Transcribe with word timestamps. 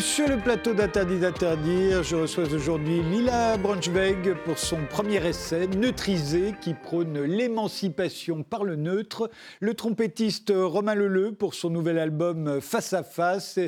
Sur 0.00 0.28
le 0.28 0.38
plateau 0.38 0.72
d'Interdit 0.72 1.18
d'interdire. 1.18 2.02
Je 2.02 2.16
reçois 2.16 2.50
aujourd'hui 2.54 3.02
Lila 3.02 3.58
Braunschweig 3.58 4.34
pour 4.46 4.58
son 4.58 4.78
premier 4.88 5.26
essai, 5.26 5.66
Neutrisé, 5.66 6.54
qui 6.58 6.72
prône 6.72 7.20
l'émancipation 7.22 8.42
par 8.42 8.64
le 8.64 8.76
neutre. 8.76 9.30
Le 9.60 9.74
trompettiste 9.74 10.52
Romain 10.56 10.94
Leleu 10.94 11.32
pour 11.32 11.52
son 11.52 11.68
nouvel 11.68 11.98
album 11.98 12.62
Face 12.62 12.94
à 12.94 13.02
Face. 13.02 13.58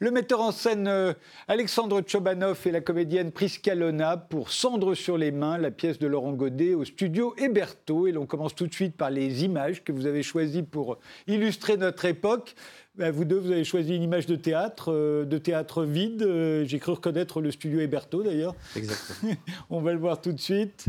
Le 0.00 0.10
metteur 0.10 0.40
en 0.40 0.50
scène 0.50 0.88
euh, 0.88 1.12
Alexandre 1.46 2.00
Tchobanov 2.00 2.60
et 2.64 2.70
la 2.70 2.80
comédienne 2.80 3.30
Prisca 3.30 3.74
Lona 3.74 4.16
pour 4.16 4.50
Cendre 4.50 4.94
sur 4.94 5.18
les 5.18 5.30
mains, 5.30 5.58
la 5.58 5.70
pièce 5.70 5.98
de 5.98 6.06
Laurent 6.06 6.32
Godet 6.32 6.74
au 6.74 6.86
studio 6.86 7.34
Héberto. 7.36 8.06
Et 8.06 8.12
l'on 8.12 8.24
commence 8.24 8.54
tout 8.54 8.66
de 8.66 8.74
suite 8.74 8.96
par 8.96 9.10
les 9.10 9.44
images 9.44 9.84
que 9.84 9.92
vous 9.92 10.06
avez 10.06 10.22
choisies 10.22 10.62
pour 10.62 10.98
illustrer 11.26 11.76
notre 11.76 12.06
époque. 12.06 12.54
Ben, 12.94 13.10
vous 13.10 13.24
deux, 13.24 13.38
vous 13.38 13.50
avez 13.50 13.64
choisi 13.64 13.96
une 13.96 14.02
image 14.02 14.26
de 14.26 14.36
théâtre, 14.36 14.92
euh, 14.92 15.24
de 15.24 15.38
théâtre 15.38 15.84
vide. 15.84 16.22
Euh, 16.22 16.66
j'ai 16.66 16.78
cru 16.78 16.92
reconnaître 16.92 17.40
le 17.40 17.50
studio 17.50 17.80
Héberto 17.80 18.22
d'ailleurs. 18.22 18.54
Exactement. 18.76 19.32
On 19.70 19.80
va 19.80 19.92
le 19.92 19.98
voir 19.98 20.20
tout 20.20 20.32
de 20.32 20.40
suite. 20.40 20.86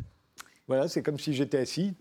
Voilà, 0.67 0.89
c'est 0.89 1.02
comme 1.02 1.17
si 1.17 1.34
j'étais 1.34 1.59
assis 1.59 1.93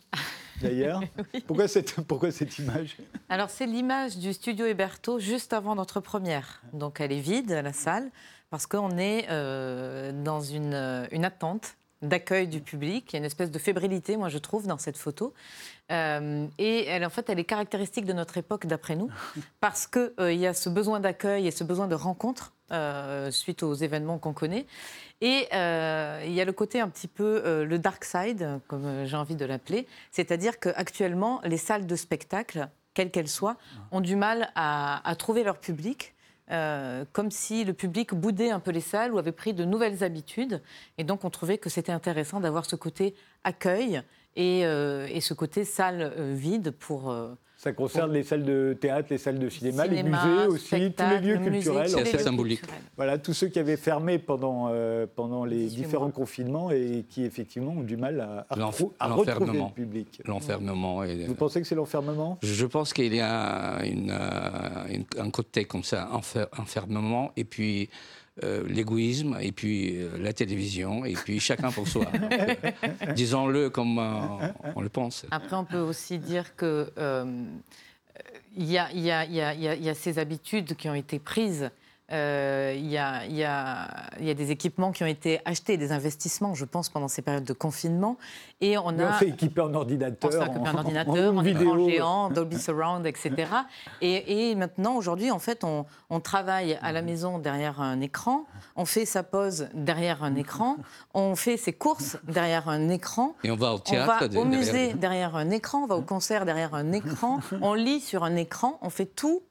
d'ailleurs. 0.61 1.03
pourquoi, 1.47 1.69
cette, 1.69 2.01
pourquoi 2.01 2.33
cette 2.33 2.59
image? 2.59 2.97
Alors 3.29 3.49
c'est 3.49 3.67
l'image 3.67 4.19
du 4.19 4.33
studio 4.33 4.67
Héberto 4.67 5.21
juste 5.21 5.53
avant 5.53 5.77
notre 5.77 6.01
première. 6.01 6.63
Donc 6.73 7.01
elle 7.01 7.13
est 7.13 7.21
vide, 7.21 7.51
la 7.51 7.73
salle, 7.73 8.11
parce 8.51 8.67
qu'on 8.67 8.99
est 8.99 9.27
euh, 9.31 10.11
dans 10.25 10.41
une, 10.41 11.07
une 11.13 11.25
attente 11.25 11.77
d'accueil 12.03 12.49
du 12.49 12.61
public. 12.61 13.13
Il 13.13 13.13
y 13.15 13.17
a 13.17 13.19
une 13.19 13.25
espèce 13.25 13.51
de 13.51 13.59
fébrilité, 13.59 14.17
moi 14.17 14.29
je 14.29 14.39
trouve, 14.39 14.67
dans 14.67 14.79
cette 14.79 14.99
photo. 14.99 15.33
Euh, 15.91 16.47
et 16.59 16.87
elle, 16.87 17.05
en 17.05 17.11
fait, 17.11 17.29
elle 17.31 17.39
est 17.39 17.45
caractéristique 17.45 18.05
de 18.05 18.13
notre 18.13 18.37
époque, 18.39 18.67
d'après 18.67 18.97
nous, 18.97 19.11
parce 19.61 19.87
qu'il 19.87 20.13
euh, 20.21 20.33
y 20.33 20.47
a 20.47 20.55
ce 20.55 20.69
besoin 20.69 21.01
d'accueil 21.01 21.47
et 21.47 21.51
ce 21.51 21.65
besoin 21.65 21.87
de 21.87 21.95
rencontre 21.95 22.53
euh, 22.73 23.31
suite 23.31 23.63
aux 23.63 23.75
événements 23.75 24.19
qu'on 24.19 24.33
connaît. 24.33 24.67
Et 25.21 25.47
il 25.53 26.33
y 26.33 26.41
a 26.41 26.45
le 26.45 26.53
côté 26.53 26.81
un 26.81 26.89
petit 26.89 27.07
peu 27.07 27.63
le 27.63 27.79
dark 27.79 28.05
side, 28.05 28.59
comme 28.67 29.05
j'ai 29.05 29.17
envie 29.17 29.37
de 29.37 29.45
l'appeler, 29.45 29.87
c'est-à-dire 30.11 30.59
qu'actuellement, 30.59 31.41
les 31.45 31.59
salles 31.59 31.87
de 31.87 31.95
spectacle, 31.95 32.69
quelles 32.93 33.13
qu'elles 33.13 33.29
soient, 33.29 33.57
ont 33.93 34.01
du 34.01 34.17
mal 34.17 34.51
à, 34.57 35.09
à 35.09 35.15
trouver 35.15 35.45
leur 35.45 35.59
public. 35.59 36.13
Euh, 36.53 37.07
comme 37.13 37.31
si 37.31 37.65
le 37.65 37.73
public 37.73 38.13
boudait 38.15 38.51
un 38.51 38.61
peu 38.61 38.73
les 38.73 38.83
salles 38.83 39.15
ou 39.15 39.19
avait 39.19 39.33
pris 39.33 39.55
de 39.55 39.65
nouvelles 39.65 40.05
habitudes. 40.05 40.61
Et 40.99 41.05
donc, 41.05 41.25
on 41.25 41.31
trouvait 41.31 41.57
que 41.57 41.71
c'était 41.71 41.93
intéressant 41.93 42.41
d'avoir 42.41 42.67
ce 42.67 42.77
côté 42.77 43.15
accueil 43.43 44.03
et, 44.37 44.67
euh, 44.67 45.21
ce 45.21 45.33
côté 45.33 45.65
salle 45.65 46.13
euh, 46.19 46.35
vide 46.35 46.73
pour 46.73 47.17
ça 47.63 47.73
concerne 47.73 48.13
les 48.13 48.25
salles 48.25 48.43
de 48.43 48.77
théâtre, 48.79 49.07
les 49.11 49.19
salles 49.19 49.39
de 49.39 49.49
cinéma, 49.49 49.87
les 49.87 50.03
musées 50.03 50.47
aussi, 50.49 50.93
tous 50.97 51.05
les 51.11 51.21
lieux 51.21 51.39
culturels. 51.39 51.89
C'est 51.89 52.01
assez 52.01 52.19
symbolique. 52.19 52.63
Voilà, 52.97 53.19
tous 53.19 53.35
ceux 53.35 53.47
qui 53.47 53.61
avaient 53.61 53.77
fermé 53.77 54.19
pendant, 54.19 54.69
euh, 54.73 55.07
pendant 55.15 55.45
les 55.45 55.67
différents 55.67 56.11
confinements 56.11 56.73
et 56.73 57.05
qui 57.09 57.25
effectivement 57.25 57.71
ont 57.71 57.83
du 57.83 57.97
mal 57.97 58.21
à, 58.21 58.47
à, 58.51 59.07
retrouver 59.07 59.59
le 59.59 59.73
public. 59.73 60.21
L'enfermement. 60.25 61.05
Vous 61.05 61.35
pensez 61.37 61.61
que 61.61 61.67
c'est 61.69 61.77
l'enfermement? 61.77 62.37
Je 62.43 62.67
pense 62.67 62.93
qu'il 62.93 63.15
y 63.15 63.21
a 63.21 63.85
une, 63.85 64.11
euh, 64.11 65.21
un 65.21 65.31
côté 65.31 65.65
comme 65.65 65.85
ça, 65.85 66.11
enfermement, 66.59 67.31
et 67.37 67.45
puis 67.45 67.91
euh, 68.43 68.67
l'égoïsme 68.67 69.37
et 69.43 69.53
puis 69.53 69.99
euh, 69.99 70.17
la 70.19 70.33
télévision 70.33 71.05
et 71.05 71.13
puis 71.13 71.39
chacun 71.39 71.71
pour 71.71 71.87
soi. 71.87 72.07
Disons-le 73.15 73.69
comme 73.69 73.99
euh, 73.99 74.49
on 74.75 74.81
le 74.81 74.89
pense. 74.89 75.27
Après, 75.31 75.55
on 75.55 75.67
peut 75.67 75.81
aussi 75.81 76.19
dire 76.19 76.57
que 76.57 76.91
il 78.57 78.65
y, 78.65 78.79
y, 78.95 79.07
y, 79.07 79.89
a 79.89 79.95
ces 79.95 80.19
habitudes 80.19 80.77
qui 80.77 80.89
ont 80.89 80.95
été 80.95 81.19
prises 81.19 81.71
euh, 82.13 82.75
il 82.77 82.91
y, 82.91 82.99
a, 82.99 83.89
des 84.21 84.51
équipements 84.51 84.93
qui 84.93 85.03
ont 85.03 85.07
été 85.07 85.41
achetés, 85.45 85.79
des 85.79 85.93
investissements, 85.93 86.55
je 86.55 86.67
pense, 86.67 86.91
pendant 86.91 87.09
ces 87.09 87.23
périodes 87.23 87.45
de 87.45 87.53
confinement. 87.53 88.19
Et 88.61 88.77
on 88.77 88.99
a. 88.99 89.15
fait 89.15 89.29
équiper 89.29 89.63
en 89.63 89.73
ordinateur. 89.73 90.29
On 90.29 90.33
s'est 90.33 90.39
en, 90.39 90.75
ordinateur, 90.75 91.37
en, 91.37 91.43
vidéo. 91.43 91.89
géant, 91.89 92.29
Dolby 92.29 92.59
Surround, 92.59 93.07
etc. 93.07 93.33
Et, 94.03 94.55
maintenant, 94.55 94.97
aujourd'hui, 94.97 95.31
en 95.31 95.39
fait, 95.39 95.65
on, 95.65 95.87
travaille 96.21 96.79
à 96.83 96.93
la 96.93 97.03
maison 97.03 97.39
derrière 97.39 97.81
un 97.81 98.01
écran, 98.01 98.45
on 98.77 98.85
fait 98.85 99.07
sa 99.07 99.23
pause 99.23 99.69
derrière 99.75 100.23
un 100.23 100.37
écran, 100.37 100.77
on 101.15 101.35
fait 101.35 101.57
ses 101.57 101.73
courses 101.73 102.17
derrière 102.29 102.69
un 102.69 102.91
écran. 102.91 103.35
Et 103.43 103.51
on 103.51 103.57
va 103.57 103.73
au 103.75 103.79
théâtre. 103.79 104.29
On 104.31 104.35
va 104.35 104.41
au 104.41 104.45
musée 104.45 104.93
derrière 104.95 105.35
un 105.35 105.51
écran, 105.51 105.85
on 105.85 105.87
va 105.87 105.97
au 105.97 106.03
concert 106.03 106.45
derrière 106.45 106.75
un 106.75 106.93
écran, 106.93 107.41
on 107.63 107.75
lit 107.75 108.01
sur 108.01 108.23
un 108.23 108.37
écran, 108.37 108.79
on 108.83 108.91
fait 108.91 109.07
tout 109.07 109.43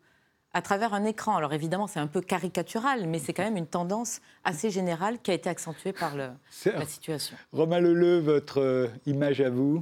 à 0.53 0.61
travers 0.61 0.93
un 0.93 1.05
écran. 1.05 1.35
Alors 1.37 1.53
évidemment, 1.53 1.87
c'est 1.87 1.99
un 1.99 2.07
peu 2.07 2.21
caricatural, 2.21 3.07
mais 3.07 3.19
c'est 3.19 3.33
quand 3.33 3.43
même 3.43 3.57
une 3.57 3.67
tendance 3.67 4.21
assez 4.43 4.69
générale 4.69 5.19
qui 5.21 5.31
a 5.31 5.33
été 5.33 5.49
accentuée 5.49 5.93
par 5.93 6.15
le, 6.15 6.29
la 6.65 6.85
situation. 6.85 7.37
Romain 7.51 7.79
Leleu, 7.79 8.19
votre 8.19 8.59
euh, 8.59 8.87
image 9.05 9.41
à 9.41 9.49
vous? 9.49 9.81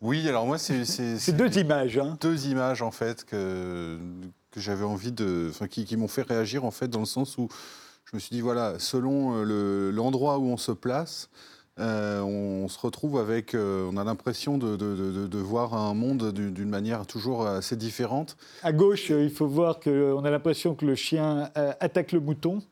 Oui, 0.00 0.28
alors 0.28 0.46
moi, 0.46 0.58
c'est... 0.58 0.84
C'est 0.84 1.32
deux 1.32 1.58
images. 1.58 1.96
Hein. 1.96 2.18
Deux 2.20 2.48
images, 2.48 2.82
en 2.82 2.90
fait, 2.90 3.24
que, 3.24 3.98
que 4.50 4.60
j'avais 4.60 4.84
envie 4.84 5.12
de... 5.12 5.46
Enfin, 5.50 5.68
qui, 5.68 5.84
qui 5.84 5.96
m'ont 5.96 6.08
fait 6.08 6.22
réagir, 6.22 6.64
en 6.64 6.72
fait, 6.72 6.88
dans 6.88 6.98
le 6.98 7.06
sens 7.06 7.38
où 7.38 7.48
je 8.06 8.16
me 8.16 8.18
suis 8.18 8.34
dit, 8.34 8.40
voilà, 8.40 8.80
selon 8.80 9.44
euh, 9.44 9.92
l'endroit 9.92 10.38
où 10.38 10.46
on 10.46 10.56
se 10.56 10.72
place, 10.72 11.30
euh, 11.78 12.20
on 12.20 12.68
se 12.68 12.78
retrouve 12.78 13.18
avec, 13.18 13.54
euh, 13.54 13.88
on 13.90 13.96
a 13.96 14.04
l'impression 14.04 14.58
de, 14.58 15.38
voir 15.38 15.74
un 15.74 15.94
monde 15.94 16.32
d'une 16.32 16.68
manière 16.68 17.06
toujours 17.06 17.46
assez 17.46 17.76
différente. 17.76 18.36
À 18.62 18.72
gauche, 18.72 19.10
il 19.10 19.30
faut 19.30 19.46
voir 19.46 19.80
qu'on 19.80 20.24
a 20.24 20.30
l'impression 20.30 20.74
que 20.74 20.84
le 20.84 20.94
chien 20.94 21.50
euh, 21.56 21.72
attaque 21.80 22.12
le 22.12 22.20
mouton. 22.20 22.62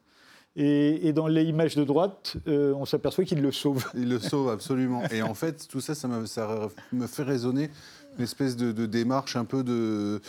Et, 0.56 1.12
dans 1.12 1.28
les 1.28 1.44
images 1.44 1.76
de 1.76 1.84
droite, 1.84 2.36
on 2.46 2.84
s'aperçoit 2.84 3.24
qu'il 3.24 3.40
le 3.40 3.52
sauve. 3.52 3.86
Il 3.94 4.08
le 4.08 4.18
sauve, 4.18 4.50
absolument. 4.50 5.02
Et 5.10 5.22
en 5.22 5.32
fait, 5.32 5.66
tout 5.68 5.80
ça, 5.80 5.94
ça 5.94 6.08
me, 6.08 6.26
ça 6.26 6.68
me 6.92 7.06
fait 7.06 7.22
résonner 7.22 7.70
une 8.18 8.24
espèce 8.24 8.56
de, 8.56 8.86
démarche 8.86 9.36
un 9.36 9.44
peu 9.44 9.62
de 9.62 10.20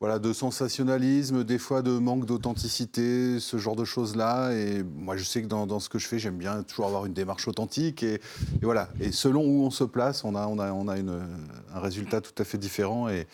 voilà, 0.00 0.18
de 0.18 0.32
sensationnalisme, 0.32 1.44
des 1.44 1.58
fois 1.58 1.82
de 1.82 1.90
manque 1.90 2.24
d'authenticité, 2.24 3.38
ce 3.38 3.58
genre 3.58 3.76
de 3.76 3.84
choses-là. 3.84 4.52
Et 4.54 4.82
moi, 4.82 5.18
je 5.18 5.24
sais 5.24 5.42
que 5.42 5.46
dans, 5.46 5.78
ce 5.78 5.90
que 5.90 5.98
je 5.98 6.06
fais, 6.06 6.18
j'aime 6.18 6.38
bien 6.38 6.62
toujours 6.62 6.86
avoir 6.86 7.04
une 7.04 7.12
démarche 7.12 7.46
authentique. 7.46 8.02
Et, 8.02 8.18
voilà. 8.62 8.88
Et 8.98 9.12
selon 9.12 9.44
où 9.44 9.62
on 9.62 9.70
se 9.70 9.84
place, 9.84 10.24
on 10.24 10.34
a, 10.34 10.46
on 10.46 10.58
a, 10.58 10.72
on 10.72 10.88
a 10.88 10.98
une, 10.98 11.20
un 11.74 11.80
résultat 11.80 12.22
tout 12.22 12.32
à 12.38 12.44
fait 12.44 12.56
différent. 12.56 13.10
Et, 13.10 13.26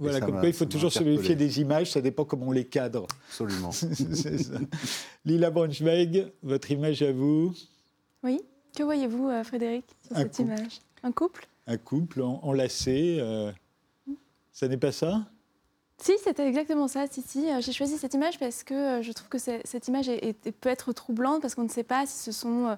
voilà, 0.00 0.20
comme 0.20 0.40
quoi 0.40 0.48
il 0.48 0.52
faut 0.52 0.64
toujours 0.64 0.92
se 0.92 1.04
méfier 1.04 1.36
des 1.36 1.60
images, 1.60 1.92
ça 1.92 2.00
dépend 2.00 2.24
comment 2.24 2.48
on 2.48 2.52
les 2.52 2.66
cadre. 2.66 3.06
Absolument. 3.28 3.70
Lila 5.24 5.50
Braunschweig, 5.50 6.32
votre 6.42 6.70
image 6.72 7.00
à 7.02 7.12
vous 7.12 7.54
Oui. 8.24 8.40
Que 8.76 8.82
voyez-vous, 8.82 9.28
euh, 9.28 9.44
Frédéric, 9.44 9.84
sur 10.06 10.16
cette 10.16 10.38
image? 10.40 10.80
Un 11.04 11.12
couple? 11.12 11.48
Un 11.68 11.76
couple 11.76 12.22
enlacé. 12.22 13.18
Euh, 13.20 13.52
ça 14.52 14.66
n'est 14.66 14.76
pas 14.76 14.92
ça? 14.92 15.28
Si, 16.00 16.12
c'était 16.22 16.46
exactement 16.46 16.86
ça. 16.86 17.06
Si, 17.10 17.22
si. 17.22 17.50
Euh, 17.50 17.60
j'ai 17.60 17.72
choisi 17.72 17.98
cette 17.98 18.14
image 18.14 18.38
parce 18.38 18.62
que 18.62 18.74
euh, 18.74 19.02
je 19.02 19.12
trouve 19.12 19.28
que 19.28 19.38
cette 19.38 19.88
image 19.88 20.10
peut 20.60 20.68
être 20.68 20.92
troublante 20.92 21.42
parce 21.42 21.54
qu'on 21.54 21.64
ne 21.64 21.68
sait 21.68 21.82
pas 21.82 22.06
si 22.06 22.18
ce 22.18 22.30
sont 22.30 22.66
euh, 22.66 22.76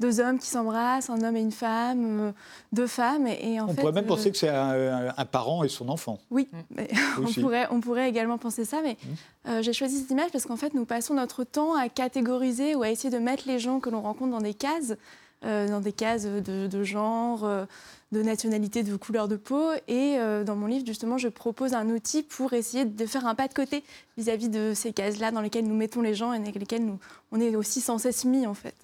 deux 0.00 0.20
hommes 0.20 0.38
qui 0.38 0.48
s'embrassent, 0.48 1.08
un 1.08 1.22
homme 1.22 1.36
et 1.36 1.40
une 1.40 1.52
femme, 1.52 2.34
deux 2.72 2.86
femmes. 2.86 3.26
Et, 3.26 3.58
on 3.60 3.74
pourrait 3.74 3.92
même 3.92 4.06
penser 4.06 4.30
que 4.30 4.36
c'est 4.36 4.50
un, 4.50 5.12
parent 5.24 5.64
et 5.64 5.68
son 5.68 5.88
enfant. 5.88 6.18
Oui, 6.30 6.48
mm. 6.52 6.82
on, 7.18 7.40
pourrait, 7.40 7.66
on 7.70 7.80
pourrait 7.80 8.08
également 8.08 8.36
penser 8.36 8.66
ça. 8.66 8.82
Mais 8.82 8.98
mm. 9.46 9.62
j'ai 9.62 9.72
choisi 9.72 9.98
cette 10.00 10.10
image 10.10 10.30
parce 10.30 10.44
qu'en 10.44 10.56
fait, 10.56 10.74
nous 10.74 10.84
passons 10.84 11.14
notre 11.14 11.44
temps 11.44 11.74
à 11.74 11.88
catégoriser 11.88 12.74
ou 12.74 12.82
à 12.82 12.90
essayer 12.90 13.10
de 13.10 13.18
mettre 13.18 13.44
les 13.46 13.58
gens 13.58 13.80
que 13.80 13.88
l'on 13.88 14.02
rencontre 14.02 14.30
dans 14.32 14.42
des 14.42 14.54
cases, 14.54 14.94
dans 15.42 15.80
des 15.80 15.92
cases 15.92 16.24
de, 16.24 16.82
genre 16.84 17.66
de 18.12 18.22
nationalité, 18.22 18.82
de 18.82 18.96
couleur 18.96 19.28
de 19.28 19.36
peau. 19.36 19.72
Et 19.86 20.16
euh, 20.18 20.44
dans 20.44 20.56
mon 20.56 20.66
livre, 20.66 20.86
justement, 20.86 21.18
je 21.18 21.28
propose 21.28 21.74
un 21.74 21.88
outil 21.90 22.22
pour 22.22 22.52
essayer 22.52 22.84
de 22.84 23.06
faire 23.06 23.26
un 23.26 23.34
pas 23.34 23.48
de 23.48 23.54
côté 23.54 23.84
vis-à-vis 24.16 24.48
de 24.48 24.72
ces 24.74 24.92
cases-là 24.92 25.30
dans 25.30 25.40
lesquelles 25.40 25.66
nous 25.66 25.76
mettons 25.76 26.02
les 26.02 26.14
gens 26.14 26.32
et 26.32 26.38
dans 26.38 26.50
lesquelles 26.50 26.84
nous, 26.84 26.98
on 27.32 27.40
est 27.40 27.54
aussi 27.56 27.80
sans 27.80 27.98
cesse 27.98 28.24
mis, 28.24 28.46
en 28.46 28.54
fait. 28.54 28.74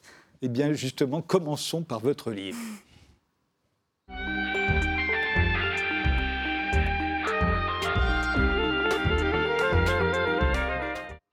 Eh 0.43 0.49
bien, 0.49 0.73
justement, 0.73 1.23
commençons 1.23 1.83
par 1.83 2.01
votre 2.01 2.31
livre. 2.31 2.59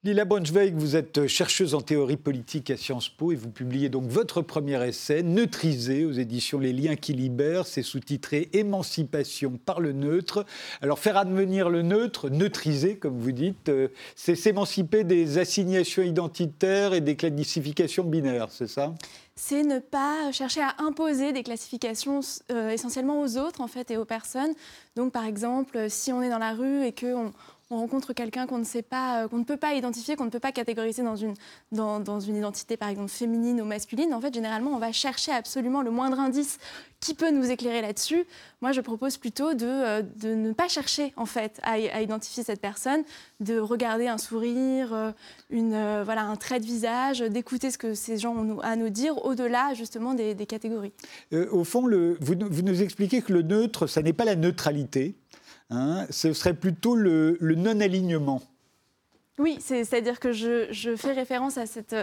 Lila 0.03 0.25
Braunschweig, 0.25 0.74
vous 0.74 0.95
êtes 0.95 1.27
chercheuse 1.27 1.75
en 1.75 1.81
théorie 1.81 2.18
politique 2.18 2.71
à 2.71 2.77
Sciences 2.77 3.07
Po 3.07 3.31
et 3.33 3.36
vous 3.36 3.51
publiez 3.51 3.88
donc 3.88 4.06
votre 4.06 4.42
premier 4.42 4.83
essai, 4.88 5.21
Neutrisé, 5.21 6.06
aux 6.06 6.12
éditions 6.12 6.57
Les 6.57 6.74
Liens 6.74 6.95
qui 6.95 7.13
libèrent. 7.13 7.68
C'est 7.68 7.83
sous-titré 7.83 8.50
Émancipation 8.53 9.59
par 9.63 9.80
le 9.80 9.92
neutre. 9.92 10.44
Alors, 10.81 10.98
faire 10.98 11.18
advenir 11.18 11.69
le 11.69 11.83
neutre, 11.83 12.30
neutriser, 12.30 12.98
comme 12.98 13.19
vous 13.19 13.31
dites, 13.31 13.69
euh, 13.69 13.89
c'est 14.15 14.33
s'émanciper 14.33 15.03
des 15.03 15.38
assignations 15.38 16.01
identitaires 16.01 16.95
et 16.95 17.01
des 17.01 17.15
classifications 17.15 18.04
binaires, 18.04 18.47
c'est 18.50 18.68
ça? 18.68 18.95
C'est 19.36 19.63
ne 19.63 19.77
pas 19.77 20.31
chercher 20.31 20.62
à 20.62 20.75
imposer 20.80 21.31
des 21.31 21.44
classifications 21.44 22.21
euh, 22.51 22.69
essentiellement 22.69 23.21
aux 23.21 23.38
autres 23.38 23.62
en 23.62 23.68
fait 23.68 23.89
et 23.92 23.97
aux 23.97 24.06
personnes. 24.06 24.54
Donc 24.95 25.13
par 25.13 25.25
exemple, 25.25 25.89
si 25.89 26.12
on 26.12 26.21
est 26.21 26.30
dans 26.30 26.38
la 26.39 26.54
rue 26.54 26.86
et 26.86 26.92
qu'on 26.92 27.27
on 27.27 27.31
rencontre 27.77 28.13
quelqu'un 28.13 28.47
qu'on 28.47 28.57
ne 28.57 28.63
sait 28.63 28.81
pas, 28.81 29.27
qu'on 29.27 29.38
ne 29.38 29.44
peut 29.44 29.57
pas 29.57 29.73
identifier, 29.73 30.15
qu'on 30.15 30.25
ne 30.25 30.29
peut 30.29 30.39
pas 30.39 30.51
catégoriser 30.51 31.03
dans 31.03 31.15
une, 31.15 31.35
identité 32.38 32.77
par 32.77 32.89
exemple 32.89 33.09
féminine 33.09 33.62
ou 33.62 33.65
masculine, 33.65 34.13
en 34.13 34.21
fait 34.21 34.33
généralement 34.33 34.71
on 34.71 34.79
va 34.79 34.91
chercher 34.91 35.31
absolument 35.31 35.81
le 35.81 35.91
moindre 35.91 36.19
indice 36.19 36.57
qui 37.00 37.13
peut 37.13 37.31
nous 37.31 37.50
éclairer 37.50 37.81
là-dessus. 37.81 38.25
Moi 38.62 38.71
je 38.71 38.81
propose 38.81 39.18
plutôt 39.18 39.53
de, 39.53 40.01
de, 40.01 40.35
ne 40.35 40.51
pas 40.53 40.68
chercher 40.68 41.13
en 41.18 41.25
fait 41.25 41.59
à, 41.63 42.01
identifier 42.01 42.44
cette 42.44 42.62
personne, 42.62 43.03
de 43.39 43.59
regarder 43.59 44.07
un 44.07 44.18
sourire, 44.18 45.13
une, 45.50 46.03
voilà, 46.03 46.23
un 46.23 46.35
trait 46.35 46.59
de 46.59 46.65
visage, 46.65 47.19
d'écouter 47.19 47.71
ce 47.71 47.77
que 47.77 47.94
ces 47.94 48.18
gens 48.18 48.35
ont 48.35 48.59
à 48.59 48.75
nous 48.75 48.89
dire 48.89 49.25
au-delà 49.25 49.73
justement 49.73 50.13
des, 50.13 50.35
catégories. 50.45 50.94
au 51.31 51.63
fond, 51.63 51.81
vous, 51.81 52.35
vous 52.39 52.62
nous 52.62 52.81
expliquez 52.81 53.21
que 53.21 53.33
le 53.33 53.41
neutre, 53.41 53.88
ça 53.88 54.01
n'est 54.01 54.13
pas 54.13 54.25
la 54.25 54.35
neutralité, 54.35 55.15
Hein, 55.71 56.06
ce 56.09 56.33
serait 56.33 56.53
plutôt 56.53 56.95
le, 56.95 57.38
non-alignement. 57.41 58.41
Oui, 59.39 59.57
c'est-à-dire 59.59 60.19
que 60.19 60.33
je, 60.33 60.95
fais 60.97 61.13
référence 61.13 61.57
à 61.57 61.65
cette, 61.65 61.95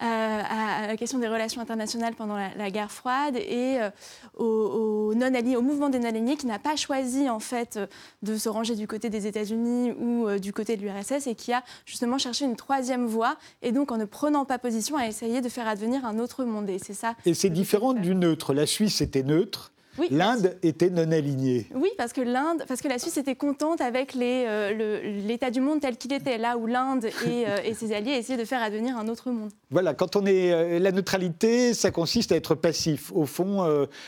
à, 0.00 0.86
la 0.86 0.96
question 0.96 1.18
des 1.18 1.26
relations 1.26 1.60
internationales 1.60 2.14
pendant 2.14 2.36
la, 2.36 2.70
guerre 2.70 2.92
froide 2.92 3.36
et 3.36 3.78
euh, 3.80 3.90
au, 4.36 5.14
non 5.14 5.32
au 5.56 5.62
mouvement 5.62 5.88
des 5.88 5.98
non-alignés 5.98 6.36
qui 6.36 6.46
n'a 6.46 6.60
pas 6.60 6.76
choisi 6.76 7.28
en 7.28 7.40
fait 7.40 7.80
de 8.22 8.36
se 8.36 8.48
ranger 8.48 8.76
du 8.76 8.86
côté 8.86 9.10
des 9.10 9.26
États-Unis 9.26 9.92
ou 9.98 10.28
euh, 10.28 10.38
du 10.38 10.52
côté 10.52 10.76
de 10.76 10.82
l'URSS 10.82 11.26
et 11.26 11.34
qui 11.34 11.52
a 11.52 11.64
justement 11.86 12.18
cherché 12.18 12.44
une 12.44 12.56
troisième 12.56 13.06
voie 13.06 13.36
et 13.62 13.72
donc 13.72 13.90
en 13.90 13.96
ne 13.96 14.04
prenant 14.04 14.44
pas 14.44 14.58
position 14.58 14.96
a 14.96 15.06
essayé 15.06 15.40
de 15.40 15.48
faire 15.48 15.66
advenir 15.66 16.04
un 16.04 16.20
autre 16.20 16.44
monde 16.44 16.70
et 16.70 16.78
c'est 16.78 16.94
ça. 16.94 17.14
Et 17.26 17.34
c'est 17.34 17.50
différent 17.50 17.94
du 17.94 18.14
neutre. 18.14 18.54
La 18.54 18.66
Suisse 18.66 19.00
était 19.00 19.24
neutre. 19.24 19.72
L'Inde 20.10 20.56
était 20.62 20.90
non 20.90 21.10
alignée. 21.10 21.66
Oui, 21.74 21.88
parce 21.96 22.12
que 22.12 22.20
l'Inde, 22.20 22.64
parce 22.66 22.80
que 22.80 22.88
la 22.88 22.98
Suisse 22.98 23.16
était 23.16 23.34
contente 23.34 23.80
avec 23.80 24.14
euh, 24.16 25.02
l'état 25.26 25.50
du 25.50 25.60
monde 25.60 25.80
tel 25.80 25.96
qu'il 25.96 26.12
était, 26.12 26.38
là 26.38 26.56
où 26.56 26.66
l'Inde 26.66 27.06
et, 27.06 27.10
euh, 27.48 27.56
et, 27.64 27.74
ses 27.74 27.92
alliés 27.92 28.12
essayaient 28.12 28.38
de 28.38 28.44
faire 28.44 28.62
advenir 28.62 28.96
un 28.96 29.08
autre 29.08 29.30
monde. 29.30 29.50
Voilà, 29.70 29.94
quand 29.94 30.16
on 30.16 30.26
est 30.26 30.52
euh, 30.52 30.78
la 30.78 30.92
neutralité, 30.92 31.74
ça 31.74 31.90
consiste 31.90 32.32
à 32.32 32.36
être 32.36 32.54
passif, 32.54 33.12
au 33.12 33.26
fond, 33.26 33.62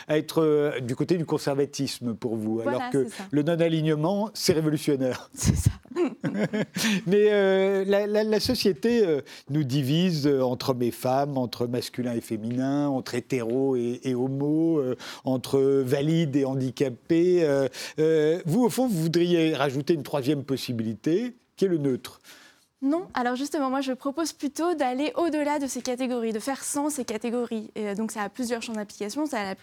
à 0.09 0.19
être 0.19 0.75
du 0.81 0.95
côté 0.97 1.17
du 1.17 1.27
conservatisme 1.27 2.15
pour 2.15 2.37
vous, 2.37 2.61
alors 2.61 2.91
que 2.91 3.07
le 3.31 3.43
non-alignement, 3.43 4.31
c'est 4.35 4.53
révolutionnaire. 4.53 5.31
C'est 5.35 5.57
ça. 5.57 5.71
Mais 7.07 7.85
la, 7.85 8.41
société 8.41 9.05
nous 9.51 9.65
divise 9.65 10.27
entre 10.27 10.71
hommes 10.71 10.83
et 10.83 10.91
femmes, 10.91 11.37
entre 11.37 11.67
masculin 11.67 12.15
et 12.15 12.21
féminin, 12.21 12.89
entre 12.89 13.15
hétéros 13.15 13.77
et, 13.77 14.01
et 14.05 14.15
homo, 14.15 14.83
entre 15.25 15.80
valides 15.83 16.37
et 16.37 16.45
handicapés. 16.45 17.43
Euh, 17.43 17.69
euh, 17.99 18.41
vous, 18.47 18.65
au 18.65 18.71
fond, 18.71 18.89
vous 18.89 19.03
voudriez 19.03 19.55
rajouter 19.55 19.95
une 19.95 20.03
troisième 20.03 20.45
possibilité, 20.45 21.35
qui 21.57 21.65
est 21.65 21.69
le 21.69 21.79
neutre. 21.79 22.21
Non, 22.83 23.09
alors 23.13 23.37
justement, 23.37 23.69
moi 23.69 23.83
je 23.83 23.93
propose 23.93 24.33
plutôt 24.33 24.73
d'aller 24.73 25.13
au-delà 25.15 25.59
de 25.59 25.67
ces 25.67 25.83
catégories, 25.83 26.33
de 26.33 26.39
faire 26.39 26.65
sans 26.65 26.89
ces 26.89 27.05
catégories. 27.05 27.71
Et 27.75 27.89
euh, 27.89 27.95
donc 27.95 28.11
ça 28.11 28.23
a 28.23 28.31
plusieurs 28.31 28.63
champs 28.63 28.73
d'application, 28.73 29.27
ça 29.27 29.51
a 29.51 29.55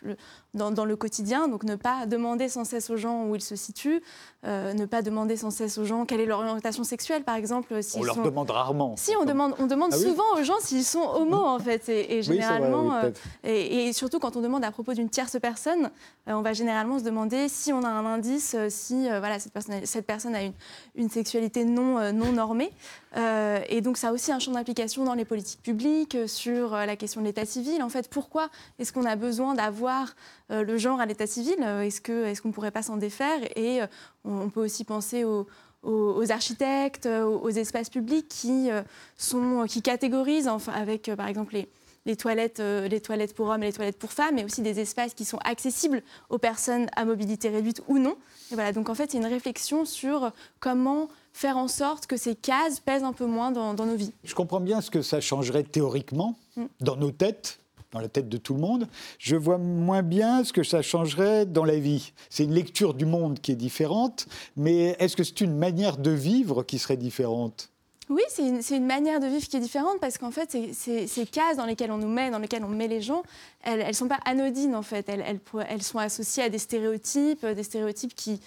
dans, 0.54 0.70
dans, 0.70 0.86
le 0.86 0.96
quotidien, 0.96 1.48
donc 1.48 1.64
ne 1.64 1.76
pas 1.76 2.06
demander 2.06 2.48
sans 2.48 2.64
cesse 2.64 2.92
aux 2.92 2.98
gens 2.98 3.26
où 3.26 3.36
ils 3.36 3.42
se 3.42 3.56
situent, 3.56 4.04
euh, 4.46 4.74
ne 4.74 4.86
pas 4.86 5.02
demander 5.02 5.36
sans 5.36 5.50
cesse 5.50 5.80
aux 5.80 5.84
gens 5.84 6.06
quelle 6.06 6.20
est 6.20 6.28
leur 6.28 6.40
orientation 6.40 6.84
sexuelle, 6.84 7.24
par 7.24 7.36
exemple. 7.36 7.74
On 7.96 8.04
leur 8.04 8.22
demande 8.22 8.52
rarement. 8.52 8.96
Si, 8.98 9.16
on 9.20 9.26
demande, 9.26 9.56
on 9.58 9.66
demande 9.66 9.94
ah 9.94 9.98
souvent 9.98 10.36
aux 10.40 10.44
gens 10.44 10.60
s'ils 10.60 10.86
sont 10.86 11.02
homo, 11.02 11.38
en 11.38 11.58
fait. 11.58 11.90
Et, 11.90 12.22
généralement, 12.22 12.94
euh, 12.98 13.12
et, 13.44 13.94
surtout 13.94 14.20
quand 14.20 14.36
on 14.36 14.42
demande 14.42 14.64
à 14.64 14.70
propos 14.70 14.94
d'une 14.94 15.10
tierce 15.10 15.38
personne, 15.42 15.90
on 16.28 16.44
va 16.44 16.54
généralement 16.54 17.00
se 17.00 17.04
demander 17.04 17.50
si 17.50 17.74
on 17.74 17.82
a 17.84 17.90
un 17.90 18.06
indice, 18.06 18.56
si 18.70 19.08
voilà, 19.08 19.40
cette, 19.40 19.54
personne, 19.54 19.86
cette 19.86 20.06
personne 20.06 20.36
a 20.36 20.44
une, 20.44 20.54
une 20.94 21.10
sexualité 21.10 21.66
non, 21.66 22.14
non 22.14 22.32
normée. 22.32 22.72
Euh, 23.18 23.60
et 23.68 23.82
donc 23.82 23.98
ça 23.98 24.10
a 24.10 24.12
aussi 24.12 24.32
un 24.32 24.40
champ 24.40 24.52
d'application 24.52 25.04
dans 25.04 25.16
les 25.16 25.26
politiques 25.26 25.62
publiques, 25.62 26.16
euh, 26.16 26.28
sur 26.28 26.76
euh, 26.76 26.86
la 26.86 26.96
question 26.96 27.22
de 27.22 27.26
l'état 27.26 27.46
civil. 27.46 27.82
En 27.82 27.90
fait, 27.90 28.10
pourquoi 28.10 28.50
est-ce 28.78 28.94
qu'on 28.94 29.06
a 29.06 29.16
besoin 29.16 29.56
d'avoir 29.56 30.16
le 30.50 30.78
genre 30.78 31.00
à 31.00 31.06
l'état 31.06 31.28
civil? 31.28 31.62
Est-ce 31.62 32.02
qu'on 32.42 32.48
ne 32.50 32.54
pourrait 32.54 32.72
pas 32.72 32.84
s'en 32.84 32.98
défaire? 32.98 33.40
Et 33.56 33.80
on, 34.24 34.50
peut 34.50 34.64
aussi 34.64 34.84
penser 34.86 35.26
aux, 35.26 36.32
architectes, 36.32 37.06
aux, 37.06 37.50
espaces 37.50 37.90
publics 37.90 38.28
qui, 38.30 38.70
sont, 39.18 39.66
qui 39.68 39.82
catégorisent, 39.82 40.50
avec 40.74 41.12
par 41.16 41.28
exemple 41.28 41.56
les, 41.56 41.68
les 42.06 42.16
toilettes, 42.16 42.60
les 42.60 43.02
toilettes 43.02 43.36
pour 43.36 43.50
hommes 43.50 43.64
et 43.64 43.68
les 43.68 43.74
toilettes 43.74 44.00
pour 44.00 44.14
femmes, 44.14 44.36
mais 44.36 44.46
aussi 44.46 44.62
des 44.62 44.80
espaces 44.80 45.14
qui 45.14 45.26
sont 45.26 45.40
accessibles 45.44 46.02
aux 46.30 46.38
personnes 46.38 46.88
à 46.96 47.04
mobilité 47.04 47.50
réduite 47.50 47.82
ou 47.90 48.00
non. 48.00 48.16
Et 48.52 48.56
voilà, 48.56 48.72
donc 48.72 48.90
en 48.90 48.96
fait, 48.96 49.12
c'est 49.12 49.18
une 49.18 49.26
réflexion 49.26 49.84
sur 49.84 50.32
comment 50.62 51.10
faire 51.38 51.58
en 51.58 51.68
sorte 51.68 52.08
que 52.08 52.18
ces 52.18 52.34
cases 52.34 52.80
pèsent 52.80 53.04
un 53.04 53.14
peu 53.14 53.28
moins 53.28 53.52
dans, 53.52 53.74
nos 53.76 53.96
vies. 53.96 54.12
Je 54.24 54.34
comprends 54.34 54.60
bien 54.60 54.82
ce 54.82 54.90
que 54.90 55.04
ça 55.04 55.22
changerait 55.22 55.64
théoriquement 55.64 56.36
mm. 56.56 56.66
dans 56.80 56.96
nos 56.96 57.12
têtes, 57.12 57.60
dans 57.92 58.00
la 58.00 58.10
tête 58.10 58.28
de 58.28 58.38
tout 58.38 58.56
le 58.56 58.60
monde. 58.60 58.88
Je 59.20 59.36
vois 59.36 59.60
moins 59.60 60.02
bien 60.02 60.44
ce 60.44 60.52
que 60.52 60.64
ça 60.64 60.82
changerait 60.82 61.46
dans 61.46 61.64
la 61.64 61.78
vie. 61.78 62.12
C'est 62.32 62.46
une 62.46 62.56
lecture 62.56 62.96
du 62.96 63.06
monde 63.06 63.40
qui 63.40 63.52
est 63.52 63.56
différente, 63.56 64.26
mais 64.56 64.96
est-ce 64.98 65.16
que 65.16 65.24
c'est 65.24 65.42
une 65.42 65.56
manière 65.56 65.98
de 65.98 66.10
vivre 66.10 66.64
qui 66.64 66.80
serait 66.80 66.98
différente? 66.98 67.70
Oui, 68.10 68.22
c'est 68.30 68.78
une, 68.78 68.86
manière 68.86 69.20
de 69.20 69.28
vivre 69.28 69.46
qui 69.46 69.58
est 69.58 69.62
différente 69.62 70.00
parce 70.00 70.18
qu'en 70.18 70.32
fait, 70.32 70.58
ces, 70.72 71.26
cases 71.26 71.58
dans 71.58 71.66
lesquelles 71.66 71.92
on 71.92 71.98
nous 71.98 72.08
met, 72.08 72.30
dans 72.30 72.40
lesquelles 72.40 72.64
on 72.64 72.70
met 72.70 72.88
les 72.88 73.02
gens, 73.02 73.22
elles 73.64 73.86
ne 73.86 73.92
sont 73.92 74.08
pas 74.08 74.20
anodines 74.24 74.76
en 74.76 74.82
fait. 74.82 75.10
Elles, 75.10 75.84
sont 75.84 76.00
associées 76.00 76.44
à 76.44 76.50
des 76.50 76.58
stéréotypes, 76.58 77.46
des 77.46 77.64
stéréotypes 77.64 78.16
qui, 78.16 78.40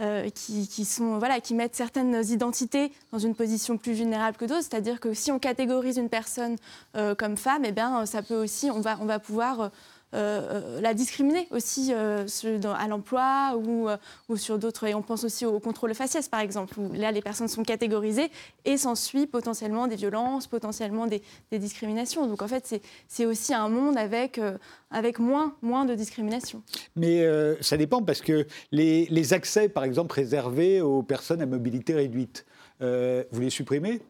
euh, 0.00 0.30
qui, 0.30 0.84
sont, 0.84 1.18
voilà, 1.18 1.40
qui 1.40 1.54
mettent 1.54 1.74
certaines 1.74 2.22
identités 2.30 2.92
dans 3.10 3.18
une 3.18 3.34
position 3.34 3.76
plus 3.76 3.94
vulnérable 3.94 4.36
que 4.36 4.44
d'autres. 4.44 4.62
C'est-à-dire 4.62 5.00
que 5.00 5.12
si 5.12 5.32
on 5.32 5.40
catégorise 5.40 5.96
une 5.96 6.08
personne 6.08 6.54
euh, 6.94 7.16
comme 7.16 7.36
femme, 7.36 7.64
eh 7.64 7.72
bien, 7.72 8.06
ça 8.06 8.22
peut 8.22 8.36
aussi, 8.36 8.70
on 8.70 8.80
va, 8.80 8.98
on 9.00 9.06
va 9.06 9.18
pouvoir 9.18 9.60
euh, 9.60 9.68
euh, 10.14 10.80
la 10.80 10.94
discriminer 10.94 11.46
aussi 11.50 11.92
euh, 11.92 12.26
à 12.64 12.88
l'emploi 12.88 13.56
ou, 13.56 13.88
sur 14.36 14.58
d'autres. 14.58 14.84
Et 14.84 14.94
on 14.94 15.02
pense 15.02 15.24
aussi 15.24 15.44
au 15.44 15.60
contrôle 15.60 15.94
faciès, 15.94 16.28
par 16.28 16.40
exemple, 16.40 16.78
où 16.78 16.92
là, 16.92 17.12
les 17.12 17.20
personnes 17.20 17.48
sont 17.48 17.62
catégorisées 17.62 18.30
et 18.64 18.76
s'ensuit 18.76 19.26
potentiellement 19.26 19.86
des 19.86 19.96
violences, 19.96 20.46
potentiellement 20.46 21.06
des, 21.06 21.22
discriminations. 21.52 22.26
Donc, 22.26 22.42
en 22.42 22.48
fait, 22.48 22.80
c'est 23.08 23.26
aussi 23.26 23.52
un 23.52 23.68
monde 23.68 23.98
avec, 23.98 24.38
moins 25.18 25.84
de 25.84 25.94
discrimination. 25.94 26.62
Mais 26.96 27.26
ça 27.60 27.76
dépend 27.76 28.02
parce 28.02 28.20
que 28.20 28.46
les, 28.72 29.06
les, 29.06 29.32
accès, 29.32 29.68
par 29.68 29.84
exemple, 29.84 30.14
réservés 30.14 30.80
aux 30.80 31.02
personnes 31.02 31.42
à 31.42 31.46
mobilité 31.46 31.94
réduite, 31.94 32.46
vous 32.80 33.40
les 33.40 33.50
supprimez? 33.50 34.00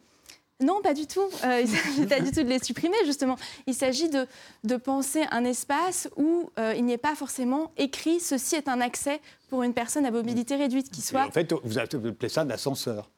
Non, 0.60 0.80
pas 0.82 0.92
du 0.92 1.06
tout. 1.06 1.28
Euh, 1.44 1.60
il 1.60 1.70
ne 1.70 1.76
s'agit 1.76 2.06
pas 2.08 2.20
du 2.20 2.32
tout 2.32 2.42
de 2.42 2.48
les 2.48 2.58
supprimer, 2.58 2.96
justement. 3.04 3.36
Il 3.66 3.74
s'agit 3.74 4.08
de, 4.08 4.26
de, 4.64 4.76
penser 4.76 5.24
un 5.30 5.44
espace 5.44 6.08
où 6.16 6.50
euh, 6.58 6.74
il 6.76 6.84
n'y 6.84 6.92
ait 6.92 6.98
pas 6.98 7.14
forcément 7.14 7.72
écrit 7.76 8.18
ceci 8.18 8.56
est 8.56 8.68
un 8.68 8.80
accès 8.80 9.20
pour 9.50 9.62
une 9.62 9.74
personne 9.74 10.04
à 10.04 10.10
mobilité 10.10 10.56
réduite 10.56 10.90
qui 10.90 11.00
soit. 11.00 11.26
en 11.26 11.30
fait, 11.30 11.52
vous 11.52 11.78
appelez 11.78 12.28
ça 12.28 12.42
un 12.42 12.50
ascenseur. 12.50 13.08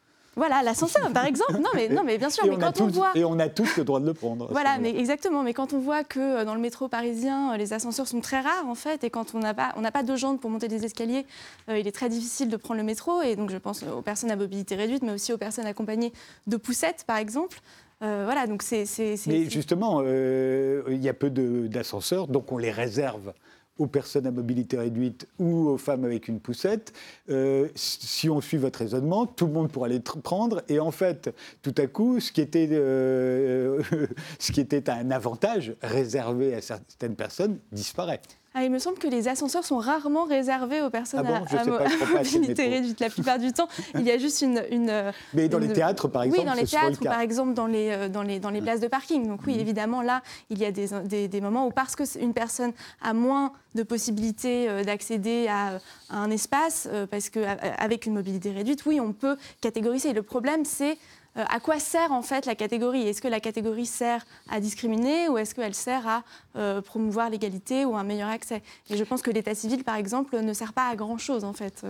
Voilà, 0.40 0.62
l'ascenseur, 0.62 1.12
par 1.12 1.26
exemple. 1.26 1.52
Non, 1.61 1.68
mais, 1.75 1.90
non, 1.90 2.02
mais 2.02 2.16
bien 2.16 2.30
sûr. 2.30 2.47
Et, 2.47 2.49
mais 2.49 2.56
on 2.56 2.59
quand 2.59 2.80
on 2.80 2.87
voit... 2.87 3.11
et 3.14 3.26
on 3.26 3.38
a 3.38 3.50
tous 3.50 3.76
le 3.76 3.85
droit 3.85 4.00
de 4.00 4.06
le 4.06 4.14
prendre. 4.14 4.49
Voilà, 4.50 4.78
mais 4.78 4.88
exactement. 4.88 5.42
Mais 5.42 5.52
quand 5.52 5.75
on 5.75 5.80
voit 5.80 6.02
que 6.02 6.18
euh, 6.18 6.44
dans 6.47 6.54
le 6.54 6.62
métro 6.62 6.88
parisien, 6.88 7.52
euh, 7.52 7.56
les 7.59 7.75
ascenseurs 7.75 8.09
sont 8.09 8.23
très 8.23 8.40
rares, 8.40 8.66
en 8.66 8.75
fait, 8.75 9.04
et 9.04 9.11
quand 9.11 9.35
on 9.35 9.40
n'a 9.40 9.52
pas, 9.52 9.75
on 9.76 9.82
pas 9.82 10.16
jambes 10.16 10.40
pour 10.40 10.49
monter 10.49 10.66
des 10.66 10.87
escaliers, 10.87 11.26
euh, 11.68 11.78
il 11.78 11.87
est 11.87 11.92
très 11.92 12.09
difficile 12.09 12.49
de 12.49 12.56
prendre 12.56 12.78
le 12.78 12.87
métro. 12.87 13.20
Et 13.20 13.37
donc, 13.37 13.50
je 13.50 13.59
pense 13.59 13.82
aux 13.82 14.00
personnes 14.00 14.30
à 14.30 14.37
mobilité 14.37 14.76
réduite, 14.76 15.02
mais 15.02 15.12
aussi 15.12 15.30
aux 15.35 15.37
personnes 15.37 15.66
accompagnées 15.66 16.11
de 16.47 16.56
poussettes, 16.56 17.04
par 17.06 17.18
exemple. 17.18 17.61
voilà, 18.00 18.47
donc 18.47 18.62
c'est. 18.62 18.87
Mais 19.26 19.50
justement, 19.50 20.00
il 20.00 21.04
y 21.04 21.09
a 21.11 21.12
peu 21.12 21.28
d'ascenseurs, 21.28 22.28
donc 22.28 22.50
on 22.50 22.56
les 22.56 22.70
réserve 22.70 23.35
aux 23.80 23.87
personnes 23.87 24.26
à 24.26 24.30
mobilité 24.30 24.76
réduite 24.76 25.26
ou 25.38 25.68
aux 25.68 25.78
femmes 25.78 26.04
avec 26.04 26.28
une 26.28 26.38
poussette, 26.38 26.92
euh, 27.30 27.68
si 27.75 28.28
on 28.28 28.40
suit 28.40 28.58
votre 28.58 28.78
raisonnement, 28.78 29.26
tout 29.26 29.46
le 29.46 29.52
monde 29.52 29.72
pourra 29.72 29.88
les 29.88 30.00
prendre. 30.00 30.62
Et 30.68 30.78
en 30.78 30.90
fait, 30.90 31.34
tout 31.62 31.75
à 31.78 31.87
coup, 31.87 32.20
ce 32.20 32.30
qui 32.30 32.42
était, 32.42 32.68
euh, 32.70 33.82
ce 34.38 34.52
qui 34.52 34.60
était 34.60 34.90
un 34.90 35.10
avantage 35.10 35.75
réservé 35.82 36.54
à 36.54 36.60
certaines 36.60 37.16
personnes 37.16 37.58
disparaît. 37.72 38.20
Ah, 38.52 38.64
il 38.64 38.71
me 38.71 38.80
semble 38.80 38.99
que 38.99 39.07
les 39.07 39.28
ascenseurs 39.28 39.64
sont 39.64 39.78
rarement 39.78 40.25
réservés 40.25 40.83
aux 40.83 40.90
personnes 40.90 41.25
ah 41.25 41.42
à, 41.57 41.64
mobilité 41.64 42.69
réduite. 42.69 42.99
La 42.99 43.09
plupart 43.09 43.38
du 43.38 43.52
temps, 43.52 43.69
il 43.95 44.02
y 44.02 44.11
a 44.11 44.19
juste 44.19 44.42
une. 44.42 44.64
une 44.73 45.12
Mais 45.35 45.49
dans 45.49 45.61
les 45.61 45.73
théâtres, 45.73 46.09
par 46.09 46.25
exemple 46.25 46.40
Oui, 46.40 46.47
dans 46.47 46.61
les 46.61 46.66
théâtres 46.66 46.99
ou 47.00 47.04
par 47.04 47.21
exemple 47.21 47.54
dans 47.54 47.66
les, 47.66 47.90
euh, 47.90 48.09
dans 48.09 48.23
les, 48.23 48.40
dans 48.40 48.50
les 48.50 48.61
places 48.61 48.80
de 48.80 48.88
parking. 48.88 49.28
Donc, 49.28 49.40
oui, 49.47 49.57
mmh. 49.57 49.61
évidemment, 49.61 50.02
là, 50.02 50.23
il 50.50 50.59
y 50.59 50.64
a 50.64 50.73
des, 50.73 50.88
des, 51.04 51.28
des 51.28 51.40
moments 51.40 51.69
où, 51.69 51.71
parce 51.71 51.95
qu'une 51.95 52.35
personne 52.35 52.73
a 53.02 53.12
moins 53.12 53.52
de 53.75 53.83
possibilités 53.83 54.69
euh, 54.69 54.83
d'accéder 54.83 55.47
à, 55.49 55.78
un 56.11 56.30
espace, 56.30 56.88
euh, 56.90 57.07
parce 57.07 57.30
qu'avec 57.30 58.07
une 58.07 58.14
mobilité 58.14 58.50
réduite, 58.50 58.85
oui, 58.85 59.00
on 59.00 59.12
peut 59.12 59.37
catégoriser. 59.61 60.12
Le 60.12 60.23
problème, 60.23 60.64
c'est 60.64 60.99
euh, 61.37 61.44
à 61.49 61.60
quoi 61.60 61.78
sert 61.78 62.12
en 62.12 62.22
fait 62.22 62.46
la 62.46 62.54
catégorie? 62.54 63.06
Est-ce 63.06 63.22
que 63.22 63.28
la 63.28 63.40
catégorie 63.40 63.87
sert 63.87 64.26
à 64.50 64.60
discriminer 64.60 65.28
ou 65.28 65.38
est-ce 65.38 65.54
qu'elle 65.54 65.75
sert 65.75 66.06
à 66.08 66.22
euh, 66.56 66.80
promouvoir 66.80 67.30
l'égalité 67.30 67.84
ou 67.84 67.96
un 67.96 68.02
meilleur 68.02 68.28
accès? 68.28 68.62
Et 68.88 68.96
je 68.96 69.04
pense 69.04 69.22
que 69.22 69.30
l'état 69.30 69.54
civil, 69.54 69.84
par 69.84 69.96
exemple, 69.96 70.40
ne 70.40 70.52
sert 70.52 70.72
pas 70.72 70.88
à 70.88 70.96
grand-chose 70.96 71.44
en 71.44 71.52
fait. 71.52 71.82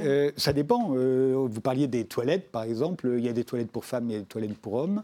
Euh, 0.00 0.32
ça 0.36 0.52
dépend. 0.52 0.88
vous 0.88 1.60
parliez 1.60 1.86
des 1.86 2.04
toilettes, 2.04 2.50
par 2.50 2.62
exemple. 2.62 3.14
Il 3.18 3.24
y 3.24 3.28
a 3.28 3.32
des 3.32 3.44
toilettes 3.44 3.70
pour 3.70 3.84
femmes, 3.84 4.08
il 4.08 4.12
y 4.12 4.16
a 4.16 4.20
des 4.20 4.24
toilettes 4.24 4.58
pour 4.58 4.74
hommes. 4.74 5.02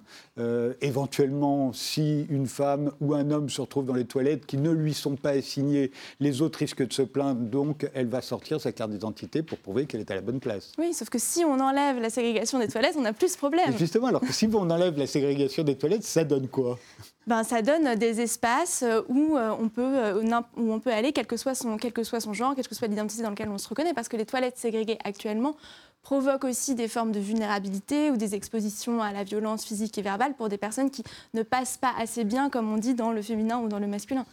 éventuellement, 0.81 1.73
si 1.73 2.27
une 2.31 2.47
femme 2.47 2.93
ou 3.01 3.15
un 3.15 3.31
homme 3.31 3.51
se 3.51 3.61
retrouve 3.61 3.85
dans 3.85 3.95
les 3.95 4.07
toilettes 4.07 4.47
qui 4.47 4.57
ne 4.57 4.71
lui 4.71 4.95
sont 4.95 5.17
pas 5.17 5.31
assignées, 5.31 5.91
les 6.21 6.43
autres 6.43 6.59
risquent 6.59 6.87
de 6.87 6.93
se 6.93 7.03
plaindre, 7.03 7.41
donc 7.41 7.89
elle 7.95 8.07
va 8.07 8.23
sortir 8.23 8.61
sa 8.61 8.73
carte 8.73 8.91
d'identité 8.91 9.43
pour 9.43 9.59
prouver 9.59 9.87
qu'elle 9.87 10.01
est 10.01 10.11
à 10.11 10.15
la 10.15 10.21
bonne 10.21 10.41
place. 10.41 10.73
Oui, 10.79 10.95
sauf 10.95 11.11
que 11.11 11.19
si 11.19 11.45
on 11.45 11.61
enlève 11.61 12.01
la 12.01 12.11
ségrégation 12.11 12.59
des 12.59 12.69
toilettes, 12.69 12.97
on 12.99 13.05
a 13.05 13.13
plus 13.13 13.33
de 13.33 13.39
problèmes 13.39 13.74
justement, 13.79 14.09
alors 14.09 14.21
que 14.21 14.33
si 14.33 14.49
on 14.53 14.71
enlève 14.71 14.99
la 14.99 15.07
ségrégation 15.07 15.63
des 15.63 15.77
toilettes, 15.77 16.05
ça 16.05 16.25
donne 16.25 16.49
quoi? 16.49 16.79
Ben, 17.27 17.43
ça 17.43 17.63
donne 17.63 17.95
des 17.95 18.21
espaces 18.21 18.83
euh, 18.83 19.01
où 19.09 19.37
euh, 19.37 19.51
on, 19.59 19.69
peut, 19.69 19.83
euh, 19.83 20.23
où 20.57 20.73
on 20.73 20.81
peut 20.81 20.93
aller, 20.93 21.13
quel 21.13 21.27
que, 21.27 21.37
soit 21.37 21.55
son, 21.55 21.79
quel 21.79 21.93
que 21.93 22.05
soit 22.05 22.21
son 22.21 22.35
genre, 22.35 22.55
quelle 22.55 22.69
que 22.69 22.75
soit 22.75 22.89
l'identité 22.89 23.23
dans 23.23 23.31
laquelle 23.31 23.49
on 23.49 23.59
se 23.59 23.69
reconnaît, 23.69 23.95
parce 23.95 24.09
que 24.09 24.17
les 24.17 24.27
toilettes 24.27 24.59
ségrégées 24.59 24.99
actuellement 25.05 25.57
provoquent 26.03 26.45
aussi 26.45 26.75
des 26.75 26.87
formes 26.87 27.13
de 27.13 27.21
vulnérabilité 27.21 28.11
ou 28.11 28.19
des 28.19 28.35
expositions 28.35 29.03
à 29.03 29.13
la 29.13 29.25
violence 29.25 29.65
physique 29.65 29.97
et 29.97 30.03
verbale 30.03 30.35
pour 30.35 30.51
des 30.51 30.59
personnes 30.59 30.91
qui 30.91 31.03
ne 31.33 31.43
passent 31.43 31.79
pas 31.79 31.95
assez 31.99 32.25
bien, 32.25 32.51
comme 32.51 32.71
on 32.71 32.77
dit, 32.77 32.95
dans 32.95 33.11
le 33.11 33.23
féminin 33.23 33.59
ou 33.59 33.69
dans 33.69 33.79
le 33.79 33.87
masculin. 33.87 34.27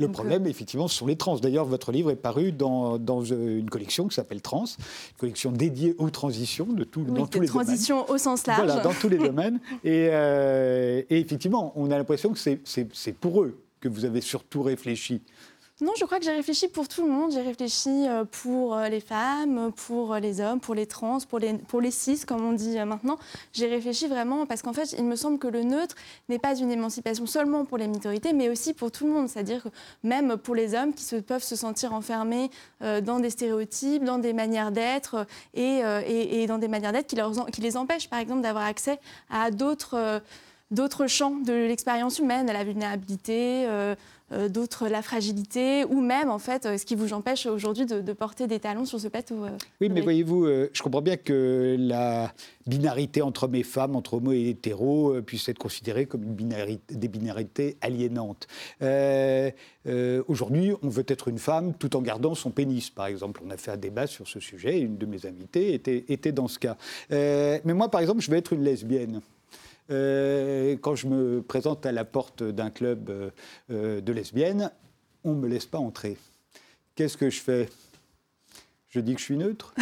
Le 0.00 0.08
problème, 0.08 0.46
effectivement, 0.46 0.88
ce 0.88 0.96
sont 0.96 1.06
les 1.06 1.16
trans. 1.16 1.36
D'ailleurs, 1.36 1.66
votre 1.66 1.92
livre 1.92 2.10
est 2.10 2.16
paru 2.16 2.50
dans, 2.50 2.98
euh, 2.98 3.58
une 3.58 3.70
collection 3.70 4.08
qui 4.08 4.14
s'appelle 4.14 4.42
Trans, 4.42 4.64
une 4.64 5.18
collection 5.18 5.52
dédiée 5.52 5.94
aux 5.98 6.10
transitions 6.10 6.66
de 6.66 6.82
tout, 6.82 7.04
dans 7.04 7.26
tous 7.26 7.40
les 7.40 7.46
transitions 7.46 8.08
au 8.10 8.18
sens 8.18 8.46
large. 8.46 8.64
Voilà, 8.64 8.82
dans 8.82 8.92
tous 8.92 9.08
les 9.08 9.18
domaines. 9.24 9.60
Et, 9.84 10.08
euh, 10.10 11.02
et 11.08 11.20
effectivement, 11.20 11.72
on 11.76 11.90
a 11.92 11.98
l'impression 11.98 12.32
que 12.32 12.38
c'est 12.38 13.12
pour 13.12 13.42
eux 13.42 13.60
que 13.80 13.88
vous 13.88 14.04
avez 14.04 14.20
surtout 14.20 14.62
réfléchi. 14.62 15.20
Non, 15.80 15.90
je 15.98 16.04
crois 16.04 16.20
que 16.20 16.24
j'ai 16.24 16.30
réfléchi 16.30 16.68
pour 16.68 16.86
tout 16.86 17.02
le 17.02 17.10
monde. 17.10 17.32
J'ai 17.32 17.40
réfléchi 17.40 18.06
euh, 18.06 18.24
pour 18.24 18.76
euh, 18.76 18.88
les 18.88 19.00
femmes, 19.00 19.72
pour 19.72 20.14
euh, 20.14 20.20
les 20.20 20.40
hommes, 20.40 20.60
pour 20.60 20.76
les 20.76 20.86
trans, 20.86 21.18
pour 21.28 21.40
les, 21.40 21.54
pour 21.54 21.80
les 21.80 21.90
cis, 21.90 22.24
comme 22.24 22.44
on 22.44 22.52
dit 22.52 22.78
maintenant. 22.78 23.18
J'ai 23.52 23.66
réfléchi 23.66 24.06
vraiment 24.06 24.46
parce 24.46 24.62
qu'en 24.62 24.72
fait, 24.72 24.94
il 24.96 25.04
me 25.04 25.16
semble 25.16 25.40
que 25.40 25.48
le 25.48 25.64
neutre 25.64 25.96
n'est 26.28 26.38
pas 26.38 26.56
une 26.56 26.70
émancipation 26.70 27.26
seulement 27.26 27.64
pour 27.64 27.76
les 27.76 27.88
minorités, 27.88 28.32
mais 28.32 28.48
aussi 28.48 28.72
pour 28.72 28.92
tout 28.92 29.04
le 29.04 29.10
monde. 29.10 29.28
C'est-à-dire 29.28 29.64
que 29.64 29.68
même 30.04 30.36
pour 30.36 30.54
les 30.54 30.76
hommes 30.76 30.94
qui 30.94 31.20
peuvent 31.22 31.42
se 31.42 31.56
sentir 31.56 31.92
enfermés 31.92 32.50
dans 32.80 33.18
des 33.18 33.30
stéréotypes, 33.30 34.04
dans 34.04 34.18
des 34.18 34.32
manières 34.32 34.70
d'être 34.70 35.26
et, 35.54 36.46
dans 36.46 36.58
des 36.58 36.68
manières 36.68 36.92
d'être 36.92 37.08
qui, 37.08 37.60
les 37.60 37.76
empêchent, 37.76 38.08
par 38.08 38.20
exemple, 38.20 38.42
d'avoir 38.42 38.64
accès 38.64 39.00
à 39.28 39.50
d'autres 39.50 40.20
champs 41.08 41.34
de 41.44 41.52
l'expérience 41.52 42.20
humaine, 42.20 42.48
à 42.48 42.52
la 42.52 42.62
vulnérabilité, 42.62 43.66
d'autres 44.48 44.88
la 44.88 45.02
fragilité, 45.02 45.84
ou 45.84 46.00
même 46.00 46.30
en 46.30 46.38
fait 46.38 46.66
euh, 46.66 46.78
ce 46.78 46.86
qui 46.86 46.94
vous 46.94 47.12
empêche 47.12 47.46
aujourd'hui 47.46 47.86
de, 47.86 48.12
porter 48.12 48.46
des 48.46 48.60
talons 48.60 48.84
sur 48.84 49.00
ce 49.00 49.08
plateau. 49.08 49.44
Euh, 49.44 49.50
oui, 49.80 49.88
mais 49.88 50.00
voyez-vous, 50.00 50.46
je 50.46 50.82
comprends 50.82 51.02
bien 51.02 51.16
que 51.16 51.76
la 51.78 52.32
binarité 52.66 53.22
entre 53.22 53.44
hommes 53.44 53.54
et 53.54 53.62
femmes, 53.62 53.96
entre 53.96 54.14
homo 54.14 54.32
et 54.32 54.48
hétéros, 54.48 55.20
puisse 55.22 55.48
être 55.48 55.58
considérée 55.58 56.06
comme 56.06 56.22
une 56.22 56.34
binarité, 56.34 56.94
des 56.94 57.08
binarités 57.08 57.76
aliénantes. 57.80 58.46
aujourd'hui, 60.28 60.72
on 60.82 60.88
veut 60.88 61.04
être 61.08 61.28
une 61.28 61.38
femme 61.38 61.74
tout 61.74 61.96
en 61.96 62.02
gardant 62.02 62.34
son 62.34 62.50
pénis, 62.50 62.90
par 62.90 63.06
exemple. 63.06 63.40
On 63.44 63.50
a 63.50 63.56
fait 63.56 63.72
un 63.72 63.76
débat 63.76 64.06
sur 64.06 64.28
ce 64.28 64.40
sujet, 64.40 64.80
une 64.80 64.96
de 64.96 65.06
mes 65.06 65.26
invitées 65.26 65.74
était, 65.74 66.04
était 66.08 66.32
dans 66.32 66.48
ce 66.48 66.58
cas. 66.58 66.76
mais 67.10 67.74
moi, 67.74 67.90
par 67.90 68.00
exemple, 68.00 68.20
je 68.20 68.30
veux 68.30 68.36
être 68.36 68.52
une 68.52 68.64
lesbienne. 68.64 69.20
Euh, 69.90 70.76
quand 70.80 70.94
je 70.94 71.06
me 71.06 71.42
présente 71.42 71.84
à 71.84 71.92
la 71.92 72.04
porte 72.04 72.42
d'un 72.42 72.70
club 72.70 73.10
euh, 73.10 73.30
euh, 73.70 74.00
de 74.00 74.12
lesbiennes, 74.12 74.70
on 75.24 75.32
ne 75.32 75.40
me 75.40 75.48
laisse 75.48 75.66
pas 75.66 75.78
entrer. 75.78 76.16
Qu'est-ce 76.94 77.16
que 77.16 77.28
je 77.28 77.40
fais? 77.40 77.68
Je 78.94 79.00
dis 79.00 79.14
que 79.14 79.18
je 79.18 79.24
suis 79.24 79.36
neutre. 79.36 79.74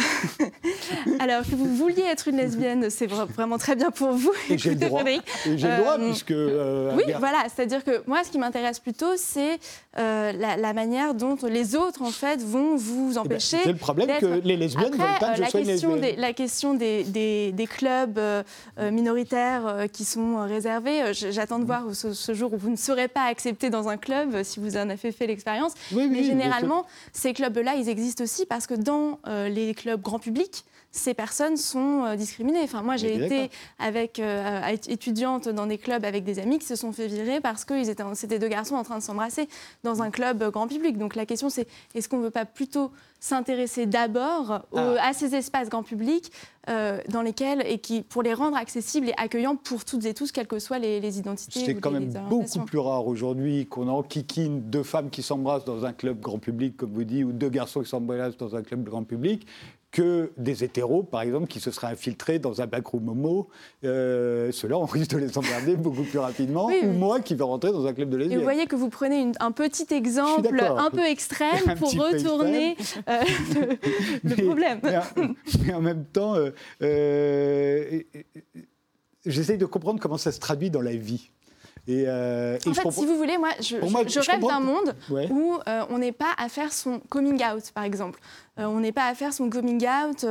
Alors 1.19 1.43
que 1.43 1.53
vous 1.55 1.75
vouliez 1.75 2.01
être 2.01 2.29
une 2.29 2.37
lesbienne, 2.37 2.89
c'est 2.89 3.05
vraiment 3.05 3.59
très 3.59 3.75
bien 3.75 3.91
pour 3.91 4.13
vous. 4.13 4.33
Et 4.49 4.57
j'ai 4.57 4.71
le 4.71 4.75
droit. 4.77 5.03
Et 5.05 5.19
j'ai 5.55 5.67
le 5.67 5.77
droit, 5.77 5.97
puisque. 5.99 6.31
oui, 6.31 7.13
voilà. 7.19 7.43
C'est-à-dire 7.53 7.83
que 7.83 8.01
moi, 8.07 8.23
ce 8.23 8.31
qui 8.31 8.39
m'intéresse 8.39 8.79
plutôt, 8.79 9.15
c'est 9.15 9.59
la, 9.95 10.73
manière 10.73 11.13
dont 11.13 11.37
les 11.47 11.75
autres, 11.75 12.01
en 12.01 12.09
fait, 12.09 12.41
vont 12.41 12.75
vous 12.75 13.11
eh 13.11 13.13
ben, 13.13 13.21
empêcher. 13.21 13.57
c'est 13.63 13.71
le 13.71 13.77
problème 13.77 14.09
que 14.19 14.41
les 14.43 14.57
lesbiennes 14.57 14.93
veulent 14.93 15.19
pas 15.19 15.35
que 15.35 15.43
je 15.43 15.49
sois 15.49 15.59
une 15.59 15.67
lesbienne. 15.67 16.01
Des, 16.01 16.15
la 16.15 16.33
question 16.33 16.73
des, 16.73 17.03
des, 17.03 17.67
clubs 17.67 18.19
minoritaires 18.79 19.85
qui 19.93 20.05
sont 20.05 20.43
réservés, 20.47 21.13
j'attends 21.13 21.59
de 21.59 21.65
voir 21.65 21.83
ce, 21.93 22.33
jour 22.33 22.51
où 22.53 22.57
vous 22.57 22.71
ne 22.71 22.75
serez 22.75 23.07
pas 23.07 23.25
accepté 23.25 23.69
dans 23.69 23.89
un 23.89 23.97
club, 23.97 24.41
si 24.41 24.59
vous 24.59 24.75
en 24.75 24.89
avez 24.89 25.11
fait 25.11 25.27
l'expérience. 25.27 25.73
Mais 25.91 26.23
généralement, 26.23 26.87
ces 27.11 27.33
clubs-là, 27.33 27.75
ils 27.75 27.89
existent 27.89 28.23
aussi 28.23 28.47
parce 28.47 28.65
que 28.65 28.73
dans 28.73 29.02
euh, 29.27 29.49
les 29.49 29.73
clubs 29.73 30.01
grand 30.01 30.19
public, 30.19 30.65
ces 30.93 31.15
personnes 31.15 31.57
sont 31.57 32.05
euh, 32.05 32.15
discriminées. 32.15 32.61
Enfin, 32.63 32.83
moi, 32.83 32.97
j'ai 32.97 33.25
été 33.25 33.49
avec, 33.79 34.19
euh, 34.19 34.61
étudiante 34.87 35.49
dans 35.49 35.65
des 35.65 35.79
clubs 35.79 36.05
avec 36.05 36.23
des 36.23 36.37
amis 36.37 36.59
qui 36.59 36.67
se 36.67 36.75
sont 36.75 36.91
fait 36.91 37.07
virer 37.07 37.41
parce 37.41 37.65
que 37.65 37.83
c'était 38.13 38.37
deux 38.37 38.47
garçons 38.47 38.75
en 38.75 38.83
train 38.83 38.99
de 38.99 39.03
s'embrasser 39.03 39.49
dans 39.83 40.03
un 40.03 40.11
club 40.11 40.51
grand 40.51 40.67
public. 40.67 40.99
Donc 40.99 41.15
la 41.15 41.25
question, 41.25 41.49
c'est 41.49 41.67
est-ce 41.95 42.07
qu'on 42.07 42.19
ne 42.19 42.23
veut 42.23 42.29
pas 42.31 42.45
plutôt 42.45 42.91
s'intéresser 43.19 43.87
d'abord 43.87 44.61
ah. 44.75 44.95
à 45.01 45.13
ces 45.13 45.33
espaces 45.33 45.69
grand 45.69 45.83
public 45.83 46.31
dans 46.67 47.21
lesquels, 47.21 47.61
et 47.67 47.79
qui, 47.79 48.03
pour 48.03 48.23
les 48.23 48.33
rendre 48.33 48.55
accessibles 48.55 49.09
et 49.09 49.13
accueillants 49.17 49.57
pour 49.57 49.83
toutes 49.83 50.05
et 50.05 50.13
tous, 50.13 50.31
quelles 50.31 50.47
que 50.47 50.59
soient 50.59 50.79
les, 50.79 51.19
identités. 51.19 51.59
C'est 51.65 51.75
quand 51.75 51.91
même 51.91 52.13
beaucoup 52.29 52.59
plus 52.65 52.77
rare 52.77 53.05
aujourd'hui 53.05 53.65
qu'on 53.65 53.89
enquiquine 53.89 54.61
deux 54.69 54.83
femmes 54.83 55.09
qui 55.09 55.23
s'embrassent 55.23 55.65
dans 55.65 55.85
un 55.85 55.91
club 55.91 56.21
grand 56.21 56.39
public, 56.39 56.77
comme 56.77 56.93
vous 56.93 57.03
dites, 57.03 57.25
ou 57.25 57.33
deux 57.33 57.49
garçons 57.49 57.81
qui 57.81 57.89
s'embrassent 57.89 58.37
dans 58.37 58.55
un 58.55 58.61
club 58.61 58.83
grand 58.83 59.03
public, 59.03 59.45
que 59.93 60.31
des 60.37 60.63
hétéros, 60.63 61.03
par 61.03 61.21
exemple, 61.21 61.45
qui 61.45 61.59
se 61.59 61.69
seraient 61.69 61.87
infiltrés 61.87 62.39
dans 62.39 62.61
un 62.61 62.65
backroom 62.65 63.09
homo. 63.09 63.47
Euh, 63.83 64.51
Ceux-là, 64.51 64.75
on 64.77 64.85
risque 64.85 65.11
de 65.11 65.19
les 65.19 65.37
emmerder 65.37 65.75
beaucoup 65.75 66.01
plus 66.01 66.17
rapidement. 66.17 66.65
Ou 66.65 66.87
moi 66.93 67.19
qui 67.19 67.35
vais 67.35 67.43
rentrer 67.43 67.71
dans 67.71 67.85
un 67.85 67.93
club 67.93 68.09
de 68.09 68.17
lesbiennes. 68.17 68.39
Et 68.39 68.41
vous 68.41 68.43
voyez 68.43 68.65
que 68.65 68.75
vous 68.75 68.89
prenez 68.89 69.31
un 69.39 69.51
petit 69.51 69.85
exemple 69.93 70.59
un 70.59 70.89
peu 70.89 71.05
extrême 71.05 71.75
pour 71.79 71.91
retourner 71.91 72.75
euh, 73.07 73.21
le, 74.23 74.35
problème. 74.43 74.81
Mais, 75.63 75.73
en 75.73 75.81
même 75.81 76.05
temps, 76.05 76.35
euh, 76.35 76.49
euh 76.81 78.01
j'essaye 79.25 79.59
de 79.59 79.65
comprendre 79.65 80.01
comment 80.01 80.17
ça 80.17 80.31
se 80.31 80.39
traduit 80.39 80.71
dans 80.71 80.81
la 80.81 80.95
vie. 80.95 81.29
Et, 81.87 82.05
euh, 82.07 82.57
en 82.65 82.73
fait, 82.73 82.91
si 82.91 83.05
vous 83.05 83.17
voulez, 83.17 83.37
moi, 83.37 83.49
je, 83.59 83.75
rêve 83.75 84.41
d'un 84.41 84.59
monde 84.59 84.95
où 85.29 85.59
on 85.89 85.97
n'est 85.99 86.11
pas 86.11 86.33
à 86.37 86.49
faire 86.49 86.73
son 86.73 86.99
coming 87.09 87.43
out, 87.43 87.71
par 87.75 87.83
exemple. 87.83 88.19
On 88.57 88.79
n'est 88.79 88.91
pas 88.91 89.07
à 89.07 89.15
faire 89.15 89.33
son 89.33 89.49
coming 89.49 89.85
out 89.87 90.25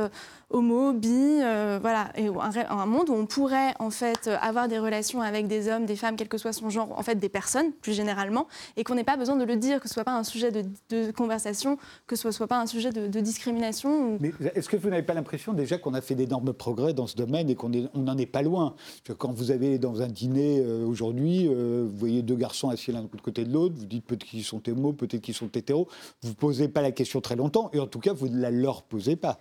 homo, 0.53 0.93
bi, 0.93 1.09
euh, 1.09 1.79
voilà, 1.81 2.09
et 2.15 2.27
un, 2.27 2.85
monde 2.85 3.09
où 3.09 3.13
on 3.13 3.25
pourrait 3.25 3.73
en 3.79 3.89
fait 3.89 4.29
avoir 4.41 4.67
des 4.67 4.77
relations 4.77 5.21
avec 5.21 5.47
des 5.47 5.67
hommes, 5.67 5.85
des 5.85 5.95
femmes, 5.95 6.15
quel 6.15 6.27
que 6.27 6.37
soit 6.37 6.53
son 6.53 6.69
genre, 6.69 6.93
en 6.97 7.01
fait 7.01 7.15
des 7.15 7.27
personnes 7.27 7.71
plus 7.81 7.93
généralement, 7.93 8.47
et 8.77 8.83
qu'on 8.83 8.93
n'ait 8.95 9.03
pas 9.03 9.17
besoin 9.17 9.35
de 9.35 9.43
le 9.43 9.55
dire, 9.55 9.81
que 9.81 9.87
ce 9.87 9.95
soit 9.95 10.03
pas 10.03 10.15
un 10.15 10.23
sujet 10.23 10.51
de, 10.51 11.11
conversation, 11.11 11.77
que 12.07 12.15
ce 12.15 12.29
soit 12.31 12.47
pas 12.47 12.61
un 12.61 12.67
sujet 12.67 12.91
de, 12.91 13.19
discrimination. 13.19 14.17
Mais 14.19 14.31
est-ce 14.53 14.69
que 14.69 14.77
vous 14.77 14.89
n'avez 14.89 15.01
pas 15.01 15.13
l'impression 15.13 15.53
déjà 15.53 15.77
qu'on 15.77 15.93
a 15.93 16.01
fait 16.01 16.15
d'énormes 16.15 16.53
progrès 16.53 16.93
dans 16.93 17.07
ce 17.07 17.15
domaine 17.15 17.49
et 17.49 17.55
qu'on 17.55 17.71
n'en 17.95 18.17
est 18.17 18.25
pas 18.27 18.43
loin? 18.43 18.75
Quand 19.17 19.31
vous 19.31 19.49
avez 19.49 19.79
dans 19.79 20.01
un 20.01 20.07
dîner 20.07 20.59
euh, 20.59 20.85
aujourd'hui, 20.85 21.47
euh, 21.47 21.87
vous 21.89 21.97
voyez 21.97 22.21
deux 22.21 22.35
garçons 22.35 22.69
assis 22.69 22.91
l'un 22.91 23.03
de 23.03 23.21
côté 23.21 23.43
de 23.43 23.51
l'autre, 23.51 23.75
vous 23.77 23.85
dites 23.85 24.05
peut-être 24.05 24.25
qu'ils 24.25 24.43
sont 24.43 24.61
homo, 24.69 24.93
peut-être 24.93 25.21
qu'ils 25.21 25.33
sont 25.33 25.47
hétéros, 25.47 25.87
vous 26.21 26.33
posez 26.35 26.67
pas 26.67 26.81
la 26.81 26.91
question 26.91 27.21
très 27.21 27.35
longtemps, 27.35 27.69
et 27.73 27.79
en 27.79 27.87
tout 27.87 27.99
cas 27.99 28.12
vous 28.13 28.29
ne 28.29 28.39
la 28.39 28.51
leur 28.51 28.83
posez 28.83 29.15
pas. 29.15 29.39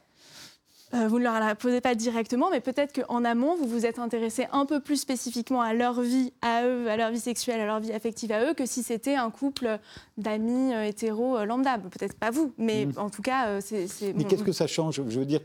Euh, 0.94 1.08
vous 1.08 1.18
ne 1.18 1.24
leur 1.24 1.40
la 1.40 1.54
posez 1.54 1.80
pas 1.80 1.94
directement, 1.94 2.50
mais 2.50 2.60
peut-être 2.60 3.02
qu'en 3.02 3.24
amont, 3.24 3.56
vous 3.56 3.66
vous 3.66 3.86
êtes 3.86 3.98
intéressé 3.98 4.46
un 4.52 4.66
peu 4.66 4.80
plus 4.80 4.96
spécifiquement 4.96 5.62
à 5.62 5.72
leur 5.72 6.00
vie, 6.02 6.32
à 6.42 6.66
eux, 6.66 6.88
à 6.90 6.96
leur 6.96 7.10
vie 7.10 7.20
sexuelle, 7.20 7.60
à 7.60 7.66
leur 7.66 7.80
vie 7.80 7.92
affective 7.92 8.30
à 8.30 8.44
eux, 8.44 8.54
que 8.54 8.66
si 8.66 8.82
c'était 8.82 9.14
un 9.14 9.30
couple 9.30 9.78
d'amis 10.18 10.74
euh, 10.74 10.84
hétéros 10.84 11.38
euh, 11.38 11.44
lambda. 11.44 11.78
Peut-être 11.78 12.14
pas 12.14 12.30
vous, 12.30 12.52
mais 12.58 12.86
mm. 12.86 12.92
en 12.98 13.08
tout 13.08 13.22
cas, 13.22 13.60
c'est. 13.60 13.86
Mais 14.14 14.24
qu'est-ce 14.24 14.42
que 14.44 14.52
ça 14.52 14.66
change? 14.66 15.02
Je 15.08 15.18
veux 15.18 15.24
dire, 15.24 15.40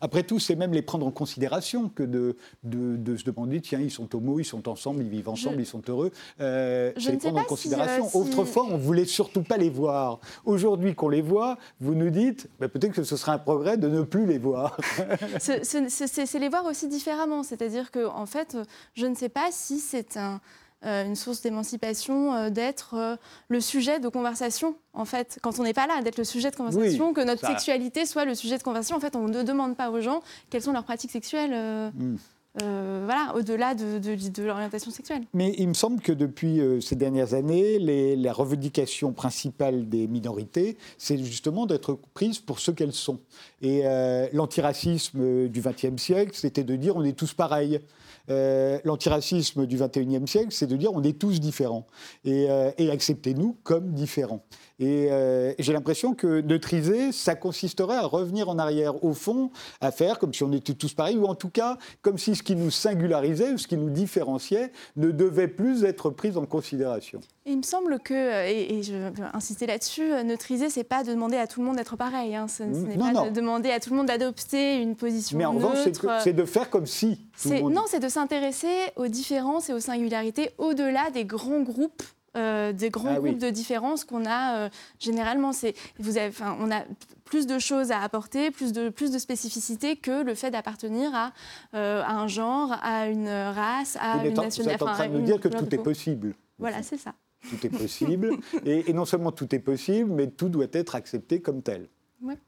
après 0.00 0.22
tout, 0.22 0.38
c'est 0.38 0.54
même 0.54 0.72
les 0.72 0.82
prendre 0.82 1.06
en 1.06 1.10
considération 1.10 1.88
que 1.88 2.04
de, 2.04 2.36
de, 2.62 3.16
se 3.16 3.24
demander 3.24 3.60
tiens, 3.60 3.80
ils 3.80 3.90
sont 3.90 4.14
homo, 4.14 4.38
ils 4.38 4.44
sont 4.44 4.68
ensemble, 4.68 5.02
ils 5.02 5.08
vivent 5.08 5.28
ensemble, 5.28 5.60
ils 5.60 5.66
sont 5.66 5.82
heureux. 5.88 6.12
c'est 6.38 6.94
les 7.10 7.16
prendre 7.16 7.40
en 7.40 7.44
considération. 7.44 8.08
Autrefois, 8.14 8.66
on 8.70 8.76
voulait 8.76 9.04
surtout 9.04 9.42
pas 9.42 9.56
les 9.56 9.70
voir. 9.70 10.20
Aujourd'hui 10.44 10.94
qu'on 10.94 11.08
les 11.08 11.22
voit, 11.22 11.58
vous 11.80 11.94
nous 11.94 12.10
dites 12.10 12.48
bah, 12.60 12.68
peut-être 12.68 12.92
que 12.92 13.02
ce 13.02 13.16
serait 13.16 13.32
un 13.32 13.38
progrès 13.38 13.76
de 13.76 13.88
ne 13.88 14.02
plus 14.02 14.26
les 14.26 14.38
voir. 14.38 14.76
c'est 15.38 16.38
les 16.38 16.48
voir 16.48 16.64
aussi 16.66 16.88
différemment. 16.88 17.42
C'est-à-dire 17.42 17.90
que, 17.90 18.06
en 18.06 18.26
fait, 18.26 18.56
je 18.94 19.06
ne 19.06 19.14
sais 19.14 19.28
pas 19.28 19.48
si 19.50 19.78
c'est 19.78 20.16
un, 20.16 20.40
euh, 20.86 21.06
une 21.06 21.16
source 21.16 21.40
d'émancipation 21.40 22.34
euh, 22.34 22.50
d'être 22.50 22.94
euh, 22.94 23.16
le 23.48 23.60
sujet 23.60 24.00
de 24.00 24.08
conversation, 24.08 24.76
en 24.92 25.06
fait, 25.06 25.38
quand 25.40 25.58
on 25.58 25.62
n'est 25.62 25.72
pas 25.72 25.86
là, 25.86 26.02
d'être 26.02 26.18
le 26.18 26.24
sujet 26.24 26.50
de 26.50 26.56
conversation, 26.56 27.14
que 27.14 27.22
notre 27.22 27.46
sexualité 27.46 28.04
soit 28.04 28.26
le 28.26 28.34
sujet 28.34 28.58
de 28.58 28.62
conversation. 28.62 28.96
En 28.96 29.00
fait, 29.00 29.16
on 29.16 29.26
ne 29.26 29.42
demande 29.42 29.76
pas 29.76 29.90
aux 29.90 30.02
gens 30.02 30.22
quelles 30.50 30.60
sont 30.60 30.72
leurs 30.72 30.84
pratiques 30.84 31.10
sexuelles. 31.10 31.92
Hmm. 31.94 32.16
Euh, 32.62 33.02
voilà, 33.04 33.34
au-delà 33.34 33.74
de, 33.74 34.42
l'orientation 34.42 34.92
sexuelle. 34.92 35.24
Mais 35.32 35.54
il 35.58 35.68
me 35.68 35.74
semble 35.74 36.00
que 36.00 36.12
depuis 36.12 36.60
euh, 36.60 36.80
ces 36.80 36.94
dernières 36.94 37.34
années, 37.34 37.80
les, 37.80 38.14
la 38.14 38.32
revendication 38.32 39.12
principale 39.12 39.88
des 39.88 40.06
minorités, 40.06 40.76
c'est 40.96 41.18
justement 41.18 41.66
d'être 41.66 41.98
prises 42.14 42.38
pour 42.38 42.60
ce 42.60 42.70
qu'elles 42.70 42.92
sont. 42.92 43.18
Et 43.60 43.82
euh, 43.84 44.28
l'antiracisme 44.32 45.48
du 45.48 45.60
XXe 45.60 46.00
siècle, 46.00 46.32
c'était 46.34 46.62
de 46.62 46.76
dire 46.76 46.96
on 46.96 47.04
est 47.04 47.18
tous 47.18 47.34
pareils. 47.34 47.80
L'antiracisme 48.26 49.66
du 49.66 49.76
XXIe 49.76 50.26
siècle, 50.26 50.48
c'est 50.50 50.66
de 50.66 50.76
dire 50.76 50.90
on 50.94 51.02
est 51.02 51.18
tous 51.18 51.40
différents 51.40 51.86
et 52.24 52.48
acceptez-nous 52.90 53.58
comme 53.64 53.92
différents. 53.92 54.42
Et 54.80 55.08
euh, 55.10 55.52
j'ai 55.58 55.72
l'impression 55.72 56.14
que 56.14 56.40
neutriser, 56.40 57.12
ça 57.12 57.36
consisterait 57.36 57.96
à 57.96 58.06
revenir 58.06 58.48
en 58.48 58.58
arrière, 58.58 59.04
au 59.04 59.12
fond, 59.12 59.50
à 59.80 59.92
faire 59.92 60.18
comme 60.18 60.34
si 60.34 60.42
on 60.42 60.52
était 60.52 60.74
tous 60.74 60.94
pareils, 60.94 61.16
ou 61.16 61.26
en 61.26 61.36
tout 61.36 61.50
cas 61.50 61.78
comme 62.02 62.18
si 62.18 62.34
ce 62.34 62.42
qui 62.42 62.56
nous 62.56 62.70
singularisait 62.70 63.52
ou 63.52 63.58
ce 63.58 63.68
qui 63.68 63.76
nous 63.76 63.90
différenciait 63.90 64.72
ne 64.96 65.12
devait 65.12 65.48
plus 65.48 65.84
être 65.84 66.10
pris 66.10 66.36
en 66.36 66.44
considération. 66.44 67.20
Il 67.46 67.58
me 67.58 67.62
semble 67.62 68.00
que, 68.00 68.14
euh, 68.14 68.46
et, 68.48 68.82
je 68.82 68.94
veux 68.94 69.12
insister 69.32 69.66
là-dessus, 69.66 70.12
euh, 70.12 70.22
neutriser, 70.24 70.70
c'est 70.70 70.82
pas 70.82 71.04
de 71.04 71.10
demander 71.10 71.36
à 71.36 71.46
tout 71.46 71.60
le 71.60 71.66
monde 71.66 71.76
d'être 71.76 71.96
pareil. 71.96 72.34
Hein. 72.34 72.48
Ce, 72.48 72.64
n'est 72.64 72.96
pas 72.96 73.28
de 73.28 73.30
demander 73.30 73.70
à 73.70 73.78
tout 73.78 73.90
le 73.90 73.96
monde 73.96 74.06
d'adopter 74.06 74.80
une 74.80 74.96
position 74.96 75.38
Mais 75.38 75.44
en 75.44 75.52
revanche, 75.52 75.78
c'est 76.22 76.32
de 76.32 76.44
faire 76.44 76.70
comme 76.70 76.86
si. 76.86 77.20
Non, 77.44 77.84
c'est 77.86 78.00
de 78.00 78.08
s'intéresser 78.08 78.74
aux 78.96 79.08
différences 79.08 79.68
et 79.68 79.72
aux 79.72 79.80
singularités 79.80 80.50
au-delà 80.58 81.10
des 81.10 81.24
grands 81.24 81.60
groupes 81.60 82.02
euh, 82.36 82.72
des 82.72 82.90
grands 82.90 83.14
ah 83.16 83.20
groupes 83.20 83.38
de 83.38 83.50
différences 83.50 84.04
qu'on 84.04 84.26
a 84.26 84.56
euh, 84.56 84.68
généralement. 84.98 85.52
Vous 85.98 86.18
avez, 86.18 86.32
on 86.60 86.70
a 86.70 86.82
plus 87.24 87.46
de 87.46 87.60
choses 87.60 87.92
à 87.92 88.00
apporter, 88.00 88.50
plus 88.50 88.72
de, 88.72 88.88
plus 88.88 89.12
de 89.12 89.18
spécificités 89.18 89.96
que 89.96 90.22
le 90.22 90.34
fait 90.34 90.50
d'appartenir 90.50 91.14
à, 91.14 91.32
euh, 91.74 92.02
à, 92.02 92.12
un 92.14 92.26
genre, 92.26 92.72
à 92.82 93.06
une 93.08 93.28
race, 93.28 93.96
à 94.00 94.24
une 94.24 94.34
nationalité. 94.34 94.62
Vous 94.62 94.68
êtes 94.68 94.82
en 94.82 94.92
train 94.94 95.08
de 95.08 95.18
nous 95.18 95.24
dire 95.24 95.40
que 95.40 95.48
tout 95.48 95.72
est 95.72 95.82
possible. 95.82 96.34
Voilà, 96.58 96.82
c'est 96.82 96.98
ça. 96.98 97.14
Tout 97.48 97.66
est 97.66 97.70
possible. 97.70 98.30
et, 98.64 98.92
non 98.92 99.04
seulement 99.04 99.30
tout 99.30 99.54
est 99.54 99.60
possible, 99.60 100.10
mais 100.10 100.28
tout 100.28 100.48
doit 100.48 100.66
être 100.72 100.96
accepté 100.96 101.40
comme 101.40 101.62
tel. 101.62 101.88
Ouais. 102.20 102.38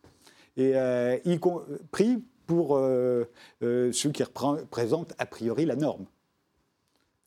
Et 0.56 0.74
y 1.24 1.38
compris 1.38 2.24
pour 2.46 2.76
ceux 3.60 4.10
qui 4.12 4.24
représentent 4.24 5.12
a 5.18 5.26
priori 5.26 5.64
la 5.64 5.76
norme 5.76 6.06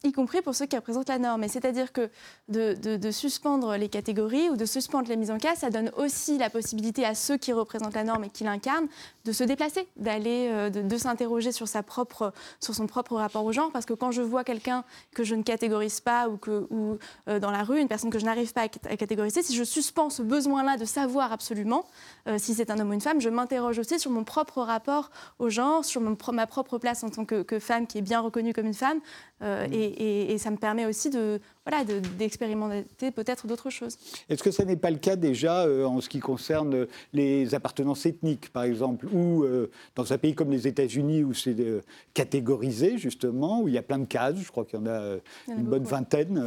y 0.03 0.13
compris 0.13 0.41
pour 0.41 0.55
ceux 0.55 0.65
qui 0.65 0.77
représentent 0.77 1.09
la 1.09 1.19
norme. 1.19 1.45
C'est-à-dire 1.49 1.91
que 1.91 2.09
de, 2.47 3.11
suspendre 3.11 3.75
les 3.75 3.89
catégories 3.89 4.49
ou 4.49 4.55
de 4.55 4.65
suspendre 4.65 5.09
les 5.09 5.17
mises 5.17 5.31
en 5.31 5.37
cas, 5.37 5.55
ça 5.55 5.69
donne 5.69 5.91
aussi 5.97 6.37
la 6.37 6.49
possibilité 6.49 7.05
à 7.05 7.15
ceux 7.15 7.37
qui 7.37 7.51
représentent 7.51 7.95
la 7.95 8.05
norme 8.05 8.23
et 8.23 8.29
qui 8.29 8.45
l'incarnent 8.45 8.87
de 9.25 9.31
se 9.33 9.43
déplacer, 9.43 9.87
d'aller, 9.97 10.47
euh, 10.51 10.69
de, 10.69 10.97
s'interroger 10.97 11.51
sur, 11.51 11.67
sa 11.67 11.83
propre, 11.83 12.33
sur 12.61 12.73
son 12.73 12.87
propre 12.87 13.15
rapport 13.15 13.43
au 13.43 13.51
genre. 13.51 13.71
Parce 13.71 13.85
que 13.85 13.93
quand 13.93 14.11
je 14.11 14.21
vois 14.21 14.45
quelqu'un 14.45 14.85
que 15.13 15.23
je 15.23 15.35
ne 15.35 15.43
catégorise 15.43 15.99
pas 15.99 16.29
ou, 16.29 16.37
que, 16.37 16.65
ou 16.69 16.97
euh, 17.27 17.39
dans 17.39 17.51
la 17.51 17.63
rue, 17.63 17.81
une 17.81 17.89
personne 17.89 18.09
que 18.09 18.19
je 18.19 18.25
n'arrive 18.25 18.53
pas 18.53 18.61
à, 18.61 18.67
catégoriser, 18.69 19.43
si 19.43 19.55
je 19.55 19.63
suspends 19.63 20.09
ce 20.09 20.21
besoin-là 20.21 20.77
de 20.77 20.85
savoir 20.85 21.33
absolument 21.33 21.85
euh, 22.27 22.37
si 22.37 22.53
c'est 22.53 22.71
un 22.71 22.79
homme 22.79 22.91
ou 22.91 22.93
une 22.93 23.01
femme, 23.01 23.19
je 23.19 23.29
m'interroge 23.29 23.79
aussi 23.79 23.99
sur 23.99 24.11
mon 24.11 24.23
propre 24.23 24.61
rapport 24.61 25.11
au 25.39 25.49
genre, 25.49 25.83
sur 25.83 26.01
ma 26.01 26.47
propre 26.47 26.77
place 26.77 27.03
en 27.03 27.09
tant 27.09 27.25
que, 27.25 27.41
que, 27.41 27.59
femme 27.59 27.85
qui 27.85 27.97
est 27.97 28.01
bien 28.01 28.21
reconnue 28.21 28.53
comme 28.53 28.67
une 28.67 28.73
femme. 28.73 28.99
et, 29.41 29.88
et, 29.97 30.37
ça 30.37 30.51
me 30.51 30.57
permet 30.57 30.85
aussi 30.85 31.09
de, 31.09 31.39
voilà, 31.69 31.83
d'expérimenter 32.17 33.11
peut-être 33.11 33.47
d'autres 33.47 33.69
choses. 33.69 33.97
Est-ce 34.29 34.43
que 34.43 34.51
ça 34.51 34.65
n'est 34.65 34.75
pas 34.75 34.91
le 34.91 34.97
cas 34.97 35.15
déjà 35.15 35.65
euh, 35.65 35.85
en 35.85 36.01
ce 36.01 36.09
qui 36.09 36.19
concerne 36.19 36.87
les 37.13 37.53
appartenances 37.55 38.05
ethniques, 38.05 38.51
par 38.51 38.63
exemple, 38.63 39.07
ou 39.13 39.43
euh, 39.43 39.69
dans 39.95 40.11
un 40.13 40.17
pays 40.17 40.35
comme 40.35 40.51
les 40.51 40.67
États-Unis 40.67 41.23
où 41.23 41.33
c'est 41.33 41.59
euh, 41.59 41.81
catégorisé 42.13 42.97
justement, 42.97 43.61
où 43.61 43.67
il 43.67 43.73
y 43.73 43.77
a 43.77 43.83
plein 43.83 43.99
de 43.99 44.05
cases, 44.05 44.37
je 44.37 44.49
crois 44.49 44.65
qu'il 44.65 44.79
y 44.79 44.81
en 44.81 44.87
a 44.87 45.17
une 45.47 45.63
bonne 45.63 45.83
vingtaine 45.83 46.41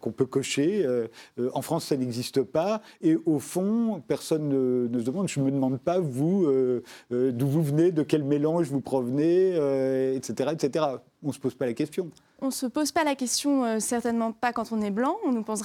qu'on 0.00 0.12
peut 0.12 0.26
cocher. 0.26 0.86
en 1.52 1.62
France, 1.62 1.86
ça 1.86 1.96
n'existe 1.96 2.42
pas, 2.42 2.82
et 3.02 3.16
au 3.26 3.38
fond, 3.38 4.02
personne 4.06 4.48
ne, 4.88 4.98
se 4.98 5.04
demande. 5.04 5.28
Je 5.28 5.40
ne 5.40 5.46
me 5.46 5.50
demande 5.50 5.78
pas 5.78 5.98
vous 5.98 6.46
d'où 7.10 7.46
vous 7.46 7.62
venez, 7.62 7.92
de 7.92 8.02
quel 8.02 8.24
mélange 8.24 8.68
vous 8.68 8.80
provenez, 8.80 9.54
etc., 10.16 10.50
etc. 10.52 10.84
On 11.22 11.28
ne 11.28 11.32
se 11.32 11.38
pose 11.38 11.54
pas 11.54 11.66
la 11.66 11.74
question. 11.74 12.10
On 12.42 12.46
ne 12.46 12.50
se 12.50 12.64
pose 12.64 12.90
pas 12.90 13.04
la 13.04 13.14
question, 13.14 13.64
euh, 13.64 13.80
certainement 13.80 14.32
quand 14.52 14.72
on 14.72 14.80
est 14.82 14.90
blanc. 14.90 15.16
On 15.24 15.32
nous, 15.32 15.42
pose 15.42 15.62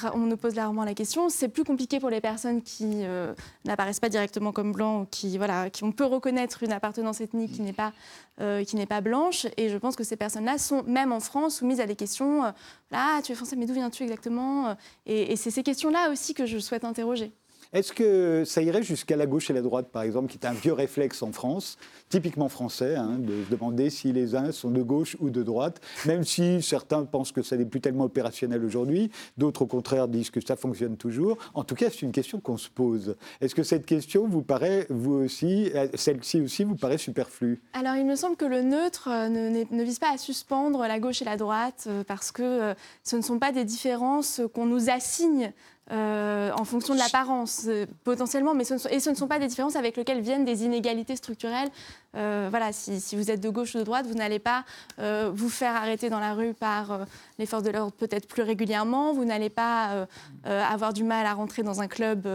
rarement 0.57 0.83
la 0.83 0.93
question. 0.93 1.29
C'est 1.29 1.49
plus 1.49 1.63
compliqué 1.63 1.99
pour 1.99 2.09
les 2.09 2.21
personnes 2.21 2.61
qui 2.61 3.03
euh, 3.03 3.33
n'apparaissent 3.65 3.99
pas 3.99 4.09
directement 4.09 4.51
comme 4.51 4.71
blancs 4.71 5.03
ou 5.03 5.07
qui, 5.09 5.37
voilà, 5.37 5.69
qui 5.69 5.83
on 5.83 5.91
peut 5.91 6.05
reconnaître 6.05 6.63
une 6.63 6.71
appartenance 6.71 7.21
ethnique 7.21 7.53
qui 7.53 7.61
n'est 7.61 7.73
pas, 7.73 7.93
euh, 8.41 8.63
pas 8.87 9.01
blanche. 9.01 9.47
Et 9.57 9.69
je 9.69 9.77
pense 9.77 9.95
que 9.95 10.03
ces 10.03 10.15
personnes-là 10.15 10.57
sont, 10.57 10.83
même 10.83 11.11
en 11.11 11.19
France, 11.19 11.57
soumises 11.57 11.79
à 11.79 11.85
des 11.85 11.95
questions. 11.95 12.43
là, 12.91 13.21
tu 13.21 13.31
es 13.31 13.35
français, 13.35 13.55
mais 13.55 13.65
d'où 13.65 13.73
viens-tu 13.73 14.03
exactement? 14.03 14.75
Et 15.05 15.35
c'est 15.35 15.51
ces 15.51 15.63
questions-là 15.63 16.11
aussi 16.11 16.33
que 16.33 16.45
je 16.45 16.59
souhaite 16.59 16.83
interroger. 16.83 17.33
Est-ce 17.75 17.91
que 17.91 18.45
ça 18.45 18.61
irait 18.61 18.83
jusqu'à 18.83 19.17
la 19.17 19.25
gauche 19.25 19.49
et 19.49 19.53
la 19.53 19.61
droite, 19.61 19.89
par 19.91 20.03
exemple, 20.03 20.31
qui 20.31 20.37
est 20.37 20.47
un 20.47 20.53
vieux 20.53 20.71
réflexe 20.71 21.21
en 21.21 21.33
France, 21.33 21.77
typiquement 22.07 22.47
français, 22.47 22.95
hein, 22.95 23.17
de 23.19 23.43
se 23.43 23.51
demander 23.51 23.89
si 23.89 24.13
les 24.13 24.33
uns 24.33 24.53
sont 24.53 24.71
de 24.71 24.81
gauche 24.81 25.17
ou 25.19 25.29
de 25.29 25.43
droite, 25.43 25.81
même 26.05 26.23
si 26.23 26.61
certains 26.61 27.03
pensent 27.03 27.33
que 27.33 27.41
ça 27.41 27.57
n'est 27.57 27.65
plus 27.65 27.81
tellement 27.81 28.05
opérationnel 28.05 28.63
aujourd'hui, 28.63 29.11
d'autres 29.37 29.63
au 29.63 29.65
contraire 29.65 30.07
disent 30.07 30.29
que 30.29 30.39
ça 30.39 30.55
fonctionne 30.55 30.95
toujours. 30.95 31.37
En 31.53 31.65
tout 31.65 31.75
cas, 31.75 31.89
c'est 31.89 32.03
une 32.03 32.13
question 32.13 32.39
qu'on 32.39 32.55
se 32.55 32.69
pose. 32.69 33.17
Est-ce 33.41 33.53
que 33.53 33.63
cette 33.63 33.85
question 33.85 34.25
vous 34.25 34.41
paraît, 34.41 34.87
vous 34.89 35.15
aussi, 35.15 35.69
euh, 35.75 35.89
celle-ci 35.95 36.39
aussi, 36.39 36.63
vous 36.63 36.75
paraît 36.75 36.97
superflue? 36.97 37.61
Alors, 37.73 37.97
il 37.97 38.05
me 38.05 38.15
semble 38.15 38.37
que 38.37 38.45
le 38.45 38.61
neutre 38.61 39.09
euh, 39.11 39.27
ne, 39.27 39.83
vise 39.83 39.99
pas 39.99 40.13
à 40.13 40.17
suspendre 40.17 40.79
la 40.79 40.99
gauche 41.01 41.21
et 41.21 41.25
la 41.25 41.35
droite, 41.35 41.87
euh, 41.87 42.05
parce 42.05 42.31
que 42.31 42.73
ce 43.03 43.17
ne 43.17 43.21
sont 43.21 43.37
pas 43.37 43.51
des 43.51 43.65
différences 43.65 44.39
qu'on 44.53 44.65
nous 44.65 44.89
assigne 44.89 45.51
euh, 45.91 46.51
en 46.57 46.65
fonction 46.65 46.95
de 46.95 46.99
l'apparence, 46.99 47.65
euh, 47.67 47.85
potentiellement, 48.03 48.55
mais 48.55 48.63
ce 48.63 48.73
ne, 48.73 48.93
et 48.93 48.99
ce 48.99 49.11
ne 49.11 49.15
sont 49.15 49.27
pas 49.27 49.37
des 49.37 49.47
différences 49.47 49.75
avec 49.75 49.95
lesquelles 49.97 50.21
viennent 50.21 50.43
des 50.43 50.63
inégalités 50.63 51.15
structurelles. 51.15 51.69
Euh, 52.15 52.47
voilà, 52.49 52.73
si, 52.73 53.15
vous 53.15 53.29
êtes 53.29 53.39
de 53.39 53.49
gauche 53.49 53.75
ou 53.75 53.77
de 53.77 53.83
droite, 53.83 54.07
vous 54.07 54.15
n'allez 54.15 54.39
pas 54.39 54.63
vous 54.97 55.49
faire 55.49 55.75
arrêter 55.75 56.09
dans 56.09 56.19
la 56.19 56.33
rue 56.33 56.53
par 56.53 57.05
les 57.37 57.45
forces 57.45 57.63
de 57.63 57.69
l'ordre 57.69 57.91
peut-être 57.91 58.27
plus 58.27 58.41
régulièrement, 58.41 59.13
vous 59.13 59.25
n'allez 59.25 59.49
pas 59.49 60.07
avoir 60.43 60.93
du 60.93 61.03
mal 61.03 61.25
à 61.25 61.33
rentrer 61.33 61.61
dans 61.61 61.81
un 61.81 61.87
club 61.87 62.27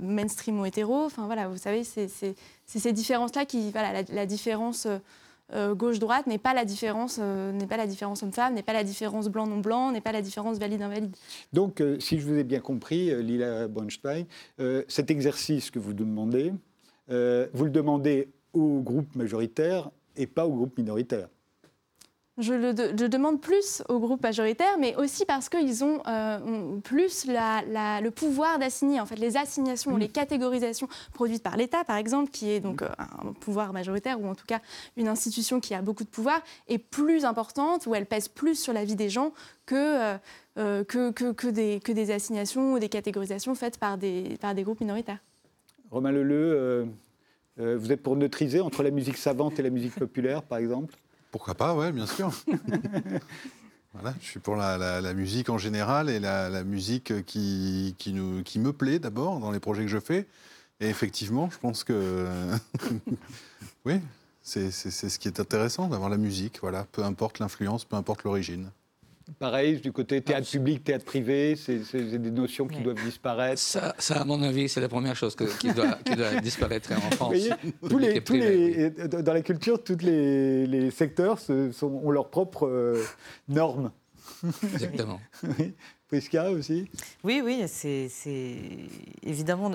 mainstream 0.00 0.58
ou 0.60 0.64
hétéro. 0.64 1.04
Enfin 1.04 1.26
voilà, 1.26 1.48
vous 1.48 1.58
savez, 1.58 1.84
c'est 1.84 2.08
ces 2.66 2.92
différences-là 2.92 3.44
qui, 3.44 3.70
voilà, 3.70 4.02
la 4.08 4.26
différence 4.26 4.88
euh, 5.54 5.74
gauche-droite 5.74 6.26
n'est 6.26 6.38
pas 6.38 6.54
la 6.54 6.64
différence, 6.64 7.18
euh, 7.20 7.52
n'est 7.52 7.66
pas 7.66 7.76
la 7.76 7.86
différence 7.86 8.22
homme-femme, 8.22 8.54
n'est 8.54 8.62
pas 8.62 8.72
la 8.72 8.84
différence 8.84 9.28
blanc-non-blanc, 9.28 9.92
n'est 9.92 10.00
pas 10.00 10.12
la 10.12 10.22
différence 10.22 10.58
valide-invalide. 10.58 11.14
Donc, 11.52 11.80
euh, 11.80 11.98
si 12.00 12.18
je 12.18 12.26
vous 12.26 12.34
ai 12.34 12.44
bien 12.44 12.60
compris, 12.60 13.14
Lila 13.22 13.68
Bronstein, 13.68 14.24
cet 14.88 15.10
exercice 15.10 15.70
que 15.70 15.78
vous 15.78 15.92
demandez, 15.92 16.52
vous 17.08 17.64
le 17.64 17.70
demandez 17.70 18.28
au 18.52 18.80
groupe 18.80 19.14
majoritaire 19.14 19.90
et 20.16 20.26
pas 20.26 20.46
au 20.46 20.52
groupe 20.52 20.78
minoritaire. 20.78 21.28
Je 22.38 22.54
le 22.54 23.08
demande 23.10 23.42
plus 23.42 23.82
au 23.90 23.98
groupe 23.98 24.22
majoritaire, 24.22 24.78
mais 24.80 24.96
aussi 24.96 25.26
parce 25.26 25.50
qu'ils 25.50 25.84
ont 25.84 26.00
euh, 26.06 26.78
plus 26.80 27.26
le 27.26 28.08
pouvoir 28.08 28.58
d'assigner. 28.58 29.00
En 29.00 29.06
fait, 29.06 29.16
les 29.16 29.36
assignations, 29.36 29.98
les 29.98 30.08
catégorisations 30.08 30.88
produites 31.12 31.42
par 31.42 31.58
l'État, 31.58 31.84
par 31.84 31.96
exemple, 31.96 32.30
qui 32.30 32.48
est 32.50 32.60
donc 32.60 32.80
euh, 32.80 32.88
un 32.98 33.34
pouvoir 33.34 33.74
majoritaire, 33.74 34.18
ou 34.18 34.26
en 34.26 34.34
tout 34.34 34.46
cas 34.46 34.60
une 34.96 35.08
institution 35.08 35.60
qui 35.60 35.74
a 35.74 35.82
beaucoup 35.82 36.04
de 36.04 36.08
pouvoir, 36.08 36.40
est 36.68 36.78
plus 36.78 37.26
importante, 37.26 37.86
ou 37.86 37.94
elle 37.94 38.06
pèse 38.06 38.28
plus 38.28 38.54
sur 38.54 38.72
la 38.72 38.86
vie 38.86 38.96
des 38.96 39.10
gens 39.10 39.32
que, 39.66 40.16
euh, 40.56 40.84
que, 40.84 41.10
que, 41.10 41.46
des, 41.48 41.80
que 41.80 41.92
des 41.92 42.10
assignations 42.12 42.72
ou 42.72 42.78
des 42.78 42.88
catégorisations 42.88 43.54
faites 43.54 43.76
par 43.76 43.98
des, 43.98 44.38
par 44.40 44.54
des 44.54 44.62
groupes 44.62 44.80
minoritaires. 44.80 45.18
Romain 45.90 46.12
Leleu, 46.12 46.88
vous 47.58 47.92
êtes 47.92 48.02
pour 48.02 48.16
neutriser 48.16 48.60
entre 48.60 48.82
la 48.82 48.90
musique 48.90 49.18
savante 49.18 49.58
et 49.58 49.62
la 49.62 49.68
musique 49.68 49.96
populaire, 49.96 50.42
par 50.42 50.56
exemple? 50.56 50.94
Pourquoi 51.32 51.54
pas, 51.54 51.74
ouais, 51.74 51.90
bien 51.90 52.06
sûr. 52.06 52.30
voilà, 53.94 54.14
je 54.20 54.26
suis 54.26 54.38
pour 54.38 54.54
la, 54.54 55.14
musique 55.14 55.48
en 55.48 55.58
général 55.58 56.08
et 56.08 56.20
la, 56.20 56.62
musique 56.62 57.24
qui, 57.24 57.96
qui, 57.98 58.12
nous, 58.12 58.44
qui 58.44 58.60
me 58.60 58.72
plaît 58.72 59.00
d'abord 59.00 59.40
dans 59.40 59.50
les 59.50 59.58
projets 59.58 59.82
que 59.82 59.88
je 59.88 59.98
fais. 59.98 60.28
Et 60.80 60.88
effectivement, 60.88 61.50
je 61.50 61.58
pense 61.58 61.82
que 61.82 62.28
oui, 63.84 64.00
c'est 64.42 64.70
ce 64.70 65.18
qui 65.18 65.26
est 65.26 65.40
intéressant 65.40 65.88
d'avoir 65.88 66.10
la 66.10 66.18
musique, 66.18 66.58
voilà, 66.60 66.86
peu 66.92 67.02
importe 67.02 67.38
l'influence, 67.38 67.84
peu 67.84 67.96
importe 67.96 68.24
l'origine. 68.24 68.70
Pareil, 69.38 69.80
du 69.80 69.92
côté 69.92 70.20
théâtre 70.20 70.50
public, 70.50 70.84
théâtre 70.84 71.04
privé, 71.04 71.56
c'est 71.56 72.18
des 72.18 72.30
notions 72.30 72.66
qui 72.66 72.80
doivent 72.80 73.02
disparaître. 73.02 73.60
Ça, 73.60 73.94
à 74.10 74.24
mon 74.24 74.42
avis, 74.42 74.68
c'est 74.68 74.80
la 74.80 74.88
première 74.88 75.16
chose 75.16 75.36
qui, 75.58 75.72
doit, 75.72 75.98
disparaître 76.42 76.92
en 76.92 77.10
France. 77.12 77.34
tous 77.88 77.98
les, 77.98 78.20
tous 78.22 78.34
les, 78.34 78.90
dans 78.90 79.32
la 79.32 79.42
culture, 79.42 79.82
tous 79.82 79.98
les, 80.00 80.90
secteurs 80.90 81.38
ont 81.82 82.10
leurs 82.10 82.30
propres 82.30 82.66
euh, 82.66 83.04
normes. 83.48 83.92
Exactement. 84.74 85.20
Prisca 86.08 86.50
aussi? 86.50 86.90
Oui, 87.24 87.40
oui, 87.42 87.64
c'est 87.66 88.10
évidemment. 89.22 89.72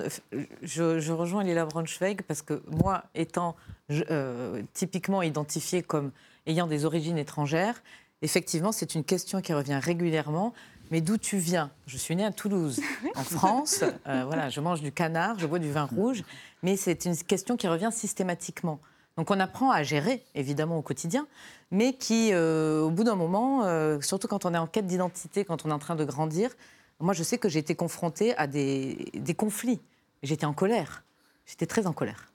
Je, 0.61 0.99
je, 0.99 1.11
rejoins 1.11 1.43
Lila 1.43 1.65
Braunschweig 1.65 2.21
parce 2.21 2.43
que 2.43 2.61
moi, 2.67 3.05
étant 3.15 3.55
euh, 3.89 4.61
typiquement 4.73 5.23
identifiée 5.23 5.81
comme 5.81 6.11
ayant 6.45 6.67
des 6.67 6.85
origines 6.85 7.17
étrangères, 7.17 7.81
effectivement, 8.21 8.71
c'est 8.71 8.95
une 8.95 9.03
question 9.03 9.41
qui 9.41 9.53
revient 9.53 9.79
régulièrement. 9.81 10.53
Mais 10.89 11.01
d'où 11.01 11.17
tu 11.17 11.37
viens? 11.37 11.69
Je 11.85 11.97
suis 11.97 12.15
née 12.15 12.23
à 12.23 12.31
Toulouse, 12.31 12.79
en 13.15 13.23
France. 13.23 13.83
Euh, 14.07 14.23
voilà, 14.25 14.49
je 14.49 14.61
mange 14.61 14.81
du 14.81 14.91
canard, 14.91 15.37
je 15.37 15.45
bois 15.45 15.59
du 15.59 15.69
vin 15.69 15.83
rouge, 15.83 16.23
mais 16.63 16.77
c'est 16.77 17.05
une 17.05 17.15
question 17.17 17.57
qui 17.57 17.67
revient 17.67 17.89
systématiquement. 17.91 18.79
Donc 19.17 19.31
on 19.31 19.39
apprend 19.39 19.71
à 19.71 19.83
gérer, 19.83 20.23
évidemment, 20.35 20.77
au 20.77 20.81
quotidien, 20.81 21.27
mais 21.71 21.93
qui, 21.93 22.29
euh, 22.31 22.81
au 22.81 22.91
bout 22.91 23.03
d'un 23.03 23.15
moment, 23.15 23.65
euh, 23.65 23.99
surtout 23.99 24.27
quand 24.27 24.45
on 24.45 24.53
est 24.53 24.59
en 24.59 24.67
quête 24.67 24.85
d'identité, 24.85 25.43
quand 25.43 25.65
on 25.65 25.69
est 25.69 25.73
en 25.73 25.79
train 25.79 25.95
de 25.95 26.05
grandir, 26.05 26.51
moi 26.99 27.13
je 27.13 27.23
sais 27.23 27.37
que 27.37 27.49
j'ai 27.49 27.59
été 27.59 27.75
confrontée 27.75 28.37
à 28.37 28.47
des, 28.47 29.11
conflits. 29.35 29.81
J'étais 30.23 30.45
en 30.45 30.53
colère. 30.53 31.03
J'étais 31.47 31.65
très 31.65 31.87
en 31.87 31.93
colère. 31.93 32.31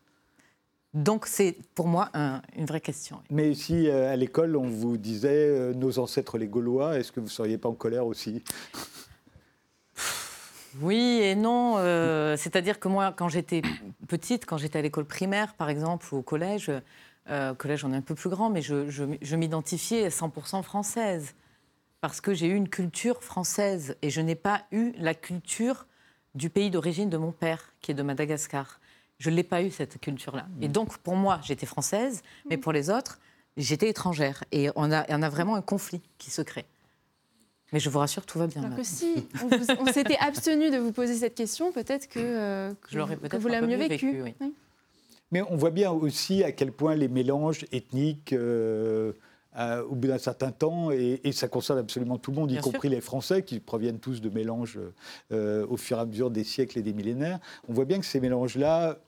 Donc 0.95 1.27
c'est 1.27 1.57
pour 1.75 1.87
moi 1.87 2.11
une 2.57 2.67
vraie 2.67 2.81
question. 2.81 3.21
Mais 3.31 3.55
si 3.55 3.89
euh, 3.89 4.13
à 4.13 4.17
l'école 4.17 4.57
on 4.57 4.69
vous 4.69 4.99
disait 4.99 5.73
nos 5.75 5.99
ancêtres 5.99 6.37
les 6.37 6.49
Gaulois, 6.49 6.99
est-ce 6.99 7.13
que 7.13 7.21
vous 7.21 7.27
ne 7.27 7.31
seriez 7.31 7.59
pas 7.59 7.69
en 7.69 7.75
colère 7.75 8.07
aussi? 8.07 8.43
Oui 10.81 11.21
et 11.23 11.35
non. 11.35 11.75
Euh, 11.79 12.37
c'est-à-dire 12.37 12.81
que 12.81 12.89
moi, 12.89 13.13
quand 13.15 13.29
j'étais 13.29 13.63
petite, 14.09 14.47
quand 14.47 14.57
j'étais 14.57 14.79
à 14.79 14.83
l'école 14.83 15.05
primaire, 15.05 15.55
par 15.55 15.69
exemple, 15.69 16.07
ou 16.13 16.19
au 16.19 16.23
collège, 16.23 16.71
euh, 17.31 17.55
collège, 17.55 17.85
on 17.85 17.93
est 17.93 17.97
un 17.97 18.03
peu 18.03 18.15
plus 18.15 18.31
grand, 18.31 18.51
mais 18.51 18.63
je, 18.63 18.89
je, 18.89 19.37
m'identifiais 19.37 20.09
100% 20.09 20.63
française. 20.63 21.35
Parce 22.01 22.21
que 22.21 22.35
j'ai 22.35 22.49
eu 22.49 22.55
une 22.55 22.69
culture 22.69 23.23
française 23.23 23.97
et 24.03 24.11
je 24.11 24.21
n'ai 24.21 24.35
pas 24.35 24.63
eu 24.73 24.93
la 24.99 25.15
culture 25.15 25.87
du 26.35 26.51
pays 26.51 26.71
d'origine 26.71 27.11
de 27.11 27.17
mon 27.17 27.31
père, 27.31 27.75
qui 27.81 27.93
est 27.93 27.95
de 27.95 28.03
Madagascar. 28.03 28.81
Je 29.23 29.31
ne 29.31 29.37
l'ai 29.37 29.45
pas 29.45 29.63
eu, 29.63 29.71
cette 29.71 30.01
culture-là. 30.01 30.49
Et 30.61 30.67
mmh. 30.67 30.73
donc, 30.73 30.99
pour 30.99 31.15
moi, 31.15 31.39
j'étais 31.45 31.65
française, 31.65 32.23
mais 32.51 32.57
pour 32.57 32.73
les 32.73 32.91
autres, 32.91 33.21
j'étais 33.57 33.89
étrangère. 33.89 34.43
Et 34.51 34.69
on 34.75 34.91
a, 34.91 35.05
on 35.11 35.23
a 35.23 35.29
vraiment 35.29 35.55
un 35.55 35.63
conflit 35.63 36.01
qui 36.19 36.33
se 36.33 36.43
crée. 36.43 36.65
Mais 37.73 37.79
je 37.79 37.89
vous 37.89 38.01
rassure, 38.01 38.27
tout 38.27 38.41
va 38.41 38.49
bien. 38.49 38.65
Alors 38.65 38.77
que 38.77 38.83
si 38.83 39.29
on, 39.79 39.87
s'était 39.87 40.19
abstenu 40.19 40.73
de 40.73 40.79
vous 40.79 40.91
poser 40.91 41.15
cette 41.15 41.37
question, 41.37 41.71
peut-être 41.71 42.09
que, 42.09 42.19
euh, 42.19 42.73
que, 42.81 43.37
vous 43.37 43.47
l'avez 43.47 43.69
mieux 43.69 43.77
vécu. 43.77 44.25
Mais 45.31 45.43
on 45.49 45.55
voit 45.55 45.71
bien 45.71 45.93
aussi 45.93 46.43
à 46.43 46.51
quel 46.51 46.73
point 46.73 46.97
les 46.97 47.07
mélanges 47.07 47.65
ethniques, 47.71 48.33
euh, 48.33 49.13
au 49.89 49.95
bout 49.95 50.09
d'un 50.09 50.19
certain 50.19 50.51
temps, 50.51 50.91
et, 50.91 51.21
ça 51.31 51.47
concerne 51.47 51.79
absolument 51.79 52.19
tout 52.19 52.33
le 52.33 52.39
monde, 52.39 52.51
y 52.51 52.59
compris 52.59 52.89
les 52.89 53.01
Français, 53.01 53.45
qui 53.45 53.61
proviennent 53.61 54.01
tous 54.01 54.21
de 54.21 54.31
mélanges 54.31 54.81
euh, 55.31 55.65
au 55.69 55.77
fur 55.77 55.99
et 55.99 56.01
à 56.01 56.07
mesure 56.07 56.33
des 56.33 56.43
siècles 56.43 56.81
et 56.81 56.83
des 56.83 56.93
millénaires, 56.93 57.39
on 57.69 57.73
voit 57.73 57.85
bien 57.85 58.01
que 58.01 58.07
ces 58.07 58.19
mélanges-là 58.19 58.99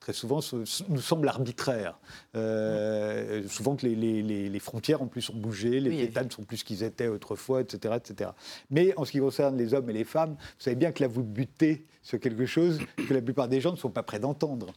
très 0.00 0.12
souvent 0.12 0.40
nous 0.88 1.00
semble 1.00 1.28
arbitraire. 1.28 1.98
Euh, 2.36 3.46
souvent 3.48 3.76
que 3.76 3.86
les, 3.86 4.58
frontières 4.60 5.02
en 5.02 5.06
plus 5.06 5.30
ont 5.30 5.36
bougé, 5.36 5.80
les 5.80 6.02
États 6.02 6.24
ne 6.24 6.30
sont 6.30 6.42
plus 6.42 6.58
ce 6.58 6.64
qu'ils 6.64 6.82
étaient 6.82 7.08
autrefois, 7.08 7.60
etc., 7.60 7.96
etc. 7.96 8.30
Mais 8.70 8.94
en 8.96 9.04
ce 9.04 9.12
qui 9.12 9.18
concerne 9.18 9.56
les 9.56 9.74
hommes 9.74 9.88
et 9.90 9.92
les 9.92 10.04
femmes, 10.04 10.32
vous 10.32 10.62
savez 10.62 10.76
bien 10.76 10.92
que 10.92 11.02
là 11.02 11.08
vous 11.08 11.22
butez 11.22 11.86
sur 12.02 12.18
quelque 12.20 12.46
chose 12.46 12.78
que 13.08 13.14
la 13.14 13.22
plupart 13.22 13.48
des 13.48 13.60
gens 13.60 13.72
ne 13.72 13.76
sont 13.76 13.90
pas 13.90 14.02
prêts 14.02 14.20
d'entendre. 14.20 14.72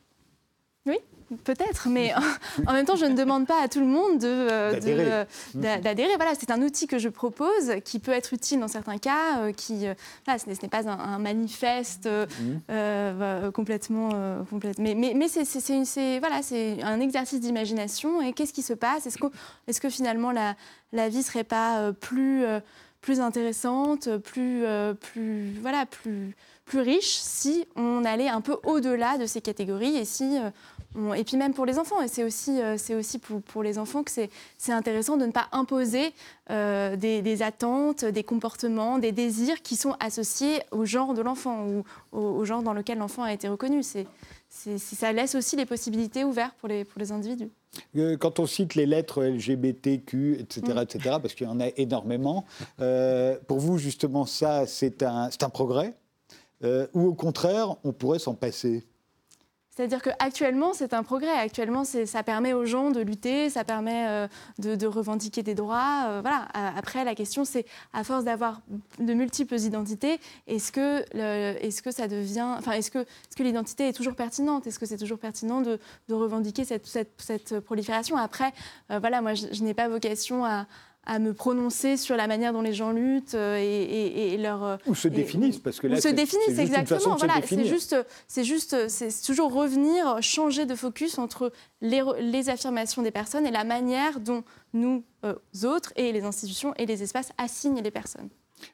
Oui, 0.86 0.98
Peut-être, 1.44 1.88
mais 1.88 2.14
en 2.68 2.74
même 2.74 2.86
temps, 2.86 2.96
je 2.96 3.06
ne 3.06 3.16
demande 3.16 3.48
pas 3.48 3.62
à 3.62 3.68
tout 3.68 3.80
le 3.80 3.86
monde 3.86 4.24
euh, 4.24 4.74
euh, 4.86 5.26
d'adhérer. 5.56 6.16
Voilà, 6.18 6.34
c'est 6.38 6.52
un 6.52 6.62
outil 6.62 6.88
que 6.88 7.00
je 7.00 7.10
propose 7.10 7.76
qui 7.86 8.00
peut 8.00 8.12
être 8.12 8.34
utile 8.34 8.60
dans 8.60 8.68
certains 8.68 8.98
cas. 8.98 9.40
Euh, 9.40 9.54
qui, 9.54 9.86
ce 10.28 10.46
n'est 10.50 10.70
pas 10.70 10.90
un, 10.90 11.20
manifeste 11.20 12.08
mmh. 12.08 13.52
complètement, 13.54 14.10
Mais, 14.78 14.96
mais, 14.96 15.28
c'est 15.28 16.20
voilà, 16.20 16.42
un 16.84 17.00
exercice 17.00 17.40
d'imagination. 17.40 18.22
Et 18.22 18.34
qu'est-ce 18.34 18.54
qui 18.54 18.64
se 18.64 18.74
passe? 18.74 19.06
Est-ce 19.06 19.18
que, 19.18 19.28
est 19.68 19.80
que 19.80 19.90
finalement 19.90 20.32
la, 20.32 20.56
la 20.92 21.10
vie 21.10 21.24
serait 21.24 21.44
pas 21.44 21.94
plus, 21.94 22.44
plus 23.00 23.22
intéressante, 23.22 24.18
plus, 24.18 24.64
plus, 25.00 25.54
voilà, 25.62 25.86
plus, 25.86 26.36
plus 26.72 26.80
riche 26.80 27.18
si 27.20 27.66
on 27.76 28.06
allait 28.06 28.30
un 28.30 28.40
peu 28.40 28.58
au-delà 28.64 29.18
de 29.18 29.26
ces 29.26 29.42
catégories 29.42 29.98
et 29.98 30.06
si 30.06 30.40
et 31.16 31.24
puis 31.24 31.38
même 31.38 31.54
pour 31.54 31.66
les 31.66 31.80
enfants, 31.80 32.02
et 32.02 32.10
c'est 32.10 32.24
aussi, 32.24 32.62
euh, 32.62 32.76
c'est 32.78 32.96
aussi 32.96 33.18
pour, 33.18 33.64
les 33.64 33.78
enfants 33.78 34.04
que 34.04 34.12
c'est 34.12 34.72
intéressant 34.72 35.16
de 35.16 35.26
ne 35.26 35.32
pas 35.32 35.48
imposer 35.54 36.14
euh, 36.50 36.98
des, 36.98 37.42
attentes, 37.42 38.04
des 38.04 38.24
comportements, 38.24 38.98
des 39.00 39.14
désirs 39.14 39.62
qui 39.62 39.78
sont 39.78 39.96
associés 40.02 40.62
au 40.72 40.84
genre 40.86 41.14
de 41.14 41.22
l'enfant 41.22 41.66
ou 41.66 41.84
au, 42.12 42.44
genre 42.44 42.62
dans 42.62 42.74
lequel 42.74 42.98
l'enfant 42.98 43.24
a 43.24 43.32
été 43.32 43.48
reconnu. 43.48 43.84
C'est, 43.84 44.06
ça 44.50 45.14
laisse 45.14 45.36
aussi 45.36 45.56
les 45.56 45.66
possibilités 45.66 46.26
ouvertes 46.26 46.56
pour 46.60 46.68
les, 46.68 46.84
pour 46.84 47.00
les 47.00 47.14
individus. 47.14 47.50
Euh, 47.96 48.18
quand 48.18 48.40
on 48.40 48.46
cite 48.46 48.76
les 48.76 48.86
lettres 48.86 49.24
LGBTQ, 49.24 50.40
etc., 50.42 50.80
etc., 50.82 51.16
parce 51.22 51.36
qu'il 51.36 51.48
y 51.48 51.50
en 51.50 51.62
a 51.62 51.68
énormément, 51.78 52.44
pour 53.48 53.60
vous, 53.60 53.78
justement, 53.78 54.26
ça, 54.26 54.68
c'est 54.68 55.04
un, 55.04 55.30
un 55.42 55.50
progrès? 55.50 55.96
Ou 56.64 57.08
au 57.08 57.14
contraire, 57.14 57.76
on 57.84 57.92
pourrait 57.92 58.20
s'en 58.20 58.36
passer 58.36 58.86
c'est-à-dire 59.82 60.02
qu'actuellement, 60.02 60.74
c'est 60.74 60.94
un 60.94 61.02
progrès. 61.02 61.32
Actuellement, 61.32 61.86
ça 61.86 62.24
permet 62.24 62.52
aux 62.52 62.66
gens 62.66 62.92
de 62.92 63.00
lutter, 63.00 63.50
ça 63.50 63.64
permet 63.64 64.06
euh, 64.10 64.28
de, 64.60 64.86
revendiquer 64.86 65.44
des 65.44 65.56
droits. 65.56 66.04
Euh, 66.08 66.22
voilà. 66.22 66.48
Après, 66.54 67.06
la 67.06 67.16
question, 67.16 67.46
c'est 67.46 67.66
à 67.94 68.04
force 68.04 68.26
d'avoir 68.26 68.62
de 69.00 69.14
multiples 69.14 69.56
identités, 69.56 70.20
est-ce 70.46 70.74
que, 70.74 71.04
est 71.16 71.82
que 71.82 71.92
ça 71.92 72.10
devient. 72.10 72.56
Enfin, 72.58 72.74
est-ce 72.74 72.92
que, 72.92 73.00
est 73.00 73.36
que 73.36 73.44
l'identité 73.44 73.88
est 73.88 73.94
toujours 73.94 74.16
pertinente? 74.16 74.68
Est-ce 74.68 74.78
que 74.78 74.86
c'est 74.86 74.98
toujours 74.98 75.20
pertinent 75.20 75.62
de, 75.62 75.80
revendiquer 76.10 76.66
cette, 76.66 76.86
cette, 76.86 77.60
prolifération? 77.62 78.18
Après, 78.18 78.52
euh, 78.92 79.00
voilà, 79.00 79.22
moi, 79.22 79.34
je 79.36 79.64
n'ai 79.64 79.74
pas 79.74 79.88
vocation 79.88 80.44
à 80.44 80.68
à 81.06 81.20
me 81.20 81.34
prononcer 81.34 81.98
sur 81.98 82.16
la 82.16 82.28
manière 82.28 82.54
dont 82.54 82.62
les 82.62 82.74
gens 82.74 82.92
luttent 82.92 83.34
euh, 83.34 83.58
et, 83.58 84.38
leur 84.38 84.64
euh, 84.64 84.78
ou 84.86 84.94
se 84.94 85.08
définissent 85.08 85.58
parce 85.58 85.80
que 85.80 85.88
là 85.88 86.00
se 86.00 86.08
définissent 86.08 86.60
exactement 86.60 87.16
voilà 87.16 87.42
c'est 87.44 87.66
juste 87.66 87.96
c'est 88.28 88.44
juste 88.44 88.88
c'est 88.88 89.10
toujours 89.26 89.52
revenir 89.52 90.22
changer 90.22 90.66
de 90.66 90.76
focus 90.76 91.18
entre 91.18 91.52
les, 91.82 92.04
les, 92.20 92.50
affirmations 92.50 93.02
des 93.02 93.12
personnes 93.12 93.48
et 93.48 93.52
la 93.52 93.64
manière 93.64 94.20
dont 94.20 94.44
nous 94.74 95.04
euh, 95.26 95.34
autres 95.64 95.92
et 95.96 96.12
les 96.12 96.24
institutions 96.24 96.74
et 96.78 96.86
les 96.86 97.02
espaces 97.02 97.32
assignent 97.38 97.82
les 97.82 97.92
personnes 97.92 98.30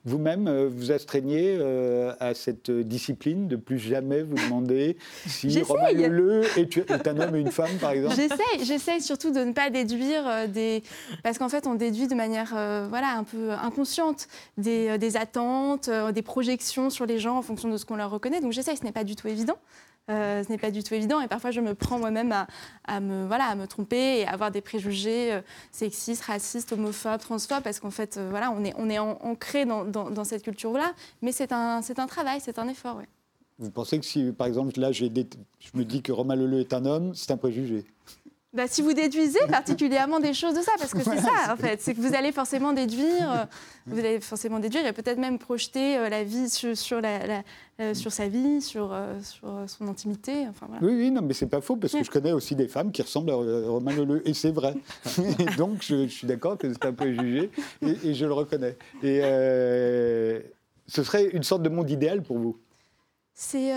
vous-même, 0.05 0.47
euh, 0.47 0.69
vous 0.69 0.91
astreignez 0.91 1.57
euh, 1.59 2.13
à 2.19 2.33
cette 2.33 2.71
discipline 2.71 3.47
de 3.47 3.55
plus 3.55 3.79
jamais 3.79 4.23
vous 4.23 4.35
demander 4.35 4.97
si 5.27 5.61
Romain 5.61 5.91
Leleu 5.91 6.43
est, 6.57 7.07
un 7.07 7.19
homme 7.19 7.33
ou 7.33 7.37
une 7.37 7.51
femme, 7.51 7.77
par 7.79 7.91
exemple 7.91 8.15
J'essaye, 8.15 8.65
j'essaye 8.65 9.01
surtout 9.01 9.31
de 9.31 9.39
ne 9.39 9.53
pas 9.53 9.69
déduire 9.69 10.27
euh, 10.27 10.47
des... 10.47 10.83
Parce 11.23 11.37
qu'en 11.37 11.49
fait, 11.49 11.67
on 11.67 11.75
déduit 11.75 12.07
de 12.07 12.15
manière 12.15 12.49
voilà, 12.89 13.17
un 13.17 13.23
peu 13.23 13.51
inconsciente 13.51 14.27
des, 14.57 14.97
des 14.97 15.17
attentes, 15.17 15.89
des 16.13 16.21
projections 16.21 16.89
sur 16.89 17.05
les 17.05 17.19
gens 17.19 17.37
en 17.37 17.41
fonction 17.41 17.69
de 17.69 17.77
ce 17.77 17.85
qu'on 17.85 17.95
leur 17.95 18.11
reconnaît. 18.11 18.41
Donc 18.41 18.51
j'essaye, 18.51 18.77
ce 18.77 18.83
n'est 18.83 18.91
pas 18.91 19.03
du 19.03 19.15
tout 19.15 19.27
évident. 19.27 19.57
Euh, 20.09 20.41
ce 20.41 20.49
n'est 20.49 20.57
pas 20.57 20.71
du 20.71 20.83
tout 20.83 20.93
évident 20.93 21.19
et 21.19 21.27
parfois 21.27 21.51
je 21.51 21.59
me 21.59 21.75
prends 21.75 21.99
moi-même 21.99 22.33
à, 22.85 22.99
me, 23.01 23.27
voilà, 23.27 23.45
à 23.45 23.55
me 23.55 23.67
tromper 23.67 24.19
et 24.19 24.25
à 24.25 24.31
avoir 24.31 24.51
des 24.51 24.61
préjugés 24.61 25.33
euh, 25.33 25.41
sexistes, 25.73 26.23
racistes, 26.23 26.71
homophobes, 26.71 27.19
transphobes 27.19 27.61
parce 27.61 27.81
qu'en 27.81 27.91
fait 27.91 28.15
euh, 28.15 28.29
voilà, 28.29 28.51
on 28.51 28.63
est, 28.63 28.73
on 28.77 28.89
est 28.89 28.99
ancré 28.99 29.65
dans, 29.65 29.83
dans, 29.83 30.23
cette 30.23 30.43
culture-là, 30.43 30.93
mais 31.21 31.33
c'est 31.33 31.51
un, 31.51 31.81
un 31.81 32.07
travail, 32.07 32.39
c'est 32.41 32.57
un 32.57 32.69
effort. 32.69 33.01
Vous 33.59 33.69
pensez 33.69 33.99
que 33.99 34.05
si 34.05 34.31
par 34.31 34.47
exemple 34.47 34.79
là 34.79 34.93
je 34.93 35.03
me 35.73 35.83
dis 35.83 36.01
que 36.01 36.13
Romain 36.13 36.37
Leleu 36.37 36.61
est 36.61 36.73
un 36.73 36.85
homme, 36.85 37.13
c'est 37.13 37.31
un 37.31 37.37
préjugé? 37.37 37.83
Bah, 38.57 38.67
si 38.67 38.81
vous 38.81 38.93
déduisez 38.93 39.39
particulièrement 39.49 40.19
des 40.19 40.33
choses 40.33 40.55
de 40.55 40.61
ça, 40.61 40.71
parce 40.79 40.91
que 40.91 41.03
c'est 41.03 41.19
ça 41.19 41.53
en 41.53 41.55
fait, 41.57 41.79
c'est 41.79 41.93
que 41.93 42.01
vous 42.01 42.15
allez 42.15 42.31
forcément 42.31 42.73
déduire, 42.73 43.31
euh, 43.31 43.45
vous 43.85 43.99
allez 43.99 44.19
forcément 44.19 44.57
déduire 44.57 44.83
et 44.87 44.93
peut-être 44.93 45.19
même 45.19 45.37
projeter 45.37 45.95
euh, 45.95 46.09
la 46.09 46.23
vie 46.23 46.49
sur, 46.49 46.99
la, 46.99 47.43
euh, 47.79 47.93
sur 47.93 48.11
sa 48.11 48.27
vie, 48.27 48.59
sur, 48.63 48.97
sur 49.21 49.47
son 49.67 49.87
intimité. 49.87 50.47
Enfin, 50.49 50.65
Oui, 50.81 50.91
oui, 50.91 51.11
non, 51.11 51.21
mais 51.21 51.35
c'est 51.35 51.45
pas 51.45 51.61
faux 51.61 51.75
parce 51.75 51.93
que 51.93 52.03
je 52.03 52.09
connais 52.09 52.31
aussi 52.31 52.55
des 52.55 52.67
femmes 52.67 52.91
qui 52.91 53.03
ressemblent 53.03 53.29
à 53.29 53.35
Romain 53.35 53.95
Leleu 53.95 54.27
et 54.27 54.33
c'est 54.33 54.51
vrai. 54.51 54.73
donc 55.57 55.83
je, 55.83 56.07
suis 56.07 56.25
d'accord 56.25 56.57
que 56.57 56.73
c'est 56.73 56.85
un 56.85 56.93
peu 56.93 57.13
jugé 57.13 57.51
et, 57.83 58.09
et, 58.09 58.13
je 58.15 58.25
le 58.25 58.33
reconnais. 58.33 58.75
Et 59.03 59.19
ce 60.87 61.03
serait 61.03 61.25
une 61.27 61.43
sorte 61.43 61.61
de 61.61 61.69
monde 61.69 61.91
idéal 61.91 62.23
pour 62.23 62.39
vous? 62.39 62.57
C'est 63.35 63.71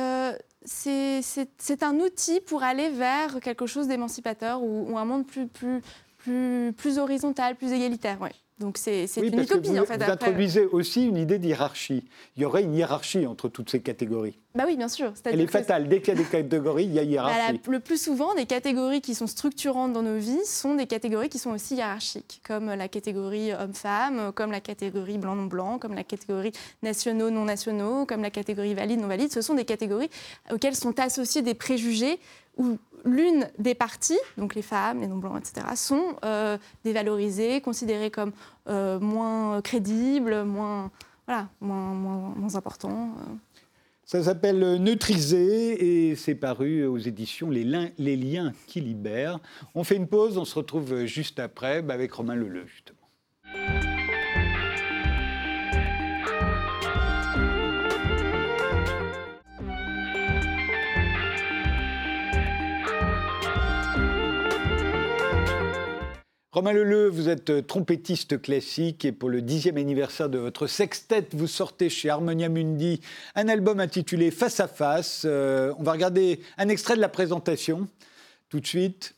c'est 0.64 1.82
un 1.82 1.94
outil 2.00 2.40
pour 2.40 2.62
aller 2.62 2.90
vers 2.90 3.40
quelque 3.40 3.66
chose 3.66 3.88
d'émancipateur 3.88 4.62
ou, 4.62 4.98
un 4.98 5.04
monde 5.04 5.26
plus, 5.26 6.98
horizontal, 6.98 7.56
plus 7.56 7.72
égalitaire. 7.72 8.18
Donc 8.60 8.76
c'est 8.76 9.06
oui, 9.16 9.28
une 9.28 9.40
utopie 9.40 9.70
vous, 9.70 9.78
en 9.78 9.86
fait. 9.86 9.96
Vous 9.96 10.10
introduisez 10.10 10.66
aussi 10.66 11.06
une 11.06 11.16
idée 11.16 11.38
d'hierarchie. 11.38 12.04
Il 12.36 12.42
y 12.42 12.44
aurait 12.44 12.62
une 12.62 12.74
hiérarchie 12.74 13.26
entre 13.26 13.48
toutes 13.48 13.70
ces 13.70 13.80
catégories. 13.80 14.38
Bah 14.54 14.64
oui, 14.66 14.76
bien 14.76 14.88
sûr. 14.88 15.12
Elle 15.24 15.40
est 15.40 15.46
fatale. 15.46 15.88
Dès 15.88 16.00
qu'il 16.00 16.08
y 16.14 16.16
a 16.18 16.20
des 16.20 16.28
catégories, 16.28 16.84
il 16.84 16.92
y 16.92 16.98
a 16.98 17.02
hiérarchie. 17.02 17.52
Bah, 17.52 17.58
le 17.72 17.80
plus 17.80 18.02
souvent, 18.02 18.34
des 18.34 18.44
catégories 18.44 19.00
qui 19.00 19.14
sont 19.14 19.26
structurantes 19.26 19.94
dans 19.94 20.02
nos 20.02 20.18
vies 20.18 20.44
sont 20.44 20.74
des 20.74 20.86
catégories 20.86 21.30
qui 21.30 21.38
sont 21.38 21.50
aussi 21.50 21.76
hiérarchiques, 21.76 22.42
comme 22.46 22.66
la 22.66 22.88
catégorie 22.88 23.52
homme-femme, 23.54 24.32
comme 24.34 24.50
la 24.50 24.60
catégorie 24.60 25.16
blanc-non-blanc, 25.16 25.78
comme 25.78 25.94
la 25.94 26.04
catégorie 26.04 26.52
nationaux-non-nationaux, 26.82 28.04
comme 28.04 28.22
la 28.22 28.30
catégorie 28.30 28.74
valide-non-valide. 28.74 29.32
Ce 29.32 29.40
sont 29.40 29.54
des 29.54 29.64
catégories 29.64 30.10
auxquelles 30.52 30.76
sont 30.76 30.98
associés 31.00 31.42
des 31.42 31.54
préjugés 31.54 32.18
où 32.60 32.78
l'une 33.06 33.48
des 33.58 33.74
parties, 33.74 34.18
donc 34.36 34.54
les 34.54 34.62
femmes, 34.62 35.00
les 35.00 35.06
non-blancs, 35.06 35.38
etc., 35.38 35.66
sont 35.74 36.16
euh, 36.24 36.58
dévalorisées, 36.84 37.62
considérées 37.62 38.10
comme 38.10 38.32
euh, 38.68 39.00
moins 39.00 39.62
crédibles, 39.62 40.44
moins, 40.44 40.90
voilà, 41.26 41.48
moins, 41.60 41.94
moins, 41.94 42.34
moins 42.36 42.56
importants. 42.56 43.14
Euh. 43.18 43.34
Ça 44.04 44.24
s'appelle 44.24 44.58
Neutriser 44.82 46.10
et 46.10 46.16
c'est 46.16 46.34
paru 46.34 46.84
aux 46.84 46.98
éditions 46.98 47.48
les, 47.48 47.64
liens 47.64 48.52
qui 48.66 48.80
libèrent. 48.80 49.38
On 49.74 49.82
fait 49.82 49.96
une 49.96 50.08
pause, 50.08 50.36
on 50.36 50.44
se 50.44 50.56
retrouve 50.56 51.04
juste 51.06 51.38
après 51.38 51.80
bah, 51.80 51.94
avec 51.94 52.12
Romain 52.12 52.34
Leleu, 52.34 52.66
Romain 66.52 66.72
Leleu, 66.72 67.06
vous 67.06 67.28
êtes 67.28 67.50
euh, 67.50 67.62
trompettiste 67.62 68.42
classique 68.42 69.04
et 69.04 69.12
pour 69.12 69.28
le 69.28 69.40
dixième 69.40 69.76
anniversaire 69.76 70.28
de 70.28 70.36
votre 70.36 70.66
sextet, 70.66 71.28
vous 71.32 71.46
sortez 71.46 71.88
chez 71.88 72.10
Harmonia 72.10 72.48
Mundi 72.48 73.00
un 73.36 73.46
album 73.46 73.78
intitulé 73.78 74.32
Face 74.32 74.58
à 74.58 74.66
Face. 74.66 75.22
Euh, 75.26 75.72
on 75.78 75.84
va 75.84 75.92
regarder 75.92 76.40
un 76.58 76.68
extrait 76.68 76.96
de 76.96 77.00
la 77.00 77.08
présentation 77.08 77.86
tout 78.48 78.58
de 78.58 78.66
suite. 78.66 79.14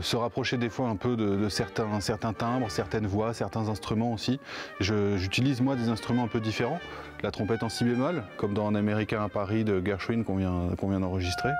Se 0.00 0.16
rapprocher 0.16 0.56
des 0.56 0.68
fois 0.68 0.88
un 0.88 0.96
peu 0.96 1.16
de, 1.16 1.48
certains, 1.48 2.00
certains, 2.00 2.32
timbres, 2.32 2.70
certaines 2.70 3.06
voix, 3.06 3.32
certains 3.34 3.68
instruments 3.68 4.12
aussi. 4.12 4.38
J'utilise 4.80 5.60
moi 5.60 5.76
des 5.76 5.88
instruments 5.88 6.24
un 6.24 6.28
peu 6.28 6.40
différents. 6.40 6.80
La 7.22 7.30
trompette 7.30 7.62
en 7.62 7.68
si 7.68 7.84
bémol, 7.84 8.22
comme 8.36 8.54
dans 8.54 8.68
Un 8.68 8.74
Américain 8.74 9.24
à 9.24 9.28
Paris 9.28 9.64
de 9.64 9.84
Gershwin 9.84 10.24
qu'on 10.24 10.36
vient, 10.36 10.68
vient 10.80 11.00
d'enregistrer. 11.00 11.50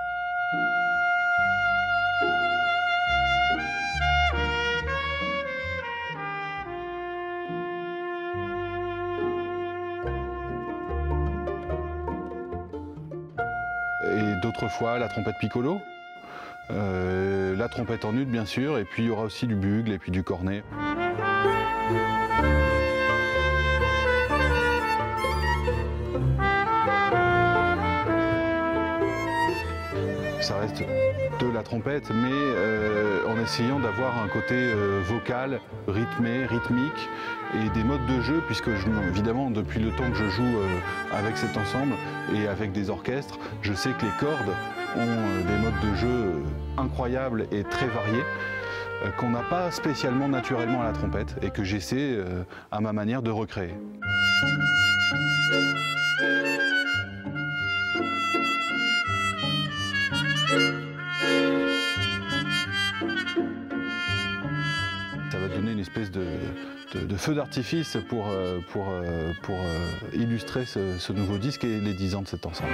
Et 14.04 14.40
d'autres 14.42 14.68
fois 14.70 14.98
la 14.98 15.08
trompette 15.08 15.36
piccolo, 15.38 15.80
euh, 16.70 17.56
la 17.56 17.68
trompette 17.68 18.04
en 18.04 18.14
ut 18.14 18.26
bien 18.26 18.44
sûr, 18.44 18.78
et 18.78 18.84
puis 18.84 19.04
il 19.04 19.08
y 19.08 19.10
aura 19.10 19.24
aussi 19.24 19.46
du 19.46 19.54
bugle 19.54 19.92
et 19.92 19.98
puis 19.98 20.10
du 20.10 20.22
cornet. 20.22 20.62
Ça 30.40 30.56
reste 30.58 30.82
de 31.40 31.52
la 31.52 31.62
trompette, 31.62 32.10
mais 32.10 32.30
euh, 32.32 33.26
en 33.26 33.38
essayant 33.42 33.78
d'avoir 33.78 34.22
un 34.22 34.28
côté 34.28 34.54
euh, 34.54 35.00
vocal, 35.04 35.60
rythmé, 35.86 36.46
rythmique, 36.46 37.08
et 37.54 37.70
des 37.70 37.84
modes 37.84 38.06
de 38.06 38.20
jeu, 38.20 38.42
puisque 38.46 38.68
évidemment, 39.08 39.50
depuis 39.50 39.80
le 39.80 39.90
temps 39.92 40.10
que 40.10 40.16
je 40.16 40.28
joue 40.28 40.58
avec 41.12 41.36
cet 41.38 41.56
ensemble 41.56 41.94
et 42.34 42.46
avec 42.46 42.72
des 42.72 42.90
orchestres, 42.90 43.38
je 43.62 43.72
sais 43.72 43.90
que 43.92 44.04
les 44.04 44.12
cordes 44.20 44.54
euh, 44.98 45.42
des 45.42 45.56
modes 45.62 45.80
de 45.80 45.96
jeu 45.96 46.08
euh, 46.08 46.42
incroyables 46.76 47.46
et 47.52 47.62
très 47.62 47.86
variés 47.86 48.24
euh, 49.04 49.10
qu'on 49.12 49.30
n'a 49.30 49.42
pas 49.42 49.70
spécialement 49.70 50.28
naturellement 50.28 50.82
à 50.82 50.86
la 50.86 50.92
trompette 50.92 51.36
et 51.42 51.50
que 51.50 51.62
j'essaie 51.62 52.18
à 52.72 52.80
ma 52.80 52.92
manière 52.92 53.22
de 53.22 53.30
recréer. 53.30 53.74
Ça 65.30 65.38
va 65.38 65.48
donner 65.48 65.72
une 65.72 65.78
espèce 65.78 66.10
de, 66.10 66.26
feu 67.16 67.34
d'artifice 67.34 67.98
pour, 68.08 68.30
pour, 68.72 68.92
pour 69.42 69.58
illustrer 70.12 70.64
ce, 70.66 70.98
ce 70.98 71.12
nouveau 71.12 71.38
disque 71.38 71.64
et 71.64 71.80
les 71.80 71.94
10 71.94 72.14
ans 72.16 72.22
de 72.22 72.28
cet 72.28 72.46
ensemble. 72.46 72.72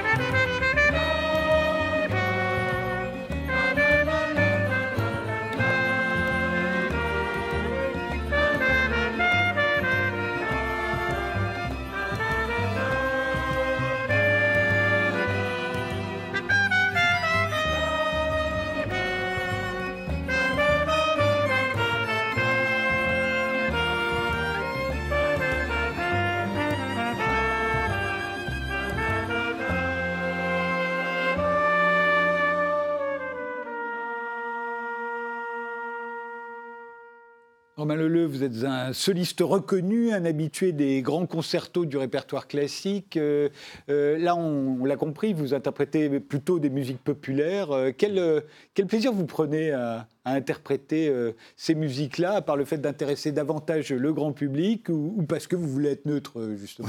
Êtes 38.45 38.65
un 38.65 38.93
soliste 38.93 39.41
reconnu, 39.41 40.13
un 40.13 40.25
habitué 40.25 40.73
des 40.73 41.03
grands 41.03 41.27
concertos 41.27 41.85
du 41.85 41.97
répertoire 41.97 42.47
classique. 42.47 43.17
Euh, 43.17 43.49
euh, 43.89 44.19
là, 44.19 44.37
on, 44.37 44.85
l'a 44.85 44.97
compris, 44.97 45.33
vous 45.33 45.55
interprétez 45.55 46.21
plutôt 46.21 46.59
des 46.59 46.71
musiques 46.71 47.03
populaires. 47.03 47.73
Euh, 47.73 47.93
quel, 47.97 48.43
plaisir 48.87 49.13
vous 49.13 49.27
prenez 49.27 49.73
à, 49.73 50.09
interpréter 50.27 51.13
ces 51.55 51.75
musiques-là, 51.75 52.41
par 52.41 52.57
le 52.57 52.65
fait 52.65 52.79
d'intéresser 52.79 53.31
davantage 53.31 53.93
le 53.93 54.13
grand 54.15 54.33
public 54.33 54.89
ou, 54.89 55.23
parce 55.29 55.47
que 55.47 55.55
vous 55.55 55.69
voulez 55.69 55.91
être 55.91 56.07
neutre, 56.07 56.55
justement 56.57 56.89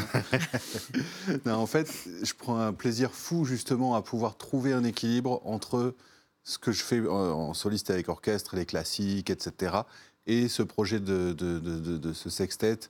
En 1.46 1.66
fait, 1.66 1.92
je 2.24 2.34
prends 2.34 2.58
un 2.58 2.72
plaisir 2.72 3.12
fou, 3.12 3.44
justement, 3.44 3.96
à 3.96 4.02
pouvoir 4.02 4.38
trouver 4.38 4.72
un 4.72 4.86
équilibre 4.86 5.42
entre 5.44 5.96
ce 6.46 6.58
que 6.58 6.72
je 6.72 6.82
fais 6.82 7.06
en 7.06 7.54
soliste 7.54 7.90
avec 7.90 8.08
orchestre, 8.08 8.56
les 8.56 8.66
classiques, 8.66 9.30
etc., 9.30 9.80
et 10.28 10.48
ce 10.48 10.64
projet 10.64 11.00
de, 11.00 12.14
ce 12.14 12.30
sextet, 12.30 12.90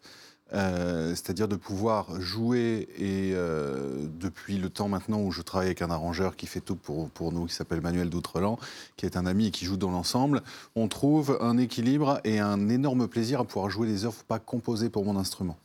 euh, 0.53 1.09
c'est-à-dire 1.09 1.47
de 1.47 1.55
pouvoir 1.55 2.21
jouer, 2.21 2.87
et 2.97 3.31
euh, 3.33 4.05
depuis 4.19 4.57
le 4.57 4.69
temps 4.69 4.87
maintenant 4.87 5.19
où 5.19 5.31
je 5.31 5.41
travaille 5.41 5.67
avec 5.67 5.81
un 5.81 5.89
arrangeur 5.89 6.35
qui 6.35 6.45
fait 6.45 6.59
tout 6.59 6.75
pour, 6.75 7.09
pour 7.09 7.31
nous, 7.31 7.47
qui 7.47 7.55
s'appelle 7.55 7.81
Manuel 7.81 8.09
Doutrelan, 8.09 8.59
qui 8.95 9.05
est 9.05 9.17
un 9.17 9.25
ami 9.25 9.47
et 9.47 9.51
qui 9.51 9.65
joue 9.65 9.77
dans 9.77 9.89
l'ensemble, 9.89 10.43
on 10.75 10.87
trouve 10.87 11.37
un 11.41 11.57
équilibre 11.57 12.19
et 12.23 12.39
un 12.39 12.69
énorme 12.69 13.07
plaisir 13.07 13.39
à 13.39 13.45
pouvoir 13.45 13.69
jouer 13.71 13.87
des 13.87 14.05
œuvres 14.05 14.23
pas 14.27 14.39
composées 14.39 14.89
pour 14.89 15.03
mon 15.03 15.17
instrument. 15.17 15.57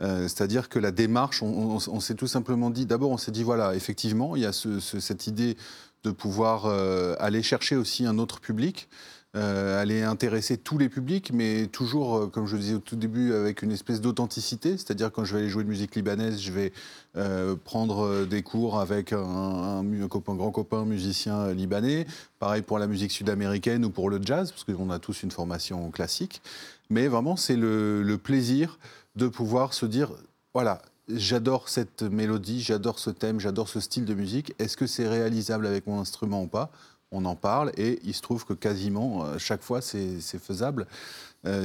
Euh, 0.00 0.22
c'est-à-dire 0.22 0.68
que 0.68 0.78
la 0.78 0.92
démarche, 0.92 1.42
on, 1.42 2.00
s'est 2.00 2.14
tout 2.14 2.28
simplement 2.28 2.70
dit, 2.70 2.86
d'abord 2.86 3.10
on 3.10 3.18
s'est 3.18 3.32
dit, 3.32 3.42
voilà, 3.42 3.74
effectivement, 3.74 4.36
il 4.36 4.42
y 4.42 4.46
a 4.46 4.52
cette 4.52 5.26
idée 5.26 5.56
de 6.04 6.12
pouvoir 6.12 6.66
aller 7.18 7.42
chercher 7.42 7.74
aussi 7.74 8.06
un 8.06 8.18
autre 8.18 8.38
public. 8.40 8.88
Euh, 9.36 9.80
aller 9.80 10.02
intéresser 10.02 10.56
tous 10.56 10.78
les 10.78 10.88
publics, 10.88 11.32
mais 11.34 11.66
toujours, 11.66 12.16
euh, 12.16 12.26
comme 12.28 12.46
je 12.46 12.56
le 12.56 12.62
disais 12.62 12.74
au 12.74 12.78
tout 12.78 12.96
début, 12.96 13.34
avec 13.34 13.60
une 13.60 13.70
espèce 13.70 14.00
d'authenticité. 14.00 14.78
C'est-à-dire, 14.78 15.12
quand 15.12 15.24
je 15.24 15.34
vais 15.34 15.40
aller 15.40 15.50
jouer 15.50 15.64
de 15.64 15.68
musique 15.68 15.94
libanaise, 15.96 16.40
je 16.40 16.50
vais 16.50 16.72
euh, 17.16 17.54
prendre 17.54 18.24
des 18.24 18.42
cours 18.42 18.80
avec 18.80 19.12
un, 19.12 19.84
grand 19.84 20.50
copain 20.50 20.86
musicien 20.86 21.52
libanais. 21.52 22.06
Pareil 22.38 22.62
pour 22.62 22.78
la 22.78 22.86
musique 22.86 23.12
sud-américaine 23.12 23.84
ou 23.84 23.90
pour 23.90 24.08
le 24.08 24.18
jazz, 24.22 24.50
parce 24.50 24.64
qu'on 24.64 24.88
a 24.88 24.98
tous 24.98 25.22
une 25.22 25.30
formation 25.30 25.90
classique. 25.90 26.40
Mais 26.88 27.06
vraiment, 27.06 27.36
c'est 27.36 27.56
le 27.56 28.16
plaisir 28.16 28.78
de 29.16 29.28
pouvoir 29.28 29.74
se 29.74 29.84
dire 29.84 30.10
voilà, 30.54 30.80
j'adore 31.08 31.68
cette 31.68 32.02
mélodie, 32.02 32.62
j'adore 32.62 32.98
ce 32.98 33.10
thème, 33.10 33.40
j'adore 33.40 33.68
ce 33.68 33.80
style 33.80 34.06
de 34.06 34.14
musique. 34.14 34.54
Est-ce 34.58 34.76
que 34.76 34.86
c'est 34.86 35.06
réalisable 35.06 35.66
avec 35.66 35.86
mon 35.86 36.00
instrument 36.00 36.42
ou 36.42 36.46
pas? 36.46 36.70
On 37.12 37.24
en 37.24 37.36
parle, 37.36 37.72
et 37.76 37.98
il 38.04 38.14
se 38.14 38.22
trouve 38.22 38.44
que 38.44 38.52
quasiment 38.52 39.38
chaque 39.38 39.62
fois, 39.62 39.80
c'est 39.80 40.20
faisable. 40.38 40.86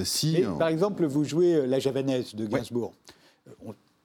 si, 0.03 0.43
Par 0.57 0.69
exemple, 0.69 1.05
vous 1.05 1.23
jouez 1.23 1.67
la 1.67 1.79
javanaise 1.79 2.35
de 2.35 2.45
Gainsbourg. 2.45 2.93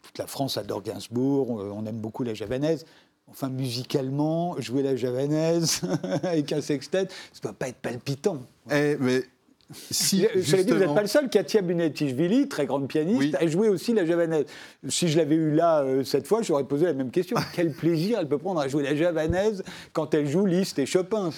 toute 0.03 0.18
la 0.18 0.27
France 0.27 0.57
adore 0.57 0.83
Gainsbourg, 0.83 1.51
on 1.51 1.87
aime 1.87 2.01
beaucoup 2.01 2.24
la 2.24 2.35
javanaise. 2.35 2.85
Enfin, 3.31 3.51
musicalement, 3.51 4.59
jouer 4.61 4.83
la 4.83 4.96
javanaise 4.96 5.83
avec 6.22 6.51
un 6.53 6.61
sextet, 6.61 7.09
ça 7.33 7.38
ne 7.38 7.42
doit 7.42 7.53
pas 7.53 7.68
être 7.68 7.77
palpitant. 7.77 8.38
Eh, 8.70 8.96
mais 8.98 9.22
si, 9.70 10.26
je 10.35 10.57
dit, 10.57 10.70
vous 10.70 10.78
n'êtes 10.78 10.94
pas 10.94 11.02
le 11.02 11.09
seul. 11.09 11.28
Katia 11.28 11.61
Bunetichvili, 11.61 12.48
très 12.48 12.66
grande 12.66 12.88
pianiste, 12.88 13.35
a 13.35 13.46
joué 13.46 13.68
aussi 13.68 13.92
la 13.92 14.07
javanaise. 14.07 14.46
Si 14.88 15.09
je 15.09 15.18
l'avais 15.18 15.35
eu 15.35 15.54
là 15.54 15.83
euh, 15.83 16.04
cette 16.04 16.26
fois, 16.26 16.40
j'aurais 16.42 16.64
posé 16.64 16.87
la 16.87 16.94
même 16.94 17.11
question. 17.11 17.37
Quel 17.54 17.72
plaisir 17.72 18.18
elle 18.18 18.28
peut 18.28 18.38
prendre 18.38 18.61
à 18.61 18.68
jouer 18.68 18.83
la 18.83 18.96
javanaise 18.96 19.62
quand 19.92 20.14
elle 20.14 20.28
joue 20.28 20.46
Liszt 20.46 20.78
et 20.78 20.87
Chopin 20.87 21.31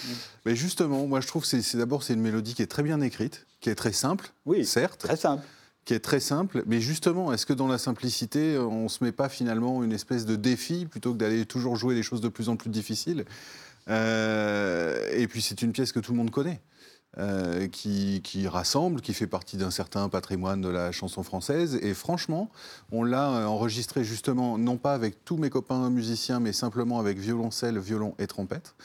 Mais 0.46 0.54
justement, 0.54 1.06
moi 1.06 1.20
je 1.20 1.26
trouve 1.26 1.42
que 1.42 1.60
c'est 1.60 1.78
d'abord 1.78 2.02
c'est 2.02 2.14
une 2.14 2.20
mélodie 2.20 2.54
qui 2.54 2.62
est 2.62 2.66
très 2.68 2.82
bien 2.82 3.00
écrite, 3.00 3.46
qui 3.60 3.68
est 3.68 3.74
très 3.74 3.92
simple, 3.92 4.30
oui, 4.46 4.64
certes. 4.64 5.00
Très 5.00 5.16
simple 5.16 5.44
qui 5.86 5.94
est 5.94 6.00
très 6.00 6.20
simple. 6.20 6.62
Mais 6.66 6.80
justement, 6.80 7.32
est-ce 7.32 7.46
que 7.46 7.52
dans 7.52 7.66
la 7.66 7.78
simplicité, 7.78 8.58
on 8.58 8.84
ne 8.84 8.88
se 8.88 9.02
met 9.02 9.12
pas 9.12 9.28
finalement 9.28 9.82
une 9.82 9.92
espèce 9.92 10.24
de 10.26 10.36
défi 10.36 10.86
plutôt 10.86 11.14
que 11.14 11.18
d'aller 11.18 11.46
toujours 11.46 11.74
jouer 11.74 11.94
des 11.94 12.02
choses 12.02 12.20
de 12.20 12.28
plus 12.28 12.48
en 12.48 12.56
plus 12.56 12.70
difficiles 12.70 13.24
euh, 13.88 15.08
Et 15.12 15.26
puis 15.26 15.42
c'est 15.42 15.62
une 15.62 15.72
pièce 15.72 15.90
que 15.90 15.98
tout 15.98 16.12
le 16.12 16.18
monde 16.18 16.30
connaît. 16.30 16.60
Euh, 17.18 17.66
qui, 17.66 18.22
rassemble, 18.46 19.00
qui 19.00 19.14
fait 19.14 19.26
partie 19.26 19.56
d'un 19.56 19.72
certain 19.72 20.08
patrimoine 20.08 20.60
de 20.60 20.68
la 20.68 20.92
chanson 20.92 21.24
française. 21.24 21.76
Et 21.82 21.92
franchement, 21.92 22.50
on 22.92 23.02
l'a 23.02 23.30
euh, 23.30 23.46
enregistré 23.46 24.04
justement, 24.04 24.58
non 24.58 24.76
pas 24.76 24.94
avec 24.94 25.24
tous 25.24 25.36
mes 25.36 25.50
copains 25.50 25.90
musiciens, 25.90 26.38
mais 26.38 26.52
simplement 26.52 27.00
avec 27.00 27.18
violoncelle, 27.18 27.80
violon 27.80 28.14
et 28.20 28.28
trompette 28.28 28.76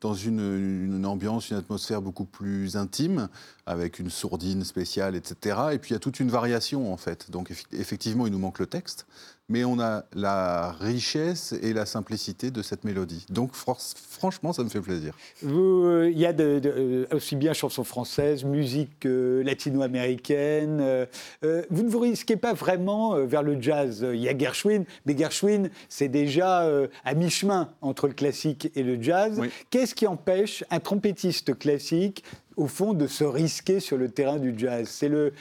dans 0.00 0.14
une, 0.14 1.04
ambiance, 1.04 1.50
une 1.50 1.56
atmosphère 1.56 2.02
beaucoup 2.02 2.24
plus 2.24 2.76
intime, 2.76 3.28
avec 3.66 3.98
une 3.98 4.10
sourdine 4.10 4.62
spéciale, 4.62 5.16
etc. 5.16 5.56
Et 5.72 5.78
puis 5.78 5.90
il 5.90 5.92
y 5.94 5.96
a 5.96 6.00
toute 6.00 6.20
une 6.20 6.30
variation 6.30 6.92
en 6.92 6.96
fait. 6.96 7.32
Donc 7.32 7.52
effectivement, 7.72 8.26
il 8.26 8.32
nous 8.32 8.38
manque 8.38 8.60
le 8.60 8.66
texte, 8.66 9.06
mais 9.52 9.64
on 9.64 9.78
a 9.80 10.04
la 10.14 10.72
richesse 10.80 11.54
et 11.62 11.74
la 11.74 11.84
simplicité 11.84 12.50
de 12.50 12.62
cette 12.62 12.84
mélodie. 12.84 13.26
Donc 13.28 13.50
franchement, 13.52 14.54
ça 14.54 14.64
me 14.64 14.70
fait 14.70 14.80
plaisir. 14.80 15.14
Euh, 15.44 16.10
il 16.10 16.18
y 16.18 16.24
a 16.24 16.32
de, 16.32 16.60
euh, 16.64 17.06
aussi 17.12 17.36
bien 17.36 17.52
chansons 17.52 17.84
françaises, 17.84 18.44
musique 18.44 19.04
euh, 19.04 19.44
latino-américaine. 19.44 21.06
vous 21.42 21.82
ne 21.82 21.88
vous 21.88 21.98
risquez 21.98 22.36
pas 22.36 22.54
vraiment 22.54 23.14
vers 23.26 23.42
le 23.42 23.60
jazz. 23.60 24.06
Il 24.14 24.20
y 24.20 24.28
a 24.28 24.36
Gershwin, 24.36 24.84
mais 25.04 25.16
Gershwin, 25.16 25.68
c'est 25.90 26.08
déjà 26.08 26.66
à 27.04 27.14
mi-chemin 27.14 27.68
entre 27.82 28.06
le 28.08 28.14
classique 28.14 28.70
et 28.74 28.82
le 28.82 29.02
jazz. 29.02 29.38
Qu'est-ce 29.68 29.94
qui 29.94 30.06
empêche 30.06 30.64
un 30.70 30.80
trompettiste 30.80 31.58
classique 31.58 32.24
au 32.56 32.66
fond, 32.66 32.92
de 32.92 33.06
se 33.06 33.24
risquer 33.24 33.80
sur 33.80 33.96
le 33.96 34.08
terrain 34.08 34.38
du 34.38 34.54
jazz? 34.56 34.88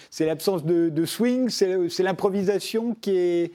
C'est 0.10 0.26
l'absence 0.26 0.66
de, 0.66 0.90
de, 0.90 1.06
swing, 1.06 1.50
c'est 1.50 2.04
l'improvisation 2.04 2.96
qui 3.00 3.16
est, 3.18 3.52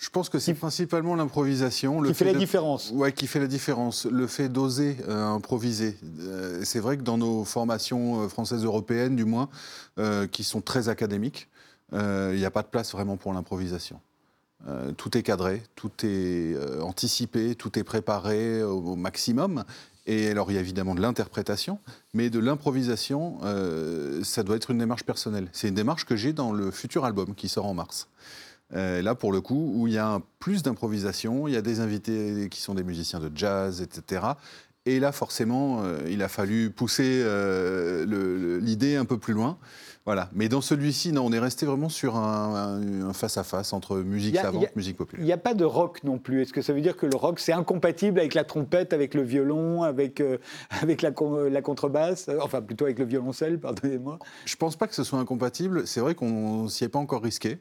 je 0.00 0.08
pense 0.08 0.30
que 0.30 0.38
c'est 0.38 0.54
principalement 0.54 1.14
l'improvisation. 1.14 2.02
Qui 2.02 2.14
fait, 2.14 2.24
la 2.24 2.32
différence. 2.32 2.90
Oui, 2.94 3.12
qui 3.12 3.26
fait 3.26 3.38
la 3.38 3.46
différence. 3.46 4.06
Le 4.06 4.26
fait 4.26 4.48
d'oser 4.48 4.96
euh, 5.06 5.26
improviser. 5.26 5.94
Euh, 6.20 6.62
c'est 6.64 6.80
vrai 6.80 6.96
que 6.96 7.02
dans 7.02 7.18
nos 7.18 7.44
formations 7.44 8.22
euh, 8.22 8.28
françaises 8.28 8.64
européennes, 8.64 9.14
du 9.14 9.26
moins, 9.26 9.50
qui 10.32 10.44
sont 10.44 10.62
très 10.62 10.88
académiques, 10.88 11.48
il 11.92 12.36
n'y 12.36 12.46
a 12.46 12.50
pas 12.50 12.62
de 12.62 12.68
place 12.68 12.92
vraiment 12.92 13.18
pour 13.18 13.34
l'improvisation. 13.34 14.00
tout 14.96 15.18
est 15.18 15.22
cadré, 15.22 15.62
tout 15.74 15.90
est 16.04 16.56
anticipé, 16.80 17.54
tout 17.54 17.78
est 17.78 17.84
préparé 17.84 18.62
au, 18.62 18.96
maximum. 18.96 19.64
Et 20.06 20.30
alors, 20.30 20.50
il 20.50 20.54
y 20.54 20.56
a 20.56 20.60
évidemment 20.60 20.94
de 20.94 21.02
l'interprétation, 21.02 21.78
mais 22.14 22.30
de 22.30 22.38
l'improvisation, 22.38 23.40
ça 24.22 24.42
doit 24.42 24.56
être 24.56 24.70
une 24.70 24.78
démarche 24.78 25.04
personnelle. 25.04 25.50
C'est 25.52 25.68
une 25.68 25.74
démarche 25.74 26.06
que 26.06 26.16
j'ai 26.16 26.32
dans 26.32 26.52
le 26.52 26.70
futur 26.70 27.04
album 27.04 27.34
qui 27.34 27.50
sort 27.50 27.66
en 27.66 27.74
mars. 27.74 28.08
Euh, 28.74 29.02
là, 29.02 29.14
pour 29.14 29.32
le 29.32 29.40
coup, 29.40 29.72
où 29.74 29.86
il 29.86 29.94
y 29.94 29.98
a 29.98 30.20
plus 30.38 30.62
d'improvisation, 30.62 31.48
il 31.48 31.54
y 31.54 31.56
a 31.56 31.62
des 31.62 31.80
invités 31.80 32.48
qui 32.50 32.60
sont 32.60 32.74
des 32.74 32.84
musiciens 32.84 33.18
de 33.18 33.30
jazz, 33.34 33.82
etc. 33.82 34.22
Et 34.86 34.98
là, 34.98 35.12
forcément, 35.12 35.82
euh, 35.82 35.98
il 36.08 36.22
a 36.22 36.28
fallu 36.28 36.70
pousser 36.70 37.20
euh, 37.22 38.60
l'idée 38.60 38.96
un 38.96 39.04
peu 39.04 39.18
plus 39.18 39.34
loin. 39.34 39.58
Voilà. 40.06 40.30
Mais 40.32 40.48
dans 40.48 40.62
celui-ci, 40.62 41.12
non, 41.12 41.26
on 41.26 41.32
est 41.32 41.38
resté 41.38 41.66
vraiment 41.66 41.90
sur 41.90 42.16
un 42.16 43.12
face-à-face 43.12 43.74
entre 43.74 43.98
musique 43.98 44.36
savante, 44.36 44.74
musique 44.74 44.96
populaire. 44.96 45.22
Il 45.22 45.26
n'y 45.26 45.32
a 45.32 45.36
pas 45.36 45.52
de 45.52 45.64
rock 45.64 46.02
non 46.04 46.18
plus. 46.18 46.40
Est-ce 46.40 46.54
que 46.54 46.62
ça 46.62 46.72
veut 46.72 46.80
dire 46.80 46.96
que 46.96 47.04
le 47.04 47.16
rock, 47.16 47.38
c'est 47.38 47.52
incompatible 47.52 48.18
avec 48.18 48.32
la 48.32 48.44
trompette, 48.44 48.94
avec 48.94 49.14
le 49.14 49.22
violon, 49.22 49.82
avec, 49.82 50.22
avec 50.80 51.02
la, 51.02 51.12
la, 51.50 51.62
contrebasse? 51.62 52.30
Enfin, 52.40 52.62
plutôt 52.62 52.86
avec 52.86 52.98
le 52.98 53.04
violoncelle, 53.04 53.60
pardonnez-moi. 53.60 54.18
Je 54.46 54.54
ne 54.54 54.58
pense 54.58 54.74
pas 54.74 54.86
que 54.86 54.94
ce 54.94 55.04
soit 55.04 55.18
incompatible. 55.18 55.86
C'est 55.86 56.00
vrai 56.00 56.14
qu'on 56.14 56.66
s'y 56.68 56.84
est 56.84 56.88
pas 56.88 56.98
encore 56.98 57.22
risqué. 57.22 57.58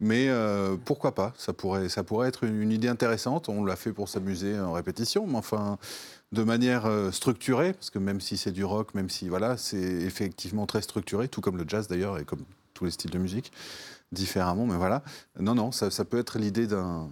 Mais 0.00 0.28
euh, 0.28 0.76
pourquoi 0.84 1.14
pas? 1.14 1.32
Ça 1.36 1.52
pourrait, 1.52 1.88
ça 1.88 2.02
pourrait 2.02 2.28
être 2.28 2.44
une, 2.44 2.72
idée 2.72 2.88
intéressante. 2.88 3.48
On 3.48 3.64
l'a 3.64 3.76
fait 3.76 3.92
pour 3.92 4.08
s'amuser 4.08 4.58
en 4.58 4.72
répétition, 4.72 5.26
mais 5.26 5.36
enfin, 5.36 5.78
de 6.32 6.42
manière 6.42 6.86
euh, 6.86 7.10
structurée, 7.12 7.72
parce 7.72 7.90
que 7.90 7.98
même 7.98 8.20
si 8.20 8.36
c'est 8.36 8.50
du 8.50 8.64
rock, 8.64 8.94
même 8.94 9.08
si 9.08 9.28
voilà, 9.28 9.56
c'est 9.56 9.76
effectivement 9.76 10.66
très 10.66 10.82
structuré, 10.82 11.28
tout 11.28 11.40
comme 11.40 11.56
le 11.56 11.64
jazz 11.66 11.86
d'ailleurs, 11.86 12.18
et 12.18 12.24
comme 12.24 12.44
tous 12.74 12.84
les 12.84 12.90
styles 12.90 13.12
de 13.12 13.18
musique, 13.18 13.52
différemment. 14.10 14.66
Mais 14.66 14.76
voilà, 14.76 15.04
non, 15.38 15.54
non, 15.54 15.70
ça, 15.70 16.04
peut 16.04 16.18
être 16.18 16.38
l'idée 16.38 16.66
d'un 16.66 17.08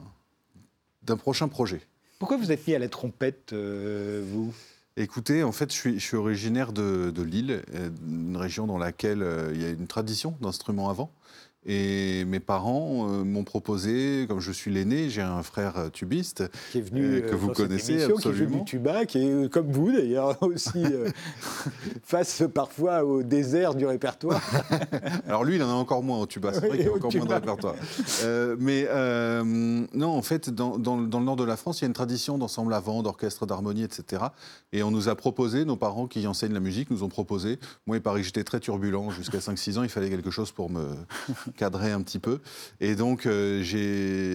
prochain 1.17 1.47
projet. 1.47 1.83
Pourquoi 2.19 2.37
vous 2.37 2.51
êtes 2.51 2.67
mis 2.67 2.75
à 2.75 2.79
la 2.79 2.89
trompette, 2.89 3.53
euh, 3.53 4.25
vous? 4.27 4.53
Écoutez, 4.99 5.43
en 5.43 5.53
fait, 5.53 5.73
je 5.73 5.77
suis, 5.79 5.95
je 5.95 6.05
suis 6.05 6.19
originaire 6.19 6.75
de, 6.75 7.11
de 7.11 7.23
Lille, 7.23 7.63
une 8.07 8.37
région 8.37 8.67
dans 8.67 8.77
laquelle 8.77 9.27
il 9.55 9.63
y 9.63 9.65
a 9.65 9.71
une 9.71 9.87
tradition 9.87 10.37
d'instruments 10.43 10.91
avant. 10.91 11.11
Et 11.65 12.25
mes 12.25 12.41
parents 12.41 13.09
euh, 13.09 13.23
m'ont 13.23 13.45
proposé, 13.45 14.27
comme 14.27 14.41
je 14.41 14.51
suis 14.51 14.73
l'aîné, 14.73 15.11
j'ai 15.11 15.23
un 15.23 15.45
frère 15.45 15.79
euh, 15.79 15.89
tubiste 15.91 16.43
qui 16.73 16.79
est 16.79 16.81
venu 16.81 17.05
euh, 17.05 17.21
que 17.21 17.37
vous 17.37 17.51
connaissez 17.51 18.03
absolument, 18.03 18.51
qui 18.51 18.59
du 18.59 18.65
tuba, 18.65 19.07
qui 19.07 19.19
est 19.19 19.49
comme 19.49 19.71
vous 19.71 19.93
d'ailleurs 19.93 20.37
aussi 20.43 20.83
face 22.03 22.43
parfois 22.53 23.05
au 23.05 23.23
désert 23.23 23.77
du 23.77 23.87
répertoire. 23.87 24.43
Alors 25.29 25.45
lui, 25.45 25.55
il 25.55 25.63
en 25.63 25.71
a 25.71 25.75
encore 25.75 26.03
moins 26.03 26.19
au 26.19 26.27
tuba, 26.27 26.53
c'est 26.53 26.67
vrai 26.67 26.79
qu'il 26.79 26.89
a 26.89 26.93
encore 26.95 27.15
moins 27.15 27.27
de 27.27 27.35
répertoire. 27.35 27.77
mais 28.59 28.89
non, 29.95 30.09
en 30.09 30.23
fait, 30.23 30.51
dans, 30.51 30.79
dans, 30.79 30.97
le 30.97 31.25
nord 31.25 31.37
de 31.37 31.45
la 31.45 31.57
France, 31.57 31.81
il 31.81 31.83
y 31.83 31.85
a 31.85 31.89
une 31.89 31.93
tradition 31.93 32.39
d'ensemble 32.39 32.75
avant, 32.75 33.05
d'orchestre, 33.05 33.47
d'harmonie, 33.47 33.85
etc. 33.85 34.25
Et 34.73 34.83
on 34.83 34.91
nous 34.91 35.09
a 35.09 35.15
proposé, 35.15 35.65
nos 35.65 35.77
parents 35.77 36.09
qui 36.09 36.27
enseignent 36.27 36.55
la 36.55 36.61
musique, 36.61 36.91
nous 36.91 37.05
ont 37.05 37.09
proposé. 37.09 37.61
Moi, 37.87 37.99
il 37.99 38.03
paraît 38.03 38.21
que 38.21 38.27
j'étais 38.27 38.43
très 38.43 38.59
turbulent 38.59 39.11
jusqu'à 39.11 39.39
5-6 39.39 39.79
ans, 39.79 39.83
il 39.85 39.89
fallait 39.89 40.11
quelque 40.11 40.31
chose 40.31 40.51
pour 40.51 40.69
me 40.69 40.89
cadré 41.57 41.93
un 41.93 42.03
petit 42.03 42.19
peu. 42.19 42.41
Et 42.81 42.95
donc, 42.95 43.27
euh, 43.27 43.63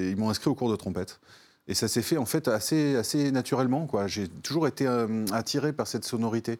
ils 0.09 0.17
m'ont 0.17 0.29
inscrit 0.29 0.49
au 0.49 0.55
cours 0.55 0.71
de 0.71 0.75
trompette. 0.75 1.19
Et 1.67 1.73
ça 1.73 1.87
s'est 1.87 2.01
fait 2.01 2.17
en 2.17 2.25
fait 2.25 2.47
assez, 2.47 2.95
assez 2.95 3.31
naturellement. 3.31 3.87
J'ai 4.07 4.27
toujours 4.27 4.67
été 4.67 4.87
euh, 4.87 5.25
attiré 5.31 5.73
par 5.73 5.87
cette 5.87 6.05
sonorité 6.05 6.59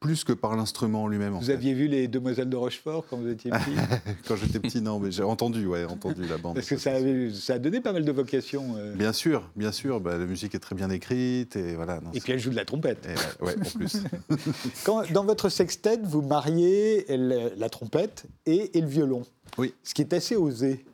plus 0.00 0.24
que 0.24 0.32
par 0.32 0.56
l'instrument 0.56 1.08
lui-même. 1.08 1.34
Vous 1.34 1.50
aviez 1.50 1.74
vu 1.74 1.88
les 1.88 2.08
Demoiselles 2.08 2.48
de 2.48 2.56
Rochefort 2.56 3.06
quand 3.08 3.16
vous 3.16 3.28
étiez 3.28 3.50
petit? 3.50 3.76
Quand 4.28 4.36
j'étais 4.36 4.60
petit, 4.60 4.80
non, 4.80 4.98
mais 4.98 5.10
j'ai 5.10 5.22
entendu, 5.22 5.66
ouais, 5.66 5.84
entendu 5.84 6.26
la 6.26 6.36
bande. 6.36 6.54
Parce 6.54 6.68
que 6.68 6.76
ça, 6.76 6.92
ça, 7.32 7.54
a 7.54 7.58
donné 7.58 7.80
pas 7.80 7.92
mal 7.92 8.04
de 8.04 8.12
vocations. 8.12 8.76
Euh. 8.76 8.94
Bien 8.94 9.12
sûr, 9.12 9.50
bien 9.56 9.72
sûr. 9.72 10.00
Bah, 10.00 10.18
la 10.18 10.26
musique 10.26 10.54
est 10.54 10.58
très 10.58 10.74
bien 10.74 10.90
écrite 10.90 11.56
et 11.56 11.74
voilà. 11.74 12.00
et 12.12 12.20
puis 12.20 12.32
elle 12.32 12.38
joue 12.38 12.50
de 12.50 12.56
la 12.56 12.64
trompette. 12.64 13.08
ouais, 13.40 13.54
en 13.58 13.78
plus. 13.78 14.02
quand, 14.84 15.10
dans 15.12 15.24
votre 15.24 15.48
sextet, 15.48 15.98
vous 16.02 16.22
mariez 16.22 17.06
la 17.08 17.68
trompette 17.70 18.26
et, 18.44 18.76
et 18.76 18.80
le 18.80 18.88
violon. 18.88 19.22
Oui. 19.58 19.74
Ce 19.82 19.94
qui 19.94 20.02
est 20.02 20.12
assez 20.12 20.36
osé. 20.36 20.84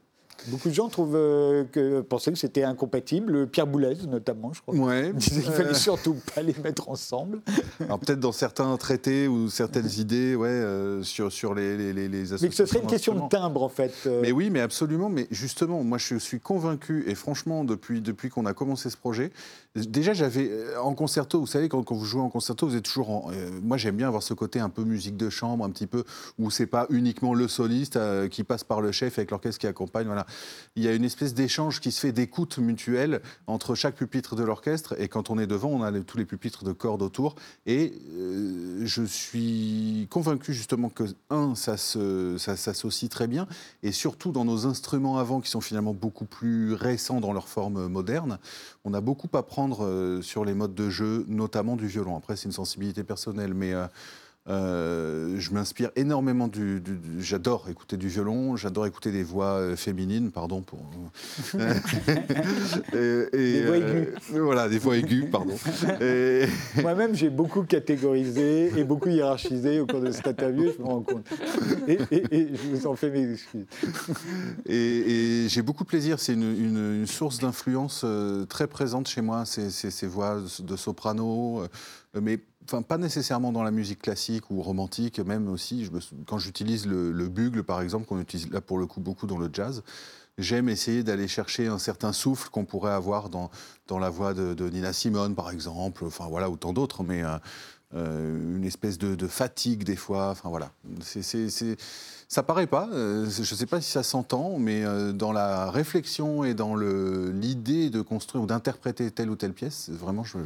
Beaucoup 0.48 0.68
de 0.68 0.74
gens 0.74 0.88
trouvent 0.88 1.16
euh, 1.16 1.64
que, 1.70 2.00
pensaient 2.00 2.32
que 2.32 2.38
c'était 2.38 2.64
incompatible. 2.64 3.46
Pierre 3.46 3.66
Boulez, 3.66 3.96
notamment, 4.08 4.52
je 4.52 4.60
crois. 4.60 4.74
Ouais. 4.74 5.12
disait 5.12 5.42
qu'il 5.42 5.52
fallait 5.52 5.74
surtout 5.74 6.16
pas 6.34 6.42
les 6.42 6.54
mettre 6.62 6.88
ensemble. 6.88 7.40
Alors 7.80 7.98
peut-être 7.98 8.20
dans 8.20 8.32
certains 8.32 8.76
traités 8.76 9.28
ou 9.28 9.48
certaines 9.48 9.90
idées, 9.98 10.34
ouais, 10.34 10.48
euh, 10.48 11.02
sur, 11.02 11.32
sur 11.32 11.54
les, 11.54 11.92
les, 11.92 12.08
les 12.08 12.32
associations. 12.32 12.46
Mais 12.46 12.48
que 12.48 12.56
ce 12.56 12.66
serait 12.66 12.80
une 12.80 12.90
question 12.90 13.14
de 13.14 13.28
timbre, 13.28 13.62
en 13.62 13.68
fait. 13.68 13.94
Euh. 14.06 14.20
Mais 14.22 14.32
oui, 14.32 14.50
mais 14.50 14.60
absolument. 14.60 15.08
Mais 15.08 15.26
justement, 15.30 15.84
moi, 15.84 15.98
je 15.98 16.16
suis 16.16 16.40
convaincu, 16.40 17.04
et 17.06 17.14
franchement, 17.14 17.64
depuis, 17.64 18.00
depuis 18.00 18.28
qu'on 18.28 18.46
a 18.46 18.52
commencé 18.52 18.90
ce 18.90 18.96
projet, 18.96 19.30
déjà, 19.76 20.12
j'avais 20.12 20.50
en 20.82 20.94
concerto, 20.94 21.40
vous 21.40 21.46
savez, 21.46 21.68
quand, 21.68 21.82
quand, 21.82 21.94
vous 21.94 22.04
jouez 22.04 22.22
en 22.22 22.30
concerto, 22.30 22.66
vous 22.66 22.76
êtes 22.76 22.84
toujours 22.84 23.10
en. 23.10 23.30
moi, 23.62 23.76
j'aime 23.76 23.96
bien 23.96 24.08
avoir 24.08 24.22
ce 24.22 24.34
côté 24.34 24.60
un 24.60 24.70
peu 24.70 24.82
musique 24.84 25.16
de 25.16 25.30
chambre, 25.30 25.64
un 25.64 25.70
petit 25.70 25.86
peu, 25.86 26.04
où 26.38 26.50
c'est 26.50 26.66
pas 26.66 26.86
uniquement 26.90 27.34
le 27.34 27.48
soliste 27.48 27.98
qui 28.30 28.44
passe 28.44 28.64
par 28.64 28.80
le 28.80 28.92
chef 28.92 29.18
avec 29.18 29.30
l'orchestre 29.30 29.60
qui 29.60 29.66
accompagne. 29.66 30.06
Voilà 30.06 30.26
il 30.74 30.82
y 30.82 30.88
a 30.88 30.94
une 30.94 31.04
espèce 31.04 31.34
d'échange 31.34 31.80
qui 31.80 31.92
se 31.92 32.00
fait 32.00 32.12
d'écoute 32.12 32.58
mutuelle 32.58 33.20
entre 33.46 33.74
chaque 33.74 33.94
pupitre 33.94 34.36
de 34.36 34.42
l'orchestre. 34.42 34.94
Et 34.98 35.08
quand 35.08 35.28
on 35.28 35.38
est 35.38 35.46
devant, 35.46 35.68
on 35.68 35.82
a 35.82 35.92
tous 36.00 36.16
les 36.16 36.24
pupitres 36.24 36.64
de 36.64 36.72
cordes 36.72 37.02
autour. 37.02 37.34
Et 37.66 37.92
euh, 38.14 38.80
je 38.84 39.02
suis 39.02 40.06
convaincu 40.10 40.54
justement 40.54 40.88
que, 40.88 41.04
un, 41.28 41.54
ça 41.54 41.76
s'associe 41.76 43.10
très 43.10 43.26
bien. 43.26 43.46
Et 43.82 43.92
surtout 43.92 44.32
dans 44.32 44.46
nos 44.46 44.66
instruments 44.66 45.18
avant, 45.18 45.40
qui 45.40 45.50
sont 45.50 45.60
finalement 45.60 45.92
beaucoup 45.92 46.24
plus 46.24 46.72
récents 46.72 47.20
dans 47.20 47.34
leur 47.34 47.48
forme 47.48 47.88
moderne, 47.88 48.38
on 48.84 48.94
a 48.94 49.00
beaucoup 49.00 49.28
à 49.36 49.42
prendre 49.42 49.84
euh, 49.84 50.22
sur 50.22 50.44
les 50.44 50.54
modes 50.54 50.74
de 50.74 50.88
jeu, 50.88 51.24
notamment 51.28 51.76
du 51.76 51.86
violon. 51.86 52.16
Après, 52.16 52.36
c'est 52.36 52.46
une 52.46 52.52
sensibilité 52.52 53.04
personnelle, 53.04 53.52
mais 53.52 53.74
euh, 53.74 53.86
euh, 54.48 55.36
je 55.38 55.52
m'inspire 55.52 55.90
énormément 55.94 56.48
du. 56.48 56.82
j'adore 57.20 57.68
écouter 57.70 57.96
du 57.96 58.08
violon, 58.08 58.56
j'adore 58.56 58.86
écouter 58.86 59.12
des 59.12 59.22
voix 59.22 59.58
euh, 59.58 59.76
féminines, 59.76 60.32
pardon 60.32 60.62
pour. 60.62 60.80
et, 62.92 63.28
des 63.32 63.64
voix 63.64 63.76
aiguës. 63.76 64.08
voilà, 64.30 64.68
des 64.68 64.80
voix 64.80 64.96
aiguës, 64.96 65.30
pardon. 65.30 65.54
Moi-même, 66.82 67.14
j'ai 67.14 67.30
beaucoup 67.30 67.62
catégorisé 67.62 68.76
et 68.76 68.82
beaucoup 68.82 69.10
hiérarchisé 69.10 69.78
au 69.78 69.86
cours 69.86 70.00
de 70.00 70.10
cette 70.10 70.26
interview, 70.26 70.72
je 70.76 70.82
me 70.82 70.88
rends 70.88 71.02
compte. 71.02 71.24
Et, 71.86 71.98
je 72.32 72.68
vous 72.68 72.86
en 72.88 72.96
fais 72.96 73.10
mes 73.10 73.32
excuses. 73.34 73.66
Et, 74.66 75.46
j'ai 75.48 75.62
beaucoup 75.62 75.84
plaisir, 75.84 76.18
c'est 76.18 76.32
une, 76.32 77.06
source 77.06 77.38
d'influence 77.38 78.04
très 78.48 78.66
présente 78.66 79.06
chez 79.06 79.20
moi, 79.20 79.44
ces, 79.44 79.70
ces 79.70 80.06
voix 80.08 80.40
de 80.58 80.76
soprano, 80.76 81.62
mais 82.20 82.40
enfin 82.64 82.82
pas 82.82 82.98
nécessairement 82.98 83.52
dans 83.52 83.62
la 83.62 83.70
musique 83.70 84.02
classique 84.02 84.50
ou 84.50 84.62
romantique, 84.62 85.20
même 85.20 85.48
aussi, 85.48 85.90
quand 86.26 86.38
j'utilise 86.38 86.86
le, 86.86 87.28
bugle 87.28 87.62
par 87.62 87.80
exemple, 87.80 88.06
qu'on 88.06 88.20
utilise 88.20 88.50
là 88.50 88.60
pour 88.60 88.78
le 88.78 88.86
coup 88.86 89.00
beaucoup 89.00 89.26
dans 89.26 89.38
le 89.38 89.50
jazz, 89.52 89.82
j'aime 90.38 90.68
essayer 90.68 91.02
d'aller 91.02 91.28
chercher 91.28 91.66
un 91.66 91.78
certain 91.78 92.12
souffle 92.12 92.48
qu'on 92.50 92.64
pourrait 92.64 92.92
avoir 92.92 93.28
dans, 93.28 93.50
dans 93.86 93.98
la 93.98 94.10
voix 94.10 94.34
de, 94.34 94.68
Nina 94.68 94.92
Simone 94.92 95.34
par 95.34 95.50
exemple, 95.50 96.04
enfin 96.04 96.26
voilà, 96.28 96.50
ou 96.50 96.56
tant 96.56 96.72
d'autres, 96.72 97.02
mais 97.02 97.22
euh, 97.22 97.38
euh, 97.94 98.56
une 98.56 98.64
espèce 98.64 98.98
de, 98.98 99.26
fatigue 99.26 99.84
des 99.84 99.96
fois, 99.96 100.30
enfin 100.30 100.48
voilà. 100.48 100.70
Ça 102.32 102.42
paraît 102.42 102.66
pas, 102.66 102.88
euh, 102.94 103.26
je 103.28 103.40
ne 103.40 103.44
sais 103.44 103.66
pas 103.66 103.82
si 103.82 103.90
ça 103.90 104.02
s'entend, 104.02 104.56
mais 104.58 104.86
euh, 104.86 105.12
dans 105.12 105.32
la 105.32 105.70
réflexion 105.70 106.44
et 106.44 106.54
dans 106.54 106.74
l'idée 106.74 107.90
de 107.90 108.00
construire 108.00 108.42
ou 108.42 108.46
d'interpréter 108.46 109.10
telle 109.10 109.28
ou 109.28 109.36
telle 109.36 109.52
pièce, 109.52 109.90
vraiment, 109.90 110.24
je, 110.24 110.38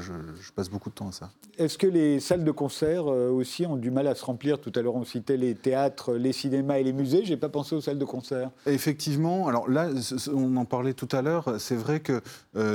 passe 0.56 0.68
beaucoup 0.68 0.90
de 0.90 0.96
temps 0.96 1.10
à 1.10 1.12
ça. 1.12 1.30
Est-ce 1.58 1.78
que 1.78 1.86
les 1.86 2.18
salles 2.18 2.42
de 2.42 2.50
concert 2.50 3.08
euh, 3.08 3.30
aussi 3.30 3.66
ont 3.66 3.76
du 3.76 3.92
mal 3.92 4.08
à 4.08 4.16
se 4.16 4.24
remplir? 4.24 4.58
Tout 4.58 4.72
à 4.74 4.82
l'heure, 4.82 4.96
on 4.96 5.04
citait 5.04 5.36
les 5.36 5.54
théâtres, 5.54 6.14
les 6.14 6.32
cinémas 6.32 6.78
et 6.78 6.82
les 6.82 6.92
musées. 6.92 7.24
Je 7.24 7.30
n'ai 7.30 7.36
pas 7.36 7.50
pensé 7.50 7.76
aux 7.76 7.80
salles 7.80 8.00
de 8.00 8.04
concert. 8.04 8.50
Effectivement. 8.66 9.46
Alors 9.46 9.70
là, 9.70 9.88
on 10.34 10.56
en 10.56 10.64
parlait 10.64 10.92
tout 10.92 11.08
à 11.12 11.22
l'heure. 11.22 11.60
C'est 11.60 11.76
vrai 11.76 12.00
que 12.00 12.20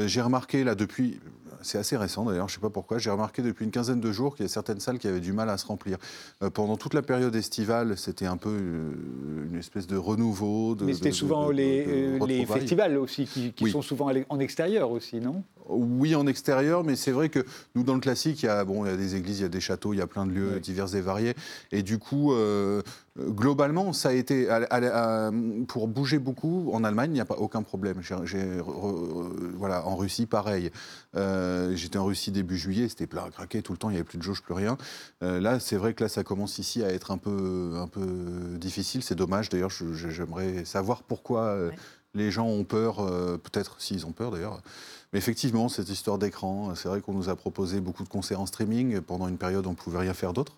j'ai 0.05 0.21
remarqué 0.21 0.63
là 0.63 0.73
depuis 0.73 1.19
c'est 1.61 1.77
assez 1.77 1.97
récent 1.97 2.25
d'ailleurs, 2.25 2.47
je 2.47 2.53
ne 2.53 2.55
sais 2.57 2.61
pas 2.61 2.69
pourquoi, 2.69 2.97
j'ai 2.97 3.09
remarqué 3.09 3.41
depuis 3.41 3.65
une 3.65 3.71
quinzaine 3.71 3.99
de 3.99 4.11
jours 4.11 4.35
qu'il 4.35 4.45
y 4.45 4.49
a 4.49 4.49
certaines 4.49 4.79
salles 4.79 4.99
qui 4.99 5.07
avaient 5.07 5.19
du 5.19 5.33
mal 5.33 5.49
à 5.49 5.57
se 5.57 5.65
remplir. 5.65 5.97
Euh, 6.41 6.49
pendant 6.49 6.77
toute 6.77 6.93
la 6.93 7.01
période 7.01 7.35
estivale, 7.35 7.97
c'était 7.97 8.25
un 8.25 8.37
peu 8.37 8.49
euh, 8.49 8.91
une 9.49 9.57
espèce 9.57 9.87
de 9.87 9.97
renouveau. 9.97 10.75
De, 10.75 10.85
Mais 10.85 10.93
c'était 10.93 11.11
souvent 11.11 11.49
les, 11.49 11.85
euh, 11.87 12.25
les, 12.25 12.45
festivals 12.45 12.97
aussi, 12.97 13.25
qui, 13.25 13.69
sont 13.69 13.81
souvent 13.81 14.11
en 14.29 14.39
extérieur 14.39 14.91
aussi, 14.91 15.19
non? 15.19 15.43
Oui, 15.71 16.15
en 16.15 16.27
extérieur, 16.27 16.83
mais 16.83 16.95
c'est 16.95 17.11
vrai 17.11 17.29
que 17.29 17.45
nous, 17.75 17.83
dans 17.83 17.93
le 17.93 17.99
classique, 17.99 18.43
il 18.43 18.45
y, 18.45 18.49
a, 18.49 18.63
bon, 18.63 18.85
il 18.85 18.91
y 18.91 18.93
a 18.93 18.97
des 18.97 19.15
églises, 19.15 19.39
il 19.39 19.43
y 19.43 19.45
a 19.45 19.49
des 19.49 19.59
châteaux, 19.59 19.93
il 19.93 19.97
y 19.97 20.01
a 20.01 20.07
plein 20.07 20.25
de 20.25 20.31
lieux 20.31 20.59
divers 20.59 20.95
et 20.95 21.01
variés. 21.01 21.35
Et 21.71 21.83
du 21.83 21.97
coup, 21.97 22.33
euh, 22.33 22.81
globalement, 23.17 23.93
ça 23.93 24.09
a 24.09 24.13
été. 24.13 24.47
pour 25.67 25.87
bouger 25.87 26.19
beaucoup, 26.19 26.71
en 26.73 26.83
Allemagne, 26.83 27.11
il 27.11 27.15
n'y 27.15 27.21
a 27.21 27.25
pas 27.25 27.37
aucun 27.37 27.63
problème. 27.63 28.01
voilà, 29.57 29.85
en 29.85 29.95
Russie, 29.95 30.25
pareil. 30.25 30.71
Euh, 31.15 31.75
j'étais 31.75 31.97
en 31.97 32.05
Russie 32.05 32.31
début 32.31 32.57
juillet, 32.57 32.87
c'était 32.89 33.07
plein 33.07 33.23
à 33.23 33.29
craquer 33.29 33.61
tout 33.61 33.71
le 33.71 33.77
temps, 33.77 33.89
il 33.89 33.93
n'y 33.93 33.97
avait 33.97 34.05
plus 34.05 34.17
de 34.17 34.23
jauge, 34.23 34.41
plus 34.41 34.53
rien. 34.53 34.77
Euh, 35.23 35.39
là, 35.39 35.59
c'est 35.59 35.77
vrai 35.77 35.93
que 35.93 36.03
là, 36.03 36.09
ça 36.09 36.23
commence 36.23 36.59
ici 36.59 36.83
à 36.83 36.91
être 36.91 37.11
un 37.11 37.17
peu, 37.17 37.73
un 37.75 37.87
peu 37.87 38.05
difficile. 38.57 39.03
C'est 39.03 39.15
dommage, 39.15 39.49
d'ailleurs, 39.49 39.71
j'aimerais 39.71 40.65
savoir 40.65 41.03
pourquoi 41.03 41.57
les 42.13 42.31
gens 42.31 42.47
ont 42.47 42.65
peur, 42.65 42.97
peut-être 43.41 43.79
s'ils 43.79 44.05
ont 44.05 44.11
peur 44.11 44.31
d'ailleurs. 44.31 44.61
Mais 45.13 45.19
effectivement, 45.19 45.67
cette 45.67 45.89
histoire 45.89 46.17
d'écran, 46.17 46.73
c'est 46.75 46.87
vrai 46.87 47.01
qu'on 47.01 47.13
nous 47.13 47.29
a 47.29 47.35
proposé 47.35 47.81
beaucoup 47.81 48.03
de 48.03 48.09
concerts 48.09 48.39
en 48.39 48.45
streaming. 48.45 49.01
Pendant 49.01 49.27
une 49.27 49.37
période, 49.37 49.67
on 49.67 49.71
ne 49.71 49.75
pouvait 49.75 49.99
rien 49.99 50.13
faire 50.13 50.33
d'autre. 50.33 50.57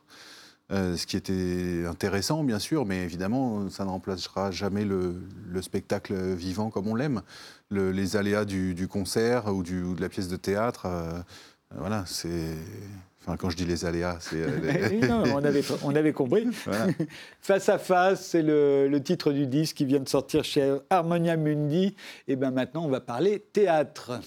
Euh, 0.71 0.95
ce 0.95 1.05
qui 1.05 1.17
était 1.17 1.85
intéressant, 1.87 2.43
bien 2.43 2.57
sûr, 2.57 2.85
mais 2.85 3.03
évidemment, 3.03 3.69
ça 3.69 3.83
ne 3.83 3.89
remplacera 3.89 4.51
jamais 4.51 4.85
le, 4.85 5.21
spectacle 5.61 6.13
vivant 6.33 6.69
comme 6.69 6.87
on 6.87 6.95
l'aime. 6.95 7.21
les 7.69 8.15
aléas 8.15 8.45
du, 8.45 8.87
concert 8.87 9.47
ou, 9.53 9.61
de 9.63 10.01
la 10.01 10.09
pièce 10.09 10.29
de 10.29 10.37
théâtre, 10.37 10.85
euh, 10.85 11.19
voilà, 11.75 12.05
c'est. 12.07 12.55
Enfin, 13.21 13.37
quand 13.37 13.49
je 13.49 13.55
dis 13.55 13.65
les 13.65 13.85
aléas, 13.85 14.17
c'est. 14.19 14.37
Euh, 14.37 14.99
non, 15.07 15.23
on, 15.33 15.43
avait, 15.43 15.63
on 15.83 15.95
avait 15.95 16.13
compris. 16.13 16.47
face 17.41 17.69
à 17.69 17.77
face, 17.77 18.25
c'est 18.27 18.41
le, 18.41 18.87
le, 18.87 19.03
titre 19.03 19.31
du 19.31 19.47
disque 19.47 19.77
qui 19.77 19.85
vient 19.85 19.99
de 19.99 20.09
sortir 20.09 20.43
chez 20.43 20.77
Harmonia 20.89 21.37
Mundi. 21.37 21.95
Et 22.27 22.35
bien 22.35 22.51
maintenant, 22.51 22.85
on 22.85 22.89
va 22.89 23.01
parler 23.01 23.39
théâtre. 23.39 24.21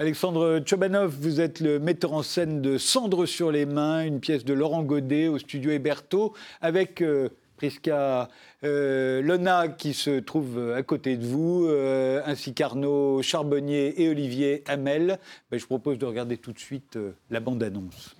Alexandre 0.00 0.62
Chobanov, 0.64 1.14
vous 1.20 1.42
êtes 1.42 1.60
le 1.60 1.78
metteur 1.78 2.14
en 2.14 2.22
scène 2.22 2.62
de 2.62 2.78
Cendre 2.78 3.26
sur 3.26 3.52
les 3.52 3.66
mains, 3.66 4.02
une 4.02 4.18
pièce 4.18 4.46
de 4.46 4.54
Laurent 4.54 4.82
Godet 4.82 5.28
au 5.28 5.36
studio 5.36 5.72
Héberto, 5.72 6.32
avec 6.62 7.02
euh, 7.02 7.28
Prisca 7.58 8.30
euh, 8.64 9.20
Lona 9.20 9.68
qui 9.68 9.92
se 9.92 10.18
trouve 10.18 10.72
à 10.74 10.82
côté 10.82 11.18
de 11.18 11.26
vous, 11.26 11.66
euh, 11.68 12.22
ainsi 12.24 12.54
qu'Arnaud 12.54 13.20
Charbonnier 13.20 14.02
et 14.02 14.08
Olivier 14.08 14.64
Hamel. 14.68 15.18
Ben, 15.50 15.60
je 15.60 15.66
propose 15.66 15.98
de 15.98 16.06
regarder 16.06 16.38
tout 16.38 16.54
de 16.54 16.58
suite 16.58 16.98
la 17.28 17.40
bande-annonce. 17.40 18.16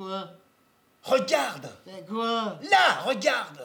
Quoi 0.00 0.30
Regarde 1.02 1.68
quoi 2.08 2.58
Là, 2.70 3.02
regarde 3.04 3.60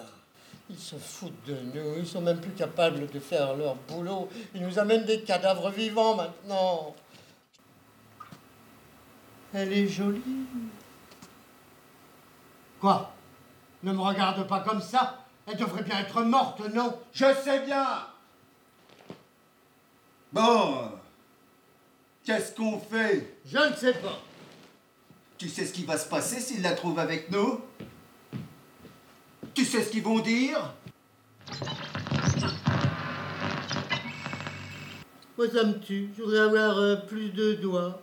Ils 0.69 0.77
se 0.77 0.97
foutent 0.97 1.45
de 1.45 1.55
nous, 1.73 1.95
ils 1.97 2.05
sont 2.05 2.19
même 2.19 2.41
plus 2.41 2.51
capables 2.51 3.07
de 3.07 3.19
faire 3.21 3.55
leur 3.55 3.75
boulot. 3.75 4.27
Ils 4.53 4.61
nous 4.61 4.77
amènent 4.77 5.05
des 5.05 5.21
cadavres 5.21 5.69
vivants 5.69 6.17
maintenant. 6.17 6.93
Elle 9.53 9.71
est 9.71 9.88
jolie. 9.88 10.21
Quoi? 12.81 13.13
Ne 13.83 13.93
me 13.93 14.01
regarde 14.01 14.45
pas 14.45 14.59
comme 14.59 14.81
ça. 14.81 15.25
Elle 15.47 15.55
devrait 15.55 15.83
bien 15.83 15.99
être 15.99 16.21
morte, 16.21 16.59
non? 16.73 16.99
Je 17.13 17.33
sais 17.33 17.65
bien 17.65 17.88
Bon, 20.33 20.91
qu'est-ce 22.25 22.53
qu'on 22.53 22.77
fait? 22.77 23.38
Je 23.45 23.57
ne 23.57 23.73
sais 23.73 23.93
pas. 23.93 24.19
Tu 25.38 25.49
sais 25.49 25.65
ce 25.65 25.73
qui 25.73 25.83
va 25.83 25.97
se 25.97 26.07
passer 26.07 26.39
s'ils 26.39 26.61
la 26.61 26.71
trouvent 26.71 26.99
avec 26.99 27.29
nous? 27.29 27.59
Tu 29.53 29.65
sais 29.65 29.83
ce 29.83 29.89
qu'ils 29.89 30.03
vont 30.03 30.19
dire? 30.19 30.73
Moi, 35.38 35.47
ça 35.53 35.63
me 35.65 35.79
tue. 35.79 36.09
Je 36.17 36.23
voudrais 36.23 36.39
avoir 36.39 36.77
euh, 36.77 36.95
plus 36.95 37.29
de 37.31 37.53
doigts. 37.53 38.01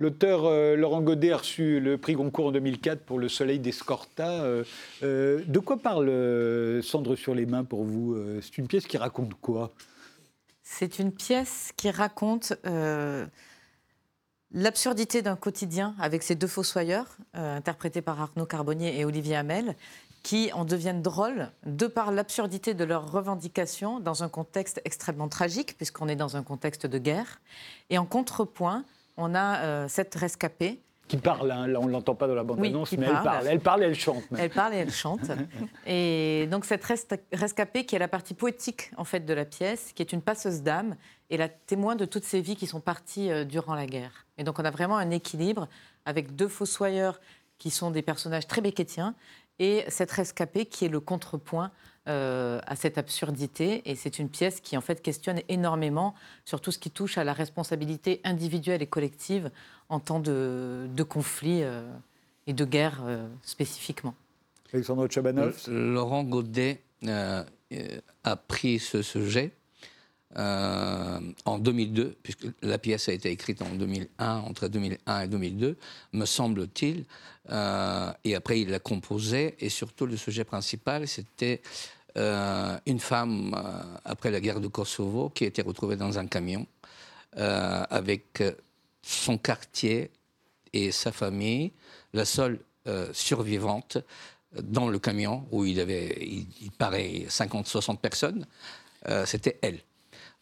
L'auteur 0.00 0.44
euh, 0.44 0.76
Laurent 0.76 1.00
Godet 1.00 1.32
a 1.32 1.38
reçu 1.38 1.80
le 1.80 1.98
prix 1.98 2.12
Goncourt 2.12 2.46
en 2.46 2.52
2004 2.52 3.00
pour 3.02 3.18
Le 3.18 3.28
Soleil 3.28 3.58
d'Escorta. 3.58 4.44
Euh, 4.44 4.62
euh, 5.02 5.42
de 5.44 5.58
quoi 5.58 5.78
parle 5.78 6.08
Cendre 6.84 7.16
sur 7.16 7.34
les 7.34 7.46
mains 7.46 7.64
pour 7.64 7.82
vous 7.82 8.16
C'est 8.40 8.58
une 8.58 8.68
pièce 8.68 8.86
qui 8.86 8.96
raconte 8.96 9.34
quoi? 9.34 9.72
C'est 10.62 11.00
une 11.00 11.10
pièce 11.10 11.72
qui 11.76 11.90
raconte 11.90 12.52
l'absurdité 14.52 15.20
d'un 15.22 15.36
quotidien 15.36 15.96
avec 15.98 16.22
ces 16.22 16.36
deux 16.36 16.46
fossoyeurs, 16.46 17.16
interprétés 17.34 18.02
par 18.02 18.20
Arnaud 18.20 18.46
Carbonnier 18.46 19.00
et 19.00 19.04
Olivier 19.04 19.34
Hamel, 19.36 19.74
qui 20.22 20.52
en 20.52 20.64
deviennent 20.64 21.02
drôles 21.02 21.50
de 21.66 21.86
par 21.86 22.12
l'absurdité 22.12 22.74
de 22.74 22.84
leurs 22.84 23.10
revendications 23.10 23.98
dans 23.98 24.22
un 24.22 24.28
contexte 24.28 24.80
extrêmement 24.84 25.28
tragique, 25.28 25.76
puisqu'on 25.76 26.06
est 26.06 26.16
dans 26.16 26.36
un 26.36 26.42
contexte 26.42 26.86
de 26.86 26.98
guerre. 26.98 27.40
Et 27.90 27.98
en 27.98 28.04
contrepoint, 28.04 28.84
on 29.18 29.34
a 29.34 29.58
euh, 29.58 29.88
cette 29.88 30.14
rescapée 30.14 30.80
qui 31.08 31.16
parle, 31.16 31.50
hein. 31.50 31.66
là 31.66 31.80
on 31.80 31.86
ne 31.86 31.90
l'entend 31.90 32.14
pas 32.14 32.28
dans 32.28 32.34
la 32.34 32.44
bande-annonce, 32.44 32.90
Oui, 32.92 32.98
mais 32.98 33.06
elle 33.06 33.22
parle. 33.22 33.46
elle 33.46 33.60
parle 33.60 33.82
et 33.82 33.86
elle 33.86 33.94
chante. 33.94 34.30
même. 34.30 34.40
Elle 34.42 34.50
parle 34.50 34.74
et 34.74 34.76
elle 34.76 34.90
chante. 34.92 35.30
Et 35.86 36.46
donc 36.50 36.66
cette 36.66 36.84
rescapée, 37.32 37.86
qui 37.86 37.96
est 37.96 37.98
la 37.98 38.08
partie 38.08 38.34
poétique 38.34 38.90
en 38.98 39.04
fait 39.04 39.20
de 39.20 39.32
la 39.32 39.46
pièce, 39.46 39.92
qui 39.94 40.02
est 40.02 40.12
une 40.12 40.20
passeuse 40.20 40.62
d'âme 40.62 40.96
et 41.30 41.38
la 41.38 41.48
témoin 41.48 41.96
de 41.96 42.04
toutes 42.04 42.24
ces 42.24 42.42
vies 42.42 42.56
qui 42.56 42.66
sont 42.66 42.80
parties 42.80 43.30
euh, 43.30 43.44
durant 43.44 43.74
la 43.74 43.86
guerre. 43.86 44.26
Et 44.36 44.44
donc 44.44 44.58
on 44.58 44.64
a 44.66 44.70
vraiment 44.70 44.98
un 44.98 45.10
équilibre 45.10 45.66
avec 46.04 46.36
deux 46.36 46.48
fossoyeurs 46.48 47.20
qui 47.56 47.70
sont 47.70 47.90
des 47.90 48.02
personnages 48.02 48.46
très 48.46 48.60
béckétiens 48.60 49.14
et 49.58 49.84
cette 49.88 50.12
rescapée 50.12 50.66
qui 50.66 50.84
est 50.84 50.88
le 50.90 51.00
contrepoint 51.00 51.70
euh, 52.08 52.60
à 52.66 52.76
cette 52.76 52.98
absurdité. 52.98 53.82
Et 53.90 53.94
c'est 53.94 54.18
une 54.18 54.28
pièce 54.28 54.60
qui 54.60 54.76
en 54.76 54.80
fait 54.80 55.02
questionne 55.02 55.40
énormément 55.48 56.14
sur 56.44 56.60
tout 56.60 56.72
ce 56.72 56.78
qui 56.78 56.90
touche 56.90 57.18
à 57.18 57.24
la 57.24 57.32
responsabilité 57.32 58.20
individuelle 58.24 58.82
et 58.82 58.86
collective 58.86 59.50
en 59.88 60.00
temps 60.00 60.20
de, 60.20 60.86
de 60.88 61.02
conflit 61.02 61.62
euh, 61.62 61.82
et 62.46 62.52
de 62.52 62.64
guerre 62.64 63.02
euh, 63.04 63.26
spécifiquement. 63.42 64.14
Alexandre 64.72 65.08
Chabanov. 65.10 65.64
Laurent 65.68 66.24
Godet 66.24 66.82
a 67.06 68.36
pris 68.36 68.78
ce 68.78 69.02
sujet 69.02 69.52
euh, 70.36 71.20
en 71.46 71.58
2002, 71.58 72.16
puisque 72.22 72.46
la 72.62 72.78
pièce 72.78 73.08
a 73.08 73.12
été 73.12 73.30
écrite 73.30 73.62
en 73.62 73.74
2001, 73.74 74.36
entre 74.40 74.68
2001 74.68 75.20
et 75.22 75.28
2002, 75.28 75.76
me 76.12 76.24
semble-t-il. 76.26 77.06
Euh, 77.50 78.12
et 78.24 78.34
après, 78.34 78.60
il 78.60 78.68
l'a 78.68 78.78
composé. 78.78 79.56
Et 79.60 79.70
surtout, 79.70 80.04
le 80.04 80.16
sujet 80.16 80.44
principal, 80.44 81.08
c'était 81.08 81.62
euh, 82.18 82.76
une 82.86 82.98
femme, 83.00 83.54
euh, 83.56 83.82
après 84.04 84.30
la 84.30 84.40
guerre 84.40 84.60
du 84.60 84.68
Kosovo, 84.70 85.30
qui 85.30 85.44
a 85.44 85.46
été 85.46 85.62
retrouvée 85.62 85.96
dans 85.96 86.18
un 86.18 86.26
camion 86.26 86.66
euh, 87.36 87.84
avec 87.90 88.42
son 89.02 89.38
quartier 89.38 90.10
et 90.72 90.90
sa 90.92 91.12
famille, 91.12 91.72
la 92.12 92.24
seule 92.24 92.58
survivante 93.12 93.98
dans 94.62 94.88
le 94.88 94.98
camion 94.98 95.46
où 95.50 95.66
il 95.66 95.78
avait, 95.78 96.16
il, 96.22 96.70
paraît, 96.70 97.26
50-60 97.28 97.98
personnes, 97.98 98.46
c'était 99.26 99.58
elle. 99.60 99.80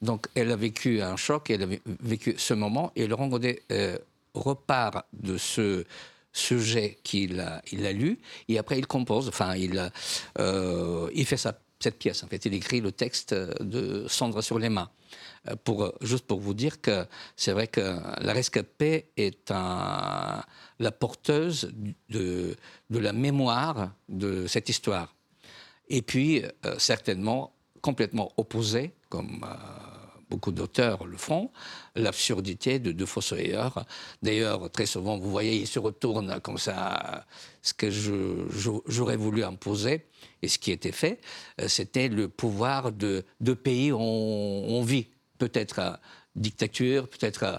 Donc 0.00 0.28
elle 0.36 0.52
a 0.52 0.56
vécu 0.56 1.02
un 1.02 1.16
choc, 1.16 1.50
elle 1.50 1.64
a 1.64 1.66
vé- 1.66 1.80
vécu 2.00 2.34
ce 2.38 2.54
moment, 2.54 2.92
et 2.94 3.08
Laurent 3.08 3.26
Godet 3.26 3.62
repart 4.34 5.06
de 5.12 5.36
ce 5.38 5.84
sujet 6.32 6.98
qu'il 7.02 7.40
a, 7.40 7.62
il 7.72 7.84
a 7.84 7.92
lu, 7.92 8.20
et 8.48 8.58
après 8.58 8.78
il 8.78 8.86
compose, 8.86 9.26
enfin 9.28 9.56
il, 9.56 9.90
il 10.38 11.26
fait 11.26 11.36
sa, 11.36 11.58
cette 11.86 11.98
pièce, 11.98 12.24
en 12.24 12.26
fait, 12.26 12.44
il 12.44 12.54
écrit 12.54 12.80
le 12.80 12.90
texte 12.90 13.32
de 13.32 14.08
Cendre 14.08 14.42
sur 14.42 14.58
les 14.58 14.68
mains. 14.68 14.90
Euh, 15.48 15.54
Pour, 15.62 15.92
juste 16.00 16.26
pour 16.26 16.40
vous 16.40 16.52
dire 16.52 16.80
que 16.80 17.06
c'est 17.36 17.52
vrai 17.52 17.68
que 17.68 17.86
la 18.28 18.32
rescapée 18.32 19.10
est 19.16 19.50
la 19.50 20.92
porteuse 20.98 21.70
de, 22.08 22.56
la 22.90 23.12
mémoire 23.12 23.92
de 24.08 24.48
cette 24.48 24.68
histoire. 24.68 25.14
Et 25.88 26.02
puis, 26.02 26.42
euh, 26.42 26.74
certainement, 26.78 27.52
complètement 27.80 28.32
opposé, 28.36 28.92
comme 29.08 29.44
euh, 29.44 29.95
beaucoup 30.28 30.52
d'auteurs 30.52 31.06
le 31.06 31.16
font, 31.16 31.50
l'absurdité 31.94 32.78
de 32.78 32.92
deux 32.92 33.06
fossoyeurs. 33.06 33.84
D'ailleurs, 34.22 34.70
très 34.70 34.86
souvent, 34.86 35.18
vous 35.18 35.30
voyez, 35.30 35.56
ils 35.56 35.66
se 35.66 35.78
retournent 35.78 36.40
comme 36.40 36.58
ça. 36.58 37.26
Ce 37.62 37.74
que 37.74 37.90
j'aurais 37.90 39.16
voulu 39.16 39.42
imposer, 39.42 40.06
et 40.42 40.48
ce 40.48 40.58
qui 40.58 40.70
était 40.72 40.92
fait, 40.92 41.20
euh, 41.60 41.68
c'était 41.68 42.08
le 42.08 42.28
pouvoir 42.28 42.92
de 42.92 43.24
deux 43.40 43.56
pays 43.56 43.92
où 43.92 43.98
on, 43.98 44.82
vit. 44.82 45.08
Peut-être 45.38 45.78
euh, 45.80 45.92
dictature, 46.34 47.08
peut-être 47.08 47.42
euh, 47.42 47.58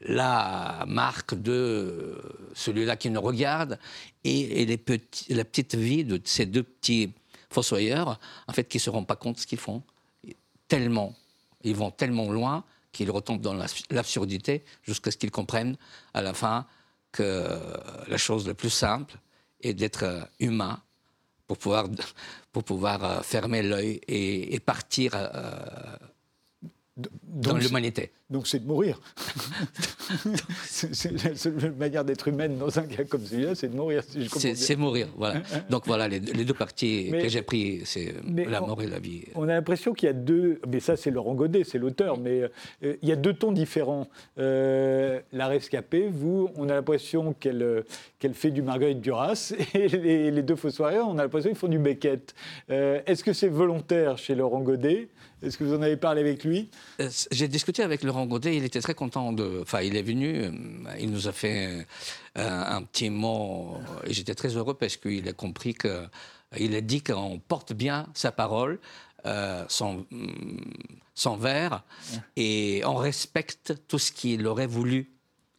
la 0.00 0.84
marque 0.88 1.34
de 1.34 2.20
celui-là 2.54 2.96
qui 2.96 3.10
nous 3.10 3.20
regarde 3.20 3.78
et, 4.24 4.62
et 4.62 4.66
les 4.66 4.78
petits, 4.78 5.32
la 5.32 5.44
petite 5.44 5.74
vie 5.74 6.04
de 6.04 6.20
ces 6.24 6.46
deux 6.46 6.62
petits 6.62 7.12
fossoyeurs, 7.50 8.18
en 8.48 8.52
fait, 8.52 8.64
qui 8.64 8.78
ne 8.78 8.82
se 8.82 8.90
rendent 8.90 9.06
pas 9.06 9.16
compte 9.16 9.36
de 9.36 9.40
ce 9.40 9.46
qu'ils 9.46 9.58
font. 9.58 9.82
Tellement, 10.68 11.14
ils 11.64 11.76
vont 11.76 11.90
tellement 11.90 12.30
loin 12.30 12.64
qu'ils 12.92 13.10
retombent 13.10 13.40
dans 13.40 13.54
l'abs- 13.54 13.84
l'absurdité 13.90 14.64
jusqu'à 14.82 15.10
ce 15.10 15.16
qu'ils 15.16 15.30
comprennent 15.30 15.76
à 16.14 16.22
la 16.22 16.34
fin 16.34 16.66
que 17.10 17.46
la 18.08 18.16
chose 18.18 18.46
la 18.46 18.54
plus 18.54 18.70
simple 18.70 19.16
est 19.60 19.74
d'être 19.74 20.04
euh, 20.04 20.22
humain 20.40 20.80
pour 21.46 21.58
pouvoir, 21.58 21.88
pour 22.52 22.64
pouvoir 22.64 23.04
euh, 23.04 23.20
fermer 23.22 23.62
l'œil 23.62 24.00
et, 24.08 24.58
partir 24.60 25.12
euh, 25.14 25.96
Donc, 26.96 27.62
c'est- 27.62 27.68
l'humanité. 27.68 28.10
donc 28.28 28.46
c'est 28.46 28.58
de 28.58 28.66
mourir. 28.66 29.00
c'est 30.66 31.24
la 31.24 31.34
seule 31.34 31.72
manière 31.78 32.04
d'être 32.04 32.28
humaine 32.28 32.58
dans 32.58 32.78
un 32.78 32.82
cas 32.82 33.04
comme 33.04 33.24
celui-là, 33.24 33.54
c'est 33.54 33.68
de 33.68 33.76
mourir. 33.76 34.02
Si 34.04 34.28
C'est 34.56 34.76
mourir, 34.76 35.08
voilà. 35.16 35.40
Donc 35.70 35.86
voilà, 35.86 36.06
les, 36.08 36.20
les 36.20 36.44
deux 36.44 36.52
parties 36.54 37.08
Mais- 37.10 37.22
que 37.22 37.28
j'ai 37.28 37.42
pris, 37.42 37.80
c'est 37.84 38.14
la 38.34 38.62
on- 38.62 38.66
mort 38.66 38.82
et 38.82 38.86
la 38.86 38.98
vie. 38.98 39.22
On 39.34 39.44
a 39.44 39.54
l'impression 39.54 39.92
qu'il 39.94 40.06
y 40.06 40.10
a 40.10 40.12
deux, 40.12 40.60
mais 40.68 40.80
ça 40.80 40.96
c'est 40.96 41.10
Laurent 41.10 41.34
Godet, 41.34 41.64
c'est 41.64 41.78
l'auteur, 41.78 42.18
mais 42.18 42.42
euh, 42.82 42.96
il 43.02 43.08
y 43.08 43.12
a 43.12 43.16
deux 43.16 43.32
tons 43.34 43.52
différents. 43.52 44.08
Euh, 44.38 45.20
la 45.32 45.46
rescapée, 45.46 46.08
vous, 46.10 46.50
on 46.56 46.68
a 46.68 46.74
l'impression 46.74 47.32
qu'elle 47.32 47.62
euh, 47.62 47.82
qu'elle 48.18 48.34
fait 48.34 48.50
du 48.50 48.62
Marguerite 48.62 49.00
Duras, 49.00 49.54
et 49.74 49.88
les, 49.88 50.30
les 50.30 50.42
deux 50.42 50.56
fossoyeurs, 50.56 51.08
on 51.08 51.18
a 51.18 51.22
l'impression 51.22 51.48
qu'ils 51.50 51.58
font 51.58 51.68
du 51.68 51.78
Beckett. 51.78 52.34
Est-ce 52.68 53.24
que 53.24 53.32
c'est 53.32 53.48
volontaire 53.48 54.18
chez 54.18 54.34
Laurent 54.34 54.60
Godet 54.60 55.08
Est-ce 55.42 55.58
que 55.58 55.64
vous 55.64 55.74
en 55.74 55.82
avez 55.82 55.96
parlé 55.96 56.20
avec 56.20 56.44
lui? 56.44 56.70
Euh, 57.00 57.10
J'ai 57.30 57.48
discuté 57.48 57.82
avec 57.82 58.02
Laurent 58.04 58.26
Godet, 58.26 58.56
il 58.56 58.64
était 58.64 58.80
très 58.80 58.94
content 58.94 59.32
de. 59.32 59.60
Enfin, 59.62 59.80
il 59.82 59.96
est 59.96 60.02
venu, 60.02 60.44
euh, 60.44 60.50
il 61.00 61.10
nous 61.10 61.26
a 61.28 61.32
fait 61.32 61.86
euh, 62.38 62.64
un 62.76 62.82
petit 62.82 63.10
mot, 63.10 63.76
et 64.04 64.12
j'étais 64.12 64.34
très 64.34 64.56
heureux 64.56 64.74
parce 64.74 64.96
qu'il 64.96 65.28
a 65.28 65.32
compris 65.32 65.74
que. 65.74 66.06
Il 66.58 66.74
a 66.74 66.82
dit 66.82 67.00
qu'on 67.02 67.38
porte 67.38 67.72
bien 67.72 68.06
sa 68.12 68.30
parole, 68.30 68.78
euh, 69.24 69.64
son, 69.68 70.04
son 71.14 71.36
vers, 71.38 71.82
et 72.36 72.82
on 72.84 72.96
respecte 72.96 73.72
tout 73.88 73.98
ce 73.98 74.12
qu'il 74.12 74.46
aurait 74.46 74.66
voulu 74.66 75.10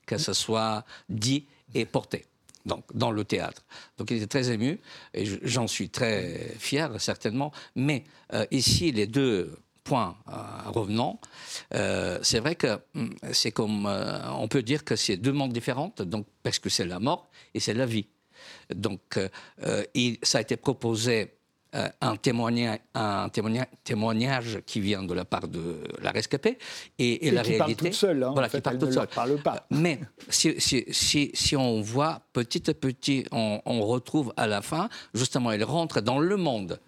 que 0.05 0.19
ce 0.19 0.34
soit 0.34 0.86
dit 1.09 1.47
et 1.73 1.86
porté. 1.86 2.25
Donc, 2.67 2.84
dans 2.93 3.09
le 3.09 3.25
théâtre. 3.25 3.63
Donc, 3.97 4.11
il 4.11 4.17
était 4.17 4.27
très 4.27 4.51
ému, 4.51 4.79
et 5.15 5.25
je- 5.25 5.38
j'en 5.41 5.65
suis 5.67 5.89
très 5.89 6.53
fier, 6.59 7.01
certainement. 7.01 7.51
Mais 7.75 8.03
euh, 8.34 8.45
ici, 8.51 8.91
les 8.91 9.07
deux 9.07 9.57
points 9.84 10.15
euh, 10.29 10.34
revenant, 10.71 11.19
euh, 11.73 12.19
c'est 12.21 12.39
vrai 12.39 12.55
que 12.55 12.79
hum, 12.95 13.13
c'est 13.31 13.51
comme. 13.51 13.86
euh, 13.86 14.19
on 14.31 14.47
peut 14.47 14.61
dire 14.63 14.84
que 14.84 14.95
c'est 14.95 15.17
deux 15.17 15.34
mondes 15.34 15.53
différents, 15.53 15.93
donc, 15.99 16.25
parce 16.43 16.59
que 16.59 16.69
c'est 16.69 16.86
la 16.86 16.99
mort 16.99 17.29
et 17.53 17.59
c'est 17.59 17.73
la 17.73 17.86
vie. 17.86 18.07
Donc, 18.73 19.17
euh, 19.17 19.84
il- 19.93 20.17
ça 20.23 20.38
a 20.39 20.41
été 20.41 20.57
proposé 20.57 21.34
un, 22.01 22.15
témoignage, 22.17 22.77
un 22.93 23.29
témoignage, 23.29 23.65
témoignage 23.84 24.59
qui 24.63 24.79
vient 24.79 25.01
de 25.01 25.13
la 25.15 25.25
part 25.25 25.47
de 25.47 25.81
la 26.03 26.11
rescapée 26.11 26.59
et, 26.99 27.13
et 27.13 27.27
Et 27.29 27.31
la 27.31 27.41
qui 27.41 27.57
parle 27.57 27.61
réalité. 27.71 27.86
toute 27.89 27.97
seule, 27.97 28.23
hein, 28.23 28.29
en 28.29 28.34
voilà, 28.34 28.47
fait, 28.49 28.59
qui 28.59 28.61
parle 28.61 28.77
toute 28.77 28.93
seule. 28.93 29.07
parle 29.07 29.41
pas. 29.41 29.65
Mais 29.71 29.99
si, 30.29 30.53
si, 30.61 30.86
si, 30.91 31.31
si 31.34 31.55
on 31.55 31.81
voit 31.81 32.21
petit 32.31 32.69
à 32.69 32.75
petit, 32.75 33.25
on, 33.31 33.59
on 33.65 33.81
retrouve 33.88 34.34
à 34.38 34.45
la 34.45 34.61
fin, 34.61 34.88
justement, 35.15 35.51
elle 35.51 35.63
rentre 35.63 35.99
dans 36.01 36.19
le 36.19 36.38
monde 36.38 36.79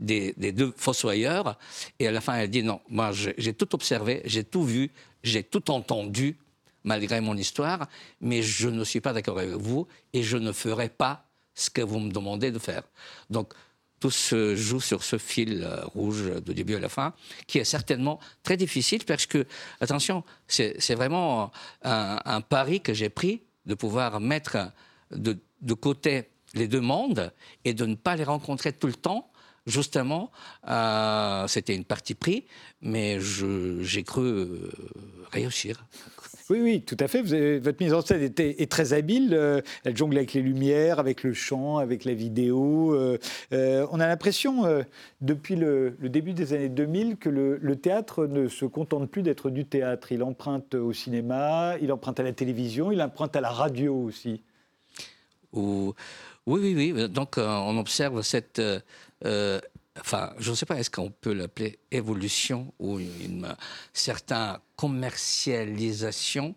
des, 0.00 0.32
deux 0.52 0.72
fossoyeurs, 0.76 1.58
et 1.98 2.08
à 2.08 2.10
la 2.10 2.20
fin, 2.20 2.34
elle 2.36 2.50
dit 2.50 2.62
non, 2.62 2.80
moi 2.88 3.12
j'ai 3.12 3.54
tout 3.54 3.74
observé, 3.74 4.22
j'ai 4.24 4.44
tout 4.44 4.64
vu, 4.64 4.90
j'ai 5.22 5.42
tout 5.42 5.70
entendu, 5.70 6.36
malgré 6.82 7.20
mon 7.20 7.36
histoire, 7.36 7.88
mais 8.20 8.42
je 8.42 8.68
ne 8.68 8.84
suis 8.84 9.00
pas 9.00 9.12
d'accord 9.12 9.38
avec 9.38 9.50
vous, 9.50 9.86
et 10.12 10.22
je 10.22 10.36
ne 10.36 10.52
ferai 10.52 10.88
pas 10.88 11.26
ce 11.54 11.70
que 11.70 11.82
vous 11.82 12.00
me 12.00 12.10
demandez 12.10 12.50
de 12.50 12.58
faire. 12.58 12.82
Donc, 13.28 13.52
tout 14.00 14.10
se 14.10 14.56
joue 14.56 14.80
sur 14.80 15.04
ce 15.04 15.18
fil 15.18 15.62
euh, 15.62 15.84
rouge 15.84 16.32
du 16.42 16.54
début 16.54 16.74
à 16.74 16.80
la 16.80 16.88
fin, 16.88 17.12
qui 17.46 17.58
est 17.58 17.64
certainement 17.64 18.18
très 18.42 18.56
difficile 18.56 19.04
parce 19.04 19.26
que, 19.26 19.46
attention, 19.80 20.24
c'est 20.48 20.94
vraiment 20.94 21.52
un, 21.82 22.18
un 22.24 22.40
pari 22.40 22.80
que 22.80 22.94
j'ai 22.94 23.10
pris 23.10 23.42
de 23.66 23.74
pouvoir 23.74 24.18
mettre 24.18 24.72
de, 25.10 25.38
de 25.60 25.74
côté 25.74 26.30
les 26.54 26.68
deux 26.68 26.80
mondes 26.80 27.32
et 27.64 27.74
de 27.74 27.86
ne 27.86 27.94
pas 27.94 28.16
les 28.16 28.24
rencontrer 28.24 28.72
tout 28.72 28.86
le 28.86 28.94
temps. 28.94 29.29
Justement, 29.66 30.30
euh, 30.68 31.46
c'était 31.46 31.74
une 31.76 31.84
partie 31.84 32.14
pris, 32.14 32.46
mais 32.80 33.18
j'ai 33.20 34.02
cru 34.02 34.22
euh, 34.22 34.70
réussir. 35.30 35.84
Oui, 36.48 36.58
oui, 36.60 36.82
tout 36.82 36.96
à 36.98 37.06
fait. 37.06 37.22
Vous 37.22 37.32
avez- 37.34 37.60
votre 37.60 37.80
mise 37.80 37.92
en 37.92 38.00
scène 38.00 38.22
était, 38.22 38.60
est 38.62 38.70
très 38.72 38.92
habile. 38.92 39.34
euh, 39.34 39.60
elle 39.84 39.96
jongle 39.96 40.16
avec 40.16 40.32
les 40.32 40.42
lumières, 40.42 40.98
avec 40.98 41.22
le 41.22 41.32
chant, 41.34 41.76
avec 41.78 42.04
la 42.04 42.14
vidéo. 42.14 42.96
on 43.52 44.00
a 44.00 44.06
l'impression, 44.08 44.64
depuis 45.20 45.54
le, 45.56 45.94
le 46.00 46.08
début 46.08 46.32
des 46.32 46.52
années 46.54 46.68
2000, 46.70 47.18
que 47.18 47.28
le, 47.28 47.56
le 47.58 47.76
théâtre 47.76 48.26
ne 48.26 48.48
se 48.48 48.64
contente 48.64 49.08
plus 49.10 49.22
d'être 49.22 49.50
du 49.50 49.64
théâtre. 49.66 50.10
Il 50.10 50.22
emprunte 50.24 50.74
au 50.74 50.92
cinéma, 50.92 51.74
il 51.80 51.92
emprunte 51.92 52.18
à 52.18 52.22
la 52.24 52.32
télévision, 52.32 52.90
il 52.90 53.00
emprunte 53.00 53.36
à 53.36 53.40
la 53.40 53.50
radio 53.50 53.94
aussi. 53.94 54.42
Ou- 55.52 55.94
Oui, 56.46 56.60
oui, 56.74 56.92
oui. 56.92 57.08
Donc, 57.08 57.38
euh, 57.38 57.46
on 57.46 57.76
observe 57.78 58.22
cette. 58.22 58.58
euh, 58.58 58.80
euh, 59.26 59.60
enfin, 60.00 60.32
je 60.38 60.50
ne 60.50 60.56
sais 60.56 60.66
pas, 60.66 60.78
est-ce 60.78 60.90
qu'on 60.90 61.10
peut 61.10 61.32
l'appeler 61.32 61.78
évolution 61.90 62.72
ou 62.78 62.98
une, 62.98 63.54
certaine 63.92 64.58
commercialisation 64.76 66.54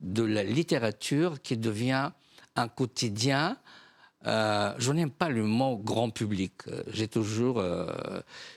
de 0.00 0.24
la 0.24 0.42
littérature 0.42 1.40
qui 1.42 1.56
devient 1.56 2.10
un 2.56 2.68
quotidien. 2.68 3.56
Je 4.24 4.92
n'aime 4.92 5.10
pas 5.10 5.28
le 5.28 5.44
mot 5.44 5.76
grand 5.76 6.10
public. 6.10 6.52
J'ai 6.88 7.06
toujours, 7.06 7.62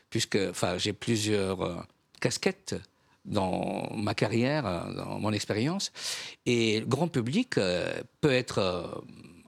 puisque, 0.09 0.37
enfin, 0.49 0.77
j'ai 0.77 0.93
plusieurs 0.93 1.85
casquettes 2.19 2.75
dans 3.25 3.89
ma 3.95 4.15
carrière, 4.15 4.63
dans 4.95 5.19
mon 5.19 5.31
expérience, 5.31 5.91
et 6.45 6.83
grand 6.87 7.07
public 7.07 7.55
peut 8.21 8.31
être 8.31 9.03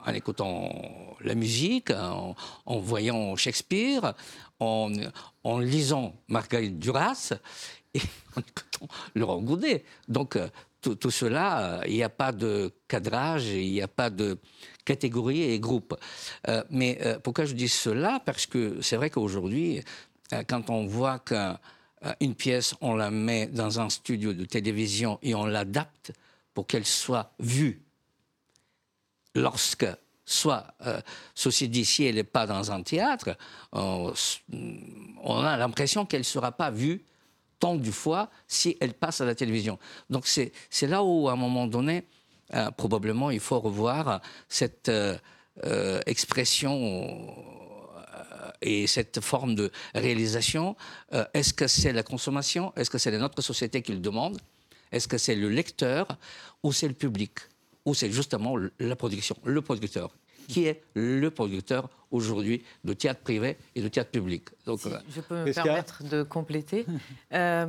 en 0.05 0.13
écoutant 0.13 0.69
la 1.21 1.35
musique, 1.35 1.91
en, 1.91 2.35
voyant 2.79 3.35
Shakespeare, 3.35 4.13
en, 4.59 4.89
lisant 5.59 6.15
Marguerite 6.27 6.79
Duras 6.79 7.33
et 7.93 8.01
en 8.35 8.41
écoutant 8.41 8.87
Laurent 9.15 9.41
Goudet. 9.41 9.83
Donc 10.07 10.35
euh, 10.35 10.47
tout, 10.81 11.11
cela, 11.11 11.79
euh, 11.79 11.81
il 11.87 11.93
n'y 11.93 12.03
a 12.03 12.09
pas 12.09 12.31
de 12.31 12.71
cadrage, 12.87 13.47
il 13.47 13.71
n'y 13.71 13.81
a 13.81 13.87
pas 13.87 14.09
de 14.09 14.37
catégorie 14.83 15.41
et 15.41 15.59
groupe. 15.59 15.97
Euh, 16.47 16.63
mais 16.69 16.99
pourquoi 17.23 17.45
je 17.45 17.53
dis 17.53 17.69
cela? 17.69 18.21
Parce 18.23 18.45
que 18.45 18.81
c'est 18.81 18.97
vrai 18.97 19.09
qu'aujourd'hui, 19.09 19.81
quand 20.47 20.69
on 20.69 20.85
voit 20.85 21.19
qu'une 21.19 22.35
pièce, 22.35 22.75
on 22.81 22.95
la 22.95 23.09
met 23.09 23.47
dans 23.47 23.79
un 23.79 23.89
studio 23.89 24.33
de 24.33 24.45
télévision 24.45 25.17
et 25.23 25.33
on 25.33 25.45
l'adapte 25.45 26.13
pour 26.53 26.67
qu'elle 26.67 26.85
soit 26.85 27.33
vue 27.39 27.84
lorsque 29.35 29.85
soit, 30.25 30.65
euh, 30.85 30.99
ceci 31.35 31.69
dit, 31.69 31.85
si 31.85 32.05
elle 32.05 32.15
n'est 32.15 32.23
pas 32.23 32.47
dans 32.47 32.71
un 32.71 32.81
théâtre, 32.81 33.37
on, 33.71 34.11
a 35.27 35.57
l'impression 35.57 36.05
qu'elle 36.05 36.21
ne 36.21 36.23
sera 36.23 36.51
pas 36.51 36.71
vue 36.71 37.03
tant 37.59 37.75
du 37.75 37.91
fois 37.91 38.29
si 38.47 38.75
elle 38.79 38.93
passe 38.93 39.21
à 39.21 39.25
la 39.25 39.35
télévision. 39.35 39.77
Donc 40.09 40.25
c'est 40.25 40.51
là 40.81 41.03
où, 41.03 41.29
à 41.29 41.33
un 41.33 41.35
moment 41.35 41.67
donné, 41.67 42.05
euh, 42.53 42.71
probablement, 42.71 43.29
il 43.31 43.39
faut 43.39 43.59
revoir 43.59 44.21
cette 44.49 44.89
euh, 44.89 45.17
expression 46.05 47.33
et 48.61 48.87
cette 48.87 49.19
forme 49.19 49.53
de 49.55 49.71
réalisation. 49.93 50.75
Est-ce 51.33 51.53
que 51.53 51.67
c'est 51.67 51.93
la 51.93 52.03
consommation? 52.03 52.73
Est-ce 52.75 52.89
que 52.89 52.97
c'est 52.97 53.15
notre 53.17 53.41
société 53.41 53.81
qui 53.81 53.91
le 53.91 53.99
demande? 53.99 54.39
Est-ce 54.91 55.07
que 55.07 55.17
c'est 55.17 55.35
le 55.35 55.49
lecteur 55.49 56.07
ou 56.63 56.71
c'est 56.71 56.87
le 56.87 56.93
public? 56.93 57.39
Ou 57.85 57.93
c'est 57.93 58.11
justement 58.11 58.55
la 58.79 58.95
production, 58.95 59.35
le 59.43 59.61
producteur, 59.61 60.15
qui 60.47 60.65
est 60.65 60.83
le 60.93 61.29
producteur 61.29 61.89
aujourd'hui 62.11 62.63
de 62.83 62.93
théâtre 62.93 63.21
privé 63.21 63.57
et 63.75 63.81
de 63.81 63.87
théâtre 63.87 64.11
public. 64.11 64.49
Donc, 64.65 64.79
euh, 64.85 64.99
je 65.09 65.21
peux 65.21 65.43
me 65.43 65.53
permettre 65.53 66.03
de 66.03 66.23
compléter. 66.23 66.85
Euh, 67.33 67.67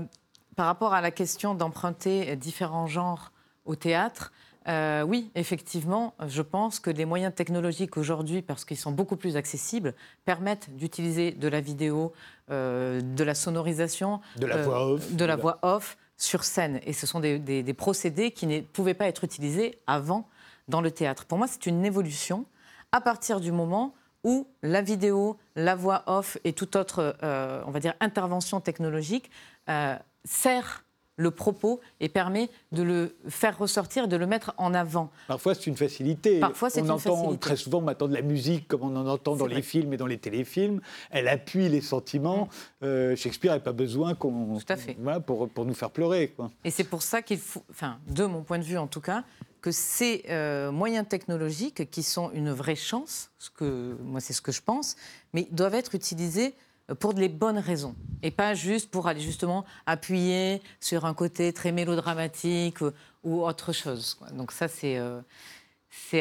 par 0.55 0.67
rapport 0.67 0.95
à 0.95 1.01
la 1.01 1.11
question 1.11 1.55
d'emprunter 1.55 2.37
différents 2.37 2.87
genres 2.87 3.33
au 3.65 3.75
théâtre, 3.75 4.33
euh, 4.69 5.03
oui, 5.03 5.31
effectivement, 5.35 6.15
je 6.27 6.41
pense 6.43 6.79
que 6.79 6.91
les 6.91 7.05
moyens 7.05 7.35
technologiques 7.35 7.97
aujourd'hui, 7.97 8.43
parce 8.43 8.65
qu'ils 8.65 8.77
sont 8.77 8.93
beaucoup 8.93 9.17
plus 9.17 9.37
accessibles, 9.37 9.95
permettent 10.25 10.75
d'utiliser 10.77 11.33
de 11.33 11.49
la 11.49 11.61
vidéo, 11.61 12.13
de 12.49 13.25
la 13.25 13.35
sonorisation, 13.35 14.21
de 14.37 14.47
la 14.47 14.63
voix 14.63 14.93
off, 14.93 15.13
de 15.13 15.25
la 15.25 15.37
voix 15.37 15.59
off 15.63 15.97
sur 16.17 16.45
scène. 16.45 16.81
Et 16.85 16.93
ce 16.93 17.07
sont 17.07 17.21
des, 17.21 17.75
procédés 17.75 18.31
qui 18.31 18.47
ne 18.47 18.61
pouvaient 18.61 18.95
pas 18.95 19.07
être 19.07 19.25
utilisés 19.25 19.79
avant 19.87 20.29
dans 20.69 20.81
le 20.81 20.91
théâtre. 20.91 21.27
Pour 21.27 21.39
moi, 21.39 21.47
c'est 21.47 21.67
une 21.67 21.85
évolution 21.85 22.47
à 22.93 23.01
partir 23.01 23.41
du 23.41 23.53
moment 23.53 23.95
où 24.25 24.49
la 24.63 24.83
vidéo, 24.83 25.37
la 25.55 25.75
voix 25.75 26.03
off 26.07 26.39
et 26.45 26.53
toute 26.53 26.75
autre, 26.75 27.17
euh, 27.23 27.63
on 27.67 27.71
va 27.71 27.81
dire, 27.81 27.95
intervention 28.01 28.61
technologique 28.61 29.31
euh, 29.69 29.97
sert 30.25 30.85
le 31.17 31.31
propos 31.31 31.81
et 32.01 32.09
permet 32.09 32.51
de 32.73 32.83
le 32.83 33.17
faire 33.29 33.59
ressortir, 33.59 34.09
de 34.09 34.17
le 34.17 34.27
mettre 34.27 34.55
en 34.59 34.75
avant. 34.75 35.11
Parfois, 35.29 35.55
c'est 35.55 35.67
une 35.67 35.77
facilité. 35.77 36.41
Parfois, 36.41 36.71
c'est 36.71 36.83
on 36.83 36.91
entend 36.91 37.35
très 37.37 37.57
souvent 37.57 37.81
maintenant 37.81 38.09
de 38.09 38.15
la 38.15 38.23
musique, 38.23 38.69
comme 38.69 38.83
on 38.83 38.97
en 38.97 39.07
entend 39.07 39.37
dans 39.37 39.47
les 39.47 39.63
films 39.63 39.93
et 39.93 39.97
dans 39.97 40.07
les 40.07 40.19
téléfilms. 40.19 40.81
Elle 41.11 41.29
appuie 41.29 41.69
les 41.69 41.81
sentiments. 41.81 42.49
Euh, 42.83 43.17
Shakespeare 43.17 43.53
n'a 43.53 43.61
pas 43.61 43.73
besoin 43.73 44.15
qu'on, 44.15 44.59
voilà, 44.99 45.21
pour, 45.21 45.49
pour 45.49 45.65
nous 45.65 45.75
faire 45.75 45.91
pleurer. 45.91 46.29
Quoi. 46.37 46.51
Et 46.65 46.71
c'est 46.71 46.85
pour 46.85 47.03
ça 47.03 47.23
qu'il 47.23 47.39
faut, 47.39 47.63
enfin, 47.71 47.99
de 48.09 48.25
mon 48.25 48.43
point 48.43 48.59
de 48.59 48.65
vue 48.65 48.79
en 48.79 48.87
tout 48.87 49.01
cas, 49.01 49.25
que 49.63 49.71
ces 49.73 50.25
euh, 50.29 50.71
moyens 50.71 51.09
technologiques, 51.09 51.91
qui 51.91 52.03
sont 52.03 52.31
une 52.33 52.53
vraie 52.53 52.77
chance, 52.77 53.31
ce 53.39 53.51
que, 53.51 53.97
moi 54.03 54.21
c'est 54.21 54.33
ce 54.33 54.41
que 54.41 54.53
je 54.53 54.63
pense, 54.63 54.97
mais 55.33 55.49
doivent 55.51 55.75
être 55.75 55.95
utilisés 55.95 56.55
pour 56.95 57.13
les 57.13 57.29
bonnes 57.29 57.59
raisons 57.59 57.95
et 58.23 58.31
pas 58.31 58.55
juste 58.55 58.91
pour 58.91 59.09
aller 59.09 59.21
justement 59.21 59.65
appuyer 59.87 60.63
sur 60.81 61.05
un 61.05 61.15
côté 61.15 61.53
très 61.53 61.73
mélodramatique 61.73 62.79
ou, 63.25 63.43
autre 63.43 63.73
chose. 63.73 64.19
Donc 64.33 64.53
ça 64.53 64.69
c'est 64.69 64.99
euh, 64.99 65.21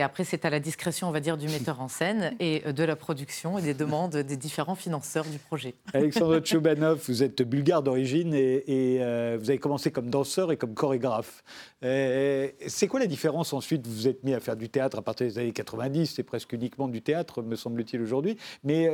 après, 0.02 0.24
c'est 0.24 0.46
à 0.46 0.50
la 0.50 0.60
discrétion, 0.60 1.08
on 1.08 1.12
va 1.12 1.20
dire, 1.20 1.38
du 1.38 1.48
metteur 1.48 1.82
en 1.82 1.88
scène 1.88 2.36
et 2.40 2.64
euh, 2.66 2.72
de 2.72 2.84
la 2.84 2.96
production 2.96 3.58
et 3.58 3.62
des 3.62 3.74
demandes 3.74 4.16
des 4.16 4.38
différents 4.38 4.76
financeurs 4.76 5.26
du 5.26 5.38
projet. 5.38 5.76
Alexandre 5.94 6.42
Choubanov, 6.44 7.02
vous 7.08 7.24
êtes 7.24 7.42
bulgare 7.42 7.84
d'origine 7.84 8.34
et, 8.34 8.64
euh, 9.02 9.38
vous 9.40 9.50
avez 9.50 9.60
commencé 9.60 9.92
comme 9.92 10.10
danseur 10.10 10.52
et 10.52 10.58
comme 10.58 10.74
chorégraphe. 10.74 11.44
Euh, 11.84 12.50
c'est 12.68 12.88
quoi 12.88 13.00
la 13.00 13.08
différence 13.08 13.54
ensuite? 13.54 13.86
Vous 13.86 13.94
vous 13.94 14.08
êtes 14.08 14.24
mis 14.24 14.34
à 14.34 14.40
faire 14.40 14.56
du 14.56 14.70
théâtre 14.70 14.98
à 14.98 15.02
partir 15.02 15.28
des 15.28 15.38
années 15.38 15.54
90, 15.54 16.14
c'est 16.16 16.24
presque 16.24 16.54
uniquement 16.54 16.88
du 16.88 17.02
théâtre, 17.02 17.42
me 17.42 17.56
semble-t-il 17.56 18.02
aujourd'hui. 18.02 18.38
Mais 18.64 18.90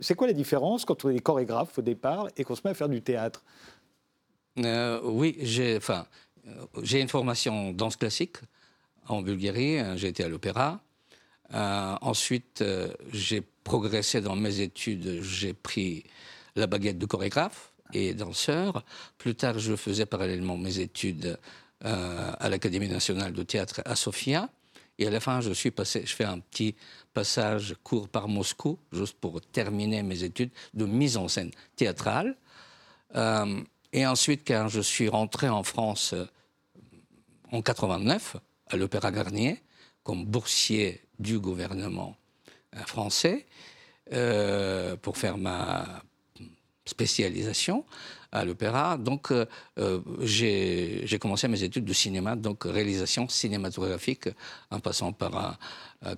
c'est 0.00 0.14
quoi 0.14 0.26
la 0.26 0.32
différence 0.32 0.84
quand 0.84 1.04
on 1.04 1.10
est 1.10 1.18
chorégraphe 1.20 1.78
au 1.78 1.82
départ 1.82 2.28
et 2.36 2.44
qu'on 2.44 2.54
se 2.54 2.62
met 2.64 2.70
à 2.70 2.74
faire 2.74 2.88
du 2.88 3.02
théâtre? 3.02 3.44
Oui, 4.56 5.36
j'ai 5.40 5.76
enfin, 5.76 6.06
une 6.92 7.08
formation 7.08 7.68
en 7.68 7.72
danse 7.72 7.96
classique 7.96 8.38
en 9.08 9.22
Bulgarie, 9.22 9.78
euh, 9.78 9.96
j'ai 9.96 10.08
été 10.08 10.24
à 10.24 10.28
l'opéra. 10.28 10.80
Euh, 11.54 11.96
ensuite, 12.00 12.62
euh, 12.62 12.92
j'ai 13.12 13.40
progressé 13.40 14.20
dans 14.20 14.36
mes 14.36 14.60
études, 14.60 15.22
j'ai 15.22 15.54
pris 15.54 16.04
la 16.56 16.66
baguette 16.66 16.98
de 16.98 17.06
chorégraphe 17.06 17.72
et 17.92 18.14
danseur. 18.14 18.84
Plus 19.18 19.34
tard, 19.34 19.58
je 19.58 19.76
faisais 19.76 20.06
parallèlement 20.06 20.56
mes 20.56 20.78
études 20.78 21.38
à 21.82 22.48
l'Académie 22.48 22.88
nationale 22.88 23.32
de 23.34 23.42
théâtre 23.42 23.82
à 23.84 23.94
Sofia. 23.96 24.48
Et 24.98 25.06
à 25.06 25.10
la 25.10 25.20
fin, 25.20 25.42
je 25.42 25.52
suis 25.52 25.70
passé, 25.70 26.02
je 26.06 26.14
fais 26.14 26.24
un 26.24 26.38
petit 26.38 26.74
passage 27.12 27.76
court 27.84 28.08
par 28.08 28.28
Moscou, 28.28 28.78
juste 28.92 29.18
pour 29.20 29.40
terminer 29.42 30.02
mes 30.02 30.24
études 30.24 30.50
de 30.72 30.86
mise 30.86 31.18
en 31.18 31.28
scène 31.28 31.50
théâtrale. 31.76 32.34
et 33.92 34.06
ensuite, 34.06 34.42
quand 34.46 34.68
je 34.68 34.80
suis 34.80 35.08
rentré 35.08 35.48
en 35.50 35.62
France 35.62 36.14
en 37.52 37.60
89, 37.60 38.36
à 38.68 38.76
l'Opéra 38.76 39.10
Garnier 39.10 39.62
comme 40.02 40.24
boursier 40.24 41.02
du 41.18 41.38
gouvernement 41.38 42.16
euh, 42.76 42.80
français 42.80 43.46
euh, 44.12 44.96
pour 44.96 45.16
faire 45.16 45.36
ma 45.36 46.02
spécialisation 46.84 47.84
à 48.32 48.44
l'opéra. 48.44 48.96
Donc, 48.96 49.30
euh, 49.30 49.46
euh, 49.78 50.00
j'ai 50.20 51.18
commencé 51.18 51.48
mes 51.48 51.62
études 51.62 51.84
de 51.84 51.92
cinéma, 51.92 52.36
donc 52.36 52.64
réalisation 52.64 53.28
cinématographique, 53.28 54.28
en 54.70 54.80
passant 54.80 55.12
par 55.12 55.36
un, 55.36 55.56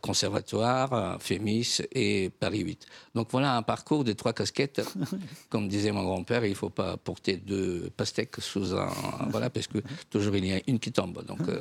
conservatoire, 0.02 0.92
un 0.92 1.18
FEMIS 1.18 1.82
et 1.92 2.30
Paris 2.30 2.60
8. 2.60 2.86
Donc 3.14 3.28
voilà 3.30 3.56
un 3.56 3.62
parcours 3.62 4.04
des 4.04 4.14
trois 4.14 4.32
casquettes. 4.32 4.82
Comme 5.48 5.68
disait 5.68 5.92
mon 5.92 6.02
grand-père, 6.02 6.44
il 6.44 6.50
ne 6.50 6.54
faut 6.54 6.68
pas 6.68 6.96
porter 6.96 7.36
deux 7.36 7.90
pastèques 7.96 8.36
sous 8.40 8.74
un... 8.74 8.90
Voilà, 9.30 9.50
parce 9.50 9.66
que 9.66 9.78
toujours 10.10 10.34
il 10.36 10.46
y 10.46 10.52
a 10.52 10.60
une 10.66 10.78
qui 10.78 10.92
tombe. 10.92 11.24
Donc 11.24 11.40
euh, 11.48 11.60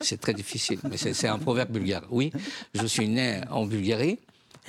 c'est 0.00 0.20
très 0.20 0.34
difficile. 0.34 0.80
Mais 0.88 0.96
c'est 0.96 1.28
un 1.28 1.38
proverbe 1.38 1.70
bulgare. 1.70 2.04
Oui, 2.10 2.32
je 2.74 2.86
suis 2.86 3.08
né 3.08 3.40
en 3.50 3.66
Bulgarie. 3.66 4.18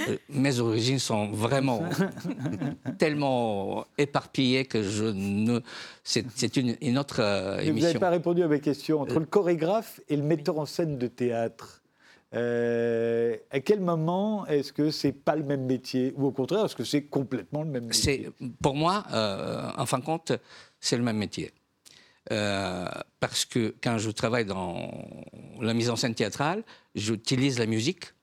Euh, 0.09 0.17
mes 0.29 0.59
origines 0.59 0.99
sont 0.99 1.31
vraiment 1.31 1.83
tellement 2.97 3.85
éparpillées 3.97 4.65
que 4.65 4.83
je 4.83 5.05
ne. 5.05 5.59
C'est 6.03 6.57
une, 6.57 6.97
autre 6.97 7.19
émission. 7.59 7.73
Vous 7.73 7.79
n'avez 7.79 7.99
pas 7.99 8.09
répondu 8.09 8.43
à 8.43 8.47
ma 8.47 8.59
question. 8.59 9.01
Entre 9.01 9.19
le 9.19 9.25
chorégraphe 9.25 9.99
et 10.09 10.15
le 10.15 10.23
metteur 10.23 10.59
en 10.59 10.65
scène 10.65 10.97
de 10.97 11.07
théâtre, 11.07 11.81
euh, 12.33 13.35
à 13.51 13.59
quel 13.59 13.81
moment 13.81 14.45
est-ce 14.47 14.71
que 14.71 14.89
c'est 14.89 15.11
pas 15.11 15.35
le 15.35 15.43
même 15.43 15.65
métier? 15.65 16.13
Ou 16.17 16.27
au 16.27 16.31
contraire, 16.31 16.65
est-ce 16.65 16.75
que 16.75 16.83
c'est 16.83 17.03
complètement 17.03 17.63
le 17.63 17.69
même 17.69 17.85
métier? 17.85 18.29
Pour 18.61 18.75
moi, 18.75 19.03
euh, 19.11 19.69
en 19.77 19.85
fin 19.85 19.99
de 19.99 20.05
compte, 20.05 20.31
c'est 20.79 20.97
le 20.97 21.03
même 21.03 21.17
métier. 21.17 21.51
parce 23.19 23.45
que 23.45 23.75
quand 23.83 23.97
je 23.97 24.09
travaille 24.11 24.45
dans 24.45 24.89
la 25.59 25.73
mise 25.73 25.89
en 25.89 25.95
scène 25.95 26.15
théâtrale, 26.15 26.63
j'utilise 26.95 27.59
la 27.59 27.65
musique 27.65 28.13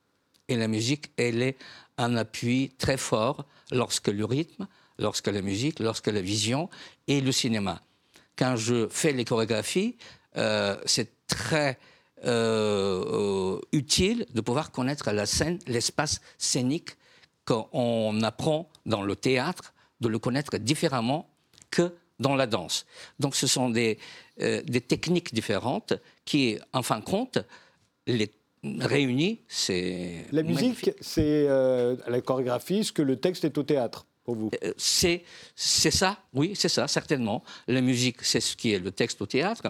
et 0.49 0.57
la 0.57 0.68
musique, 0.68 1.11
elle 1.16 1.42
est 1.42 1.57
un 1.96 2.16
appui 2.16 2.72
très 2.78 2.96
fort 2.96 3.44
lorsque 3.70 4.09
le 4.09 4.24
rythme, 4.24 4.66
lorsque 4.99 5.28
la 5.28 5.42
musique, 5.42 5.80
lorsque 5.80 6.07
la 6.07 6.20
vision 6.20 6.68
et 7.07 7.20
le 7.20 7.32
cinéma. 7.32 7.82
Quand 8.36 8.57
je 8.57 8.88
fais 8.88 9.12
les 9.12 9.24
chorégraphies, 9.24 9.96
euh, 10.36 10.76
c'est 10.86 11.26
très 11.26 11.78
euh, 12.24 13.59
utile 13.72 14.26
de 14.34 14.40
pouvoir 14.40 14.70
connaître 14.70 15.11
la 15.11 15.26
scène, 15.26 15.59
l'espace 15.66 16.20
scénique 16.38 16.96
qu'on 17.44 18.22
apprend 18.22 18.68
dans 18.86 19.03
le 19.03 19.16
théâtre, 19.16 19.72
de 20.01 20.09
le 20.09 20.18
connaître 20.18 20.57
différemment 20.59 21.28
que 21.70 21.94
dans 22.18 22.34
la 22.34 22.46
danse. 22.46 22.86
Donc 23.18 23.36
ce 23.36 23.46
sont 23.46 23.70
des, 23.70 23.99
euh, 24.40 24.62
des 24.62 24.80
techniques 24.80 25.32
différentes 25.32 25.94
qui, 26.24 26.59
en 26.72 26.82
fin 26.82 26.99
de 26.99 27.05
compte, 27.05 27.38
les 28.07 28.30
réunies, 28.64 29.40
c'est... 29.48 30.24
La 30.32 30.42
musique, 30.42 30.90
c'est 31.00 31.46
euh, 31.48 31.96
la 32.09 32.20
chorégraphie, 32.20 32.84
ce 32.84 32.92
que 32.92 33.02
le 33.02 33.16
texte 33.16 33.44
est 33.44 33.56
au 33.59 33.62
théâtre. 33.62 34.06
pour 34.24 34.34
vous. 34.36 34.50
Euh, 34.62 34.72
C'est 34.76 35.22
c'est 35.54 35.90
ça, 35.90 36.18
oui, 36.34 36.52
c'est 36.54 36.68
ça, 36.68 36.86
certainement. 36.88 37.42
La 37.66 37.80
musique, 37.80 38.18
c'est 38.22 38.40
ce 38.40 38.56
qui 38.56 38.72
est 38.72 38.78
le 38.78 38.90
texte 38.90 39.22
au 39.22 39.26
théâtre. 39.26 39.62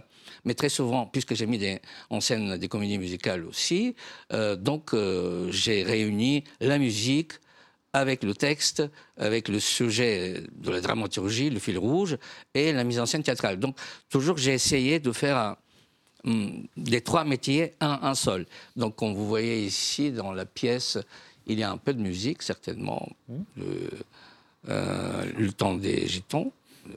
Mais 0.44 0.54
très 0.54 0.68
souvent, 0.68 1.06
puisque 1.06 1.34
j'ai 1.34 1.46
mis 1.46 1.58
des, 1.58 1.80
en 2.10 2.20
scène 2.20 2.56
des 2.56 2.68
comédies 2.68 2.98
musicales 2.98 3.44
aussi, 3.44 3.94
euh, 4.32 4.56
donc 4.56 4.94
euh, 4.94 5.50
j'ai 5.52 5.82
réuni 5.82 6.44
la 6.60 6.78
musique 6.78 7.32
avec 7.92 8.22
le 8.22 8.34
texte, 8.34 8.82
avec 9.16 9.48
le 9.48 9.60
sujet 9.60 10.42
de 10.56 10.70
la 10.70 10.80
dramaturgie, 10.80 11.50
le 11.50 11.58
fil 11.58 11.78
rouge, 11.78 12.18
et 12.54 12.72
la 12.72 12.84
mise 12.84 13.00
en 13.00 13.06
scène 13.06 13.22
théâtrale. 13.22 13.58
Donc 13.58 13.76
toujours, 14.10 14.36
j'ai 14.36 14.52
essayé 14.52 15.00
de 15.00 15.12
faire 15.12 15.36
un, 15.36 15.56
des 16.76 17.00
trois 17.00 17.24
métiers, 17.24 17.74
un, 17.80 17.98
un 18.02 18.14
seul. 18.14 18.46
Donc, 18.76 18.96
comme 18.96 19.14
vous 19.14 19.26
voyez 19.28 19.64
ici 19.64 20.10
dans 20.10 20.32
la 20.32 20.44
pièce, 20.46 20.98
il 21.46 21.58
y 21.58 21.62
a 21.62 21.70
un 21.70 21.76
peu 21.78 21.94
de 21.94 22.00
musique, 22.00 22.42
certainement. 22.42 23.08
Le, 23.56 23.90
euh, 24.68 25.24
le 25.36 25.52
temps 25.52 25.74
des 25.74 26.06
gitans. 26.06 26.52
euh, 26.88 26.92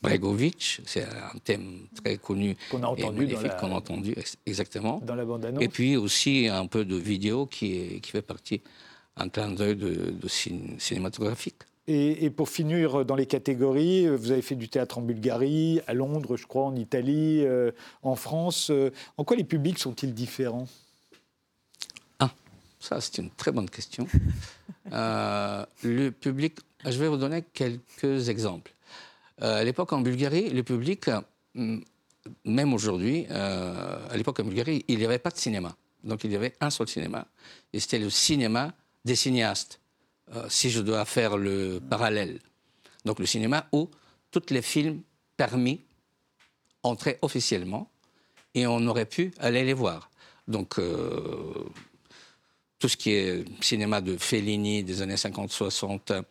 Bregovic, 0.00 0.80
c'est 0.86 1.02
un 1.04 1.36
thème 1.42 1.88
très 2.02 2.18
connu 2.18 2.56
Qu'on 2.70 2.78
a 2.84 2.86
et 2.96 3.02
entendu 3.04 3.18
magnifique 3.26 3.42
la- 3.48 3.54
qu'on 3.54 3.72
a 3.72 3.74
entendu, 3.74 4.12
ex- 4.16 4.36
exactement. 4.46 5.00
Dans 5.04 5.16
la 5.16 5.24
bande-annonce. 5.24 5.62
Et 5.62 5.68
puis 5.68 5.96
aussi 5.96 6.46
un 6.46 6.66
peu 6.66 6.84
de 6.84 6.94
vidéo 6.94 7.46
qui, 7.46 7.74
est- 7.76 8.00
qui 8.00 8.12
fait 8.12 8.22
partie, 8.22 8.60
un 9.16 9.28
clin 9.28 9.50
d'œil 9.50 9.74
de, 9.74 9.88
de 10.12 10.28
cin- 10.28 10.78
cinématographique. 10.78 11.62
Et, 11.90 12.28
pour 12.28 12.50
finir 12.50 13.06
dans 13.06 13.16
les 13.16 13.24
catégories, 13.24 14.06
euh, 14.06 14.14
vous 14.14 14.30
avez 14.30 14.42
fait 14.42 14.56
du 14.56 14.68
théâtre 14.68 14.98
en 14.98 15.00
Bulgarie, 15.00 15.80
à 15.86 15.94
Londres, 15.94 16.36
je 16.36 16.46
crois, 16.46 16.64
en 16.64 16.76
Italie, 16.76 17.40
euh, 17.46 17.70
en 18.02 18.14
France. 18.14 18.68
Euh, 18.70 18.90
En 19.16 19.24
quoi 19.24 19.36
les 19.38 19.44
publics 19.44 19.78
sont-ils 19.78 20.12
différents? 20.12 20.68
Ça, 22.80 23.00
c'est 23.00 23.18
une 23.18 23.30
très 23.30 23.50
bonne 23.50 23.68
question. 23.68 24.06
Le 24.92 26.10
public, 26.10 26.60
je 26.84 26.96
vais 26.96 27.08
vous 27.08 27.16
donner 27.16 27.42
quelques 27.42 28.28
exemples. 28.28 28.72
À 29.40 29.64
l'époque 29.64 29.92
en 29.92 30.00
Bulgarie, 30.00 30.48
le 30.50 30.62
public, 30.62 31.08
euh, 31.08 31.80
même 32.44 32.72
aujourd'hui, 32.72 33.26
à 33.26 34.16
l'époque 34.16 34.38
en 34.38 34.44
Bulgarie, 34.44 34.84
il 34.86 34.98
n'y 34.98 35.04
avait 35.04 35.18
pas 35.18 35.30
de 35.30 35.36
cinéma. 35.36 35.74
Donc 36.04 36.22
il 36.22 36.30
y 36.30 36.36
avait 36.36 36.54
un 36.60 36.70
seul 36.70 36.86
cinéma. 36.86 37.26
Et 37.72 37.80
c'était 37.80 37.98
le 37.98 38.10
cinéma 38.10 38.72
des 39.04 39.16
cinéastes, 39.16 39.80
euh, 40.34 40.46
si 40.48 40.70
je 40.70 40.80
dois 40.80 41.04
faire 41.04 41.36
le 41.36 41.80
parallèle. 41.80 42.40
Donc 43.04 43.18
le 43.18 43.26
cinéma 43.26 43.66
où 43.72 43.90
tous 44.30 44.50
les 44.50 44.62
films 44.62 45.00
permis 45.36 45.80
entraient 46.82 47.18
officiellement 47.22 47.90
et 48.54 48.66
on 48.66 48.86
aurait 48.86 49.06
pu 49.06 49.32
aller 49.38 49.64
les 49.64 49.72
voir. 49.72 50.10
Donc 50.46 50.78
euh, 50.78 51.64
tout 52.78 52.88
ce 52.88 52.96
qui 52.96 53.12
est 53.12 53.44
cinéma 53.62 54.00
de 54.00 54.16
Fellini 54.18 54.84
des 54.84 55.00
années 55.00 55.14
50-60 55.14 56.22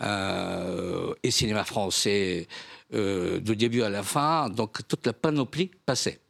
euh, 0.00 1.14
et 1.22 1.30
cinéma 1.30 1.64
français 1.64 2.48
du 2.92 3.56
début 3.56 3.82
à 3.82 3.88
la 3.88 4.04
fin, 4.04 4.48
donc 4.48 4.86
toute 4.86 5.04
la 5.04 5.12
panoplie 5.12 5.72
passait. 5.84 6.20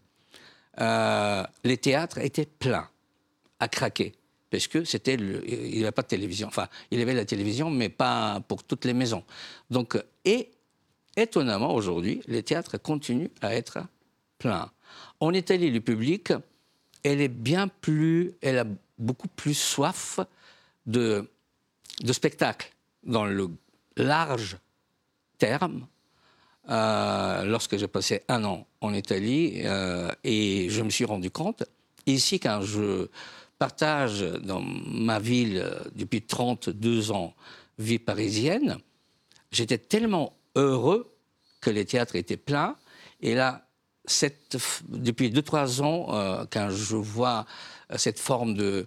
Les 0.78 1.76
théâtres 1.76 2.16
étaient 2.18 2.46
pleins, 2.46 2.88
à 3.60 3.68
craquer, 3.68 4.14
parce 4.54 4.68
que 4.68 4.84
c'était 4.84 5.14
il 5.14 5.78
n'y 5.78 5.82
avait 5.82 5.90
pas 5.90 6.02
de 6.02 6.06
télévision. 6.06 6.46
Enfin, 6.46 6.68
il 6.92 7.00
y 7.00 7.02
avait 7.02 7.12
la 7.12 7.24
télévision, 7.24 7.70
mais 7.70 7.88
pas 7.88 8.40
pour 8.46 8.62
toutes 8.62 8.84
les 8.84 8.94
maisons. 8.94 9.24
Donc, 9.68 10.00
et 10.24 10.52
étonnamment 11.16 11.74
aujourd'hui, 11.74 12.20
les 12.28 12.44
théâtres 12.44 12.78
continuent 12.78 13.32
à 13.42 13.52
être 13.52 13.80
pleins. 14.38 14.70
En 15.18 15.34
Italie, 15.34 15.72
le 15.72 15.80
public, 15.80 16.32
elle 17.02 17.20
est 17.20 17.26
bien 17.26 17.66
plus, 17.66 18.34
elle 18.42 18.58
a 18.58 18.64
beaucoup 18.96 19.26
plus 19.26 19.54
soif 19.54 20.20
de, 20.86 21.28
de 22.04 22.12
spectacle 22.12 22.72
dans 23.02 23.24
le 23.24 23.50
large 23.96 24.56
terme. 25.38 25.88
Euh, 26.68 27.44
lorsque 27.44 27.76
j'ai 27.76 27.88
passé 27.88 28.22
un 28.28 28.44
an 28.44 28.68
en 28.80 28.94
Italie 28.94 29.62
euh, 29.64 30.12
et 30.22 30.68
je 30.70 30.80
me 30.82 30.90
suis 30.90 31.04
rendu 31.04 31.32
compte, 31.32 31.64
ici 32.06 32.38
quand 32.38 32.62
je 32.62 33.08
partage 33.58 34.20
dans 34.20 34.60
ma 34.60 35.18
ville 35.18 35.62
euh, 35.64 35.78
depuis 35.94 36.22
32 36.22 37.12
ans, 37.12 37.34
vie 37.78 37.98
parisienne, 37.98 38.78
j'étais 39.50 39.78
tellement 39.78 40.36
heureux 40.54 41.16
que 41.60 41.70
les 41.70 41.84
théâtres 41.84 42.16
étaient 42.16 42.36
pleins. 42.36 42.76
Et 43.20 43.34
là, 43.34 43.66
depuis 44.88 45.30
2-3 45.30 45.82
ans, 45.82 46.14
euh, 46.14 46.44
quand 46.50 46.68
je 46.70 46.96
vois 46.96 47.46
euh, 47.90 47.96
cette 47.96 48.18
forme 48.18 48.54
de, 48.54 48.86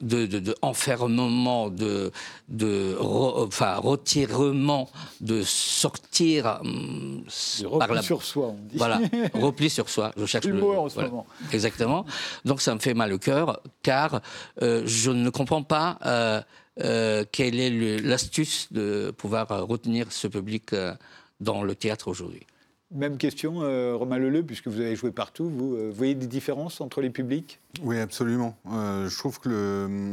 de, 0.00 0.26
de- 0.26 0.38
de 0.40 0.54
enfermement, 0.62 1.70
de, 1.70 2.12
de 2.48 2.96
re- 3.00 3.46
enfin, 3.46 3.76
retirement, 3.76 4.90
de 5.20 5.42
sortir 5.42 6.58
hum, 6.62 7.24
Le 7.62 7.68
par 7.78 7.80
repli 7.88 7.94
la... 7.96 8.02
sur 8.02 8.22
soi, 8.22 8.46
on 8.48 8.58
dit. 8.68 8.76
Voilà, 8.76 9.00
repli 9.34 9.70
sur 9.70 9.88
soi. 9.88 10.12
Je 10.16 10.26
cherche 10.26 10.46
Le 10.46 10.54
mot 10.54 10.74
en 10.74 10.88
ce 10.88 11.00
moment. 11.00 11.26
Exactement. 11.52 12.04
Donc 12.44 12.60
ça 12.60 12.74
me 12.74 12.80
fait 12.80 12.94
mal 12.94 13.12
au 13.12 13.18
cœur, 13.18 13.60
car 13.82 14.20
euh, 14.62 14.82
je 14.86 15.10
ne 15.10 15.30
comprends 15.30 15.62
pas 15.62 15.98
euh, 16.04 16.40
euh, 16.82 17.24
quelle 17.32 17.58
est 17.58 18.00
l'astuce 18.00 18.68
de 18.72 19.10
pouvoir 19.16 19.50
euh, 19.50 19.62
retenir 19.62 20.12
ce 20.12 20.28
public 20.28 20.72
euh, 20.72 20.94
dans 21.40 21.62
le 21.62 21.74
théâtre 21.74 22.08
aujourd'hui. 22.08 22.46
Même 22.92 23.18
question, 23.18 23.62
euh, 23.62 23.96
Romain 23.96 24.18
Leleu, 24.18 24.44
puisque 24.44 24.68
vous 24.68 24.80
avez 24.80 24.94
joué 24.94 25.10
partout. 25.10 25.50
Vous 25.50 25.74
euh, 25.74 25.90
voyez 25.92 26.14
des 26.14 26.28
différences 26.28 26.80
entre 26.80 27.00
les 27.00 27.10
publics? 27.10 27.58
Oui, 27.82 27.98
absolument. 27.98 28.56
Euh, 28.70 29.08
je 29.08 29.18
trouve 29.18 29.40
que 29.40 30.12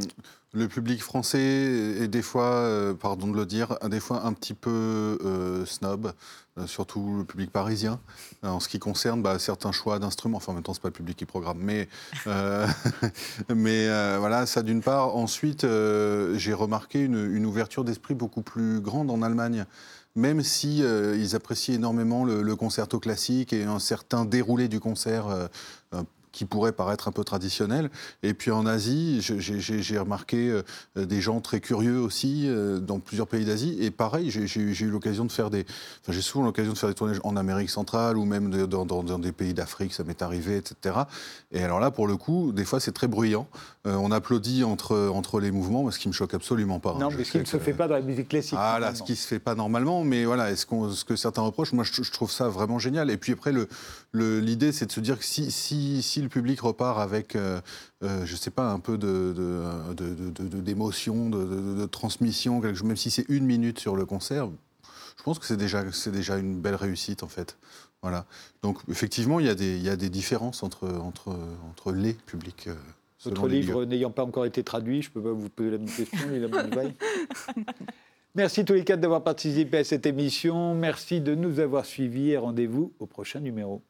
le, 0.54 0.68
public 0.68 1.04
français 1.04 1.40
est 1.40 2.08
des 2.08 2.24
fois, 2.24 2.46
euh, 2.46 2.96
pardon 2.96 3.28
de 3.28 3.38
le 3.38 3.46
dire, 3.46 3.78
des 3.90 4.00
fois 4.00 4.26
un 4.26 4.34
petit 4.34 4.56
peu 4.56 5.20
snob, 5.68 6.14
surtout 6.66 7.18
le 7.20 7.24
public 7.26 7.52
parisien, 7.52 8.00
en 8.42 8.60
ce 8.60 8.68
qui 8.68 8.80
concerne 8.80 9.22
bah, 9.22 9.38
certains 9.38 9.72
choix 9.72 10.00
d'instruments. 10.00 10.38
Enfin, 10.38 10.52
en 10.52 10.56
même 10.56 10.64
temps, 10.64 10.74
c'est 10.74 10.82
pas 10.82 10.90
le 10.90 10.94
public 10.94 11.16
qui 11.16 11.26
programme, 11.26 11.60
mais, 11.60 11.88
voilà, 14.18 14.48
ça 14.48 14.64
d'une 14.64 14.82
part. 14.82 15.16
Ensuite, 15.16 15.62
j'ai 15.62 16.54
remarqué 16.54 17.02
une 17.02 17.46
ouverture 17.46 17.84
d'esprit 17.84 18.16
beaucoup 18.16 18.42
plus 18.42 18.82
grande 18.82 19.12
en 19.12 19.22
Allemagne. 19.22 19.66
Même 20.16 20.44
si 20.44 20.84
euh, 20.84 21.18
ils 21.18 21.36
apprécient 21.36 21.74
énormément 21.74 22.24
le, 22.24 22.44
le 22.44 22.56
concerto 22.56 23.00
classique 23.00 23.52
et 23.52 23.64
un 23.64 23.80
certain 23.80 24.26
déroulé 24.26 24.68
du 24.68 24.80
concert 24.80 25.28
euh, 25.28 25.48
qui 26.34 26.44
pourrait 26.46 26.74
paraître 26.74 27.08
un 27.08 27.12
peu 27.14 27.24
traditionnel. 27.24 27.90
Et 28.24 28.34
puis 28.34 28.52
en 28.52 28.66
Asie, 28.66 29.22
j'ai- 29.22 29.98
remarqué 30.00 30.50
euh, 30.98 31.06
des 31.06 31.22
gens 31.22 31.40
très 31.40 31.62
curieux 31.62 32.00
aussi 32.00 32.46
euh, 32.50 32.80
dans 32.80 33.00
plusieurs 33.00 33.28
pays 33.28 33.46
d'Asie. 33.46 33.78
Et 33.80 33.92
pareil, 33.92 34.30
j'ai 34.32 34.60
eu 34.60 34.90
l'occasion 34.90 35.24
de 35.24 35.32
faire 35.32 35.50
des. 35.52 35.62
Enfin, 36.02 36.12
j'ai 36.12 36.22
souvent 36.22 36.44
l'occasion 36.44 36.74
de 36.74 36.78
faire 36.78 36.90
des 36.90 36.96
tournages 36.96 37.22
en 37.24 37.38
Amérique 37.38 37.70
centrale 37.70 38.18
ou 38.18 38.26
même 38.26 38.50
de- 38.50 38.66
dans, 38.66 38.86
dans- 38.86 39.04
dans 39.04 39.20
des 39.20 39.32
pays 39.32 39.54
d'Afrique, 39.54 39.94
ça 39.94 40.04
m'est 40.04 40.22
arrivé, 40.24 40.58
etc. 40.58 40.96
Et 41.52 41.64
alors 41.64 41.80
là, 41.80 41.92
pour 41.92 42.08
le 42.08 42.18
coup, 42.18 42.52
des 42.52 42.66
fois, 42.66 42.80
c'est 42.80 42.92
très 42.92 43.08
bruyant. 43.08 43.48
Euh, 43.86 43.96
on 43.96 44.12
applaudit 44.12 44.64
entre, 44.64 45.10
entre 45.14 45.40
les 45.40 45.52
mouvements, 45.52 45.90
ce 45.92 46.00
qui 46.00 46.08
me 46.08 46.14
choque 46.14 46.34
absolument 46.34 46.80
pas. 46.80 46.96
Non, 47.00 47.12
Je 47.12 47.18
mais 47.18 47.24
ce 47.24 47.32
qui 47.34 47.38
ne 47.38 47.46
se 47.46 47.58
fait 47.60 47.74
pas 47.74 47.88
dans 47.88 47.96
la 47.96 48.02
musique 48.02 48.30
classique. 48.30 48.58
ah 48.60 48.80
là, 48.80 48.96
ce 48.96 49.04
qui 49.04 49.16
se 49.16 49.28
fait 49.28 49.40
pas 49.40 49.54
normalement, 49.54 50.04
mais 50.04 50.26
voilà, 50.26 50.50
est-ce 50.50 50.66
qu'on, 50.66 50.90
ce 50.90 51.06
que 51.06 51.16
certains 51.16 51.42
reprochent, 51.44 51.74
moi 51.74 51.84
je, 51.84 52.02
je 52.02 52.12
trouve 52.12 52.32
ça 52.32 52.48
vraiment 52.50 52.80
génial. 52.80 53.12
Et 53.12 53.18
puis 53.18 53.34
après, 53.34 53.52
le, 53.52 53.68
le- 54.12 54.40
l'idée, 54.40 54.72
c'est 54.72 54.88
de 54.88 54.92
se 54.92 55.00
dire 55.02 55.20
que 55.20 55.26
si, 55.26 55.52
si, 55.52 56.02
si 56.02 56.23
le 56.24 56.30
public 56.30 56.60
repart 56.62 57.00
avec, 57.00 57.36
euh, 57.36 57.60
euh, 58.04 58.26
je 58.26 58.36
sais 58.36 58.52
pas, 58.52 58.72
un 58.72 58.80
peu 58.80 58.98
de, 58.98 59.34
de- 59.36 59.94
de- 59.94 60.16
de- 60.16 60.30
de- 60.32 60.48
de- 60.48 60.62
d'émotion, 60.62 61.30
de, 61.30 61.44
de- 61.44 61.82
de 61.82 61.86
transmission, 61.86 62.60
même 62.62 62.98
si 62.98 63.12
c'est 63.12 63.26
une 63.30 63.46
minute 63.46 63.80
sur 63.80 63.96
le 63.96 64.06
concert, 64.06 64.50
je 65.18 65.24
pense 65.24 65.40
que 65.40 65.46
c'est 65.46 65.58
déjà, 65.58 65.84
déjà 66.08 66.38
une 66.38 66.60
belle 66.60 66.76
réussite 66.76 67.24
en 67.24 67.28
fait. 67.28 67.58
Voilà. 68.02 68.26
Donc 68.64 68.80
effectivement, 68.90 69.40
il 69.40 69.46
y 69.46 69.50
a 69.50 69.56
des, 69.56 69.78
il 69.78 69.84
y 69.84 69.90
a 69.90 69.96
des 69.96 70.10
différences 70.10 70.64
entre, 70.64 70.88
entre, 70.90 71.30
entre 71.70 71.92
les 71.94 72.14
publics. 72.14 72.66
euh, 72.68 72.74
Votre 73.26 73.48
livre 73.48 73.86
n'ayant 73.86 74.12
pas 74.12 74.24
encore 74.26 74.46
été 74.46 74.64
traduit, 74.64 75.02
je 75.02 75.10
ne 75.10 75.14
peux 75.14 75.22
pas 75.22 75.32
vous 75.32 75.50
poser 75.50 75.72
la 75.72 75.78
même 75.78 75.90
question. 75.90 76.18
Merci 78.36 78.66
tous 78.66 78.74
les 78.74 78.84
quatre 78.84 79.00
d'avoir 79.00 79.24
participé 79.24 79.78
à 79.78 79.84
cette 79.84 80.08
émission. 80.08 80.74
Merci 80.74 81.22
de 81.22 81.36
nous 81.36 81.60
avoir 81.60 81.86
suivis 81.86 82.32
et 82.32 82.38
rendez-vous 82.38 82.92
au 83.00 83.06
prochain 83.06 83.40
numéro. 83.40 83.84